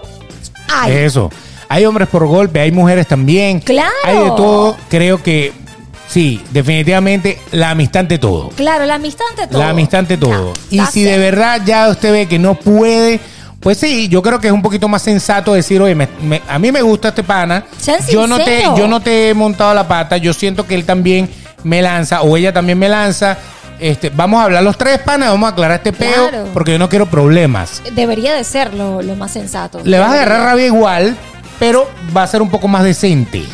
Ay, 0.70 0.92
Eso. 0.98 1.30
Hay 1.68 1.84
hombres 1.84 2.08
por 2.08 2.26
golpe, 2.26 2.60
hay 2.60 2.72
mujeres 2.72 3.06
también. 3.06 3.60
Claro. 3.60 3.90
Hay 4.04 4.16
de 4.18 4.30
todo. 4.30 4.76
Creo 4.88 5.22
que 5.22 5.52
sí, 6.08 6.42
definitivamente 6.50 7.38
la 7.52 7.70
amistad 7.70 8.00
ante 8.00 8.18
todo. 8.18 8.50
claro, 8.50 8.84
la 8.86 8.94
amistad 8.94 9.26
ante 9.30 9.46
todo. 9.46 9.58
La 9.62 9.70
amistad 9.70 10.00
ante 10.00 10.16
todo. 10.16 10.52
Y 10.70 10.80
si 10.86 11.02
de 11.04 11.18
verdad 11.18 11.60
ya 11.64 11.88
usted 11.88 12.12
ve 12.12 12.26
que 12.26 12.38
no 12.38 12.54
puede, 12.54 13.20
pues 13.60 13.76
sí, 13.78 14.08
yo 14.08 14.22
creo 14.22 14.40
que 14.40 14.46
es 14.46 14.52
un 14.52 14.62
poquito 14.62 14.88
más 14.88 15.02
sensato 15.02 15.52
decir, 15.52 15.82
oye, 15.82 15.94
me- 15.94 16.08
me- 16.22 16.42
a 16.48 16.58
mí 16.58 16.72
me 16.72 16.80
gusta 16.80 17.08
este 17.08 17.22
pana. 17.22 17.64
Sean 17.78 18.00
Yo 18.10 18.26
no, 18.26 18.38
te, 18.38 18.62
yo 18.76 18.88
no 18.88 19.00
te 19.00 19.30
he 19.30 19.34
montado 19.34 19.74
la 19.74 19.86
pata, 19.86 20.16
yo 20.16 20.32
siento 20.32 20.66
que 20.66 20.74
él 20.74 20.84
también 20.84 21.28
me 21.64 21.82
lanza 21.82 22.22
o 22.22 22.36
ella 22.36 22.52
también 22.52 22.78
me 22.78 22.88
lanza. 22.88 23.36
Este, 23.80 24.10
vamos 24.10 24.40
a 24.40 24.44
hablar 24.44 24.62
los 24.64 24.76
tres 24.78 24.98
panas, 25.00 25.28
vamos 25.30 25.48
a 25.48 25.52
aclarar 25.52 25.76
este 25.76 25.92
peo 25.92 26.28
Claro. 26.30 26.48
porque 26.54 26.72
yo 26.72 26.78
no 26.80 26.88
quiero 26.88 27.06
problemas. 27.06 27.80
Debería 27.94 28.32
de 28.34 28.42
ser 28.42 28.74
lo, 28.74 29.02
lo 29.02 29.14
más 29.14 29.30
sensato. 29.32 29.80
Le 29.84 29.98
vas 30.00 30.10
a 30.10 30.14
agarrar 30.14 30.40
rabia 30.42 30.66
igual, 30.66 31.16
pero 31.58 31.88
va 32.16 32.22
a 32.22 32.26
ser 32.26 32.42
un 32.42 32.50
poco 32.50 32.68
más 32.68 32.82
decente. 32.84 33.44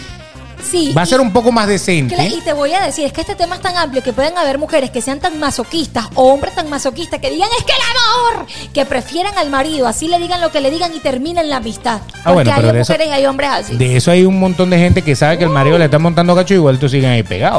Sí. 0.70 0.92
Va 0.96 1.02
a 1.02 1.06
ser 1.06 1.20
un 1.20 1.30
poco 1.30 1.52
más 1.52 1.68
decente. 1.68 2.16
Y 2.26 2.40
te 2.40 2.54
voy 2.54 2.72
a 2.72 2.80
decir, 2.80 3.04
es 3.04 3.12
que 3.12 3.20
este 3.20 3.34
tema 3.34 3.56
es 3.56 3.60
tan 3.60 3.76
amplio 3.76 4.02
que 4.02 4.14
pueden 4.14 4.36
haber 4.38 4.56
mujeres 4.58 4.90
que 4.90 5.02
sean 5.02 5.20
tan 5.20 5.38
masoquistas 5.38 6.06
o 6.14 6.32
hombres 6.32 6.54
tan 6.54 6.70
masoquistas 6.70 7.20
que 7.20 7.30
digan 7.30 7.48
es 7.58 7.64
que 7.64 7.72
el 7.72 8.34
amor, 8.38 8.46
que 8.72 8.86
prefieran 8.86 9.36
al 9.36 9.50
marido, 9.50 9.86
así 9.86 10.08
le 10.08 10.18
digan 10.18 10.40
lo 10.40 10.50
que 10.50 10.62
le 10.62 10.70
digan 10.70 10.90
y 10.94 11.00
terminen 11.00 11.50
la 11.50 11.56
amistad. 11.58 12.00
Ah, 12.24 12.32
bueno, 12.32 12.50
Porque 12.50 12.62
pero 12.62 12.74
hay 12.76 12.80
eso- 12.80 12.92
mujeres 12.94 13.08
y 13.08 13.10
hay 13.12 13.26
hombres 13.26 13.50
así. 13.50 13.76
De 13.76 13.96
eso 13.96 14.10
hay 14.10 14.24
un 14.24 14.40
montón 14.40 14.70
de 14.70 14.78
gente 14.78 15.02
que 15.02 15.14
sabe 15.14 15.36
que 15.36 15.44
el 15.44 15.50
marido 15.50 15.78
le 15.78 15.84
está 15.84 15.98
montando 15.98 16.34
cacho 16.34 16.54
y 16.54 16.56
igual 16.56 16.78
tú 16.78 16.88
siguen 16.88 17.10
ahí 17.10 17.22
pegado. 17.22 17.58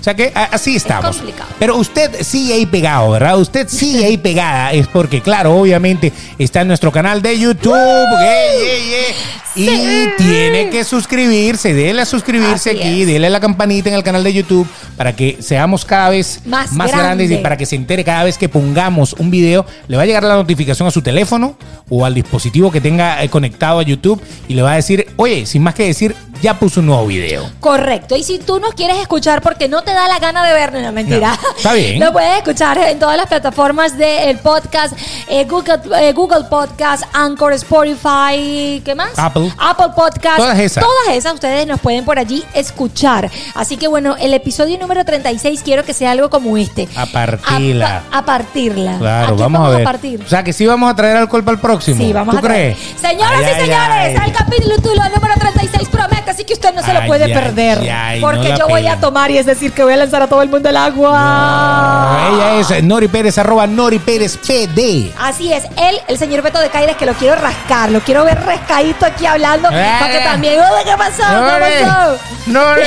O 0.00 0.02
sea 0.02 0.14
que 0.14 0.32
así 0.34 0.76
estamos. 0.76 1.14
complicado. 1.18 1.50
Pero 1.58 1.76
usted 1.76 2.22
sigue 2.22 2.54
ahí 2.54 2.64
pegado, 2.66 3.10
¿verdad? 3.10 3.38
Usted 3.38 3.68
sigue 3.68 4.06
ahí 4.06 4.16
pegada. 4.16 4.72
Es 4.72 4.88
porque, 4.88 5.20
claro, 5.20 5.54
obviamente 5.54 6.10
está 6.38 6.62
en 6.62 6.68
nuestro 6.68 6.90
canal 6.90 7.20
de 7.22 7.38
YouTube. 7.38 7.74
ey, 7.76 8.62
ey, 8.66 8.94
ey, 8.94 9.14
y 9.54 9.66
Sí. 9.66 10.08
tiene 10.18 10.70
que 10.70 10.84
suscribirse. 10.84 11.74
Dele 11.74 12.02
a 12.02 12.04
suscribirse 12.06 12.70
Así 12.70 12.78
aquí. 12.78 13.02
es. 13.02 13.06
Dele 13.08 13.26
a 13.26 13.30
la 13.30 13.40
campanita 13.40 13.88
en 13.88 13.94
el 13.96 14.02
canal 14.02 14.22
de 14.24 14.32
YouTube 14.32 14.66
para 14.96 15.14
que 15.14 15.38
seamos 15.40 15.84
cada 15.84 16.08
vez 16.10 16.40
Más 16.44 16.72
más, 16.72 16.90
grandes 16.92 17.30
y 17.30 17.36
para 17.36 17.56
que 17.56 17.66
se 17.66 17.76
entere 17.76 18.04
cada 18.04 18.24
vez 18.24 18.38
que 18.38 18.48
pongamos 18.48 19.14
un 19.14 19.30
video. 19.30 19.66
Le 19.88 19.96
va 19.96 20.02
a 20.04 20.06
llegar 20.06 20.22
la 20.24 20.34
notificación 20.34 20.86
a 20.88 20.90
su 20.90 21.02
teléfono 21.02 21.56
o 21.88 22.04
al 22.04 22.14
dispositivo 22.14 22.70
que 22.70 22.80
tenga 22.80 23.22
eh, 23.22 23.28
conectado 23.28 23.78
a 23.80 23.82
YouTube 23.82 24.20
y 24.48 24.54
le 24.54 24.62
va 24.62 24.72
a 24.72 24.76
decir, 24.76 25.06
oye, 25.16 25.46
sin 25.46 25.62
más 25.62 25.74
que 25.74 25.84
decir, 25.86 26.14
ya 26.42 26.58
puso 26.58 26.80
un 26.80 26.86
nuevo 26.86 27.06
video. 27.06 27.50
Correcto. 27.60 28.16
Y 28.16 28.22
si 28.22 28.38
tú 28.38 28.60
nos 28.60 28.74
quieres 28.74 28.96
escuchar 28.98 29.42
porque 29.42 29.68
no 29.68 29.82
te 29.82 29.92
da 29.92 30.08
la 30.08 30.18
gana 30.18 30.46
de 30.46 30.54
vernos, 30.54 30.82
no 30.82 30.92
mentira. 30.92 31.36
No, 31.42 31.56
está 31.56 31.74
bien. 31.74 31.98
Lo 32.00 32.12
puedes 32.12 32.38
escuchar 32.38 32.78
en 32.78 32.98
todas 32.98 33.16
las 33.16 33.26
plataformas 33.26 33.98
del 33.98 34.38
podcast, 34.38 34.94
eh, 35.28 35.44
Google, 35.44 35.80
eh, 36.00 36.12
Google 36.12 36.44
Podcast, 36.48 37.02
Anchor, 37.12 37.52
Spotify, 37.54 38.80
¿qué 38.84 38.94
más? 38.94 39.10
Apple. 39.18 39.39
Apple 39.58 39.86
Podcast. 39.94 40.36
Todas 40.38 40.58
esas. 40.58 40.82
Todas 40.84 41.16
esas 41.16 41.34
ustedes 41.34 41.66
nos 41.66 41.80
pueden 41.80 42.04
por 42.04 42.18
allí 42.18 42.44
escuchar. 42.54 43.30
Así 43.54 43.76
que 43.76 43.88
bueno, 43.88 44.16
el 44.18 44.34
episodio 44.34 44.78
número 44.78 45.04
36 45.04 45.60
quiero 45.64 45.84
que 45.84 45.94
sea 45.94 46.10
algo 46.12 46.30
como 46.30 46.56
este. 46.56 46.88
A 46.96 47.06
partirla. 47.06 47.98
A, 47.98 48.00
pa- 48.10 48.18
a 48.18 48.24
partirla. 48.24 48.98
Claro, 48.98 49.36
vamos, 49.36 49.66
a 49.66 49.70
ver. 49.70 49.84
partir. 49.84 50.22
O 50.24 50.28
sea, 50.28 50.42
que 50.44 50.52
sí 50.52 50.66
vamos 50.66 50.90
a 50.90 50.94
traer 50.96 51.16
alcohol 51.16 51.42
para 51.44 51.54
el 51.54 51.60
próximo. 51.60 52.02
Sí, 52.02 52.12
vamos 52.12 52.32
¿Tú 52.34 52.38
a 52.38 52.42
traer. 52.42 52.74
crees? 52.76 53.00
Señoras 53.00 53.40
Ay, 53.44 53.52
y 53.56 53.60
señores, 53.60 54.20
el 54.26 54.32
capítulo 54.32 54.74
número 55.14 55.34
36 55.38 55.88
promete, 55.88 56.30
así 56.30 56.44
que 56.44 56.52
usted 56.54 56.74
no 56.74 56.82
se 56.82 56.92
lo 56.94 57.06
puede 57.06 57.24
ay, 57.24 57.32
perder. 57.34 57.78
porque 58.20 58.50
no 58.50 58.56
yo 58.58 58.68
voy 58.68 58.86
a 58.86 58.98
tomar 59.00 59.30
y 59.30 59.38
es 59.38 59.46
decir 59.46 59.72
que 59.72 59.82
voy 59.82 59.92
a 59.92 59.96
lanzar 59.96 60.22
a 60.22 60.26
todo 60.28 60.42
el 60.42 60.48
mundo 60.48 60.68
al 60.68 60.76
agua. 60.76 62.28
Ella 62.32 62.60
es 62.78 62.84
Nori 62.84 63.08
Pérez, 63.08 63.38
arroba 63.38 63.66
Nori 63.66 63.98
Pérez 63.98 64.36
PD. 64.36 65.12
Así 65.18 65.52
es, 65.52 65.64
él, 65.76 65.98
el 66.08 66.18
señor 66.18 66.42
Beto 66.42 66.58
de 66.58 66.68
Caires, 66.68 66.96
que 66.96 67.06
lo 67.06 67.14
quiero 67.14 67.36
rascar, 67.40 67.90
lo 67.90 68.00
quiero 68.00 68.24
ver 68.24 68.40
rascadito 68.44 69.06
aquí 69.06 69.26
hablando, 69.32 69.68
Ah. 69.68 69.96
para 70.00 70.12
que 70.12 70.18
también, 70.20 70.60
"Uy, 70.60 70.84
¿qué 70.84 70.96
pasó? 70.96 71.22
Nori, 71.32 71.64
¿Qué 71.64 71.84
pasó? 71.84 72.18
Nori. 72.46 72.82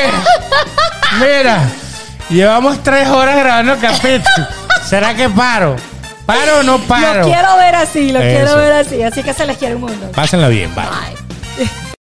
Mira, 1.20 1.60
llevamos 2.30 2.82
tres 2.84 3.08
horas 3.10 3.38
grabando 3.38 3.74
el 3.74 3.80
capítulo. 3.80 4.48
¿Será 4.88 5.14
que 5.16 5.30
paro? 5.30 5.76
¿Paro 6.26 6.60
o 6.60 6.64
no 6.64 6.78
paro? 6.80 7.20
Lo 7.20 7.26
quiero 7.26 7.58
ver 7.58 7.76
así, 7.76 8.12
lo 8.12 8.20
Eso. 8.20 8.36
quiero 8.38 8.58
ver 8.58 8.74
así, 8.74 9.04
así 9.04 9.24
que 9.24 9.34
se 9.34 9.46
les 9.46 9.58
quiere 9.58 9.76
un 9.76 9.82
mundo. 9.82 10.12
Pásenla 10.14 10.48
bien, 10.48 10.74
bye. 10.76 10.86
Bye. 10.86 11.70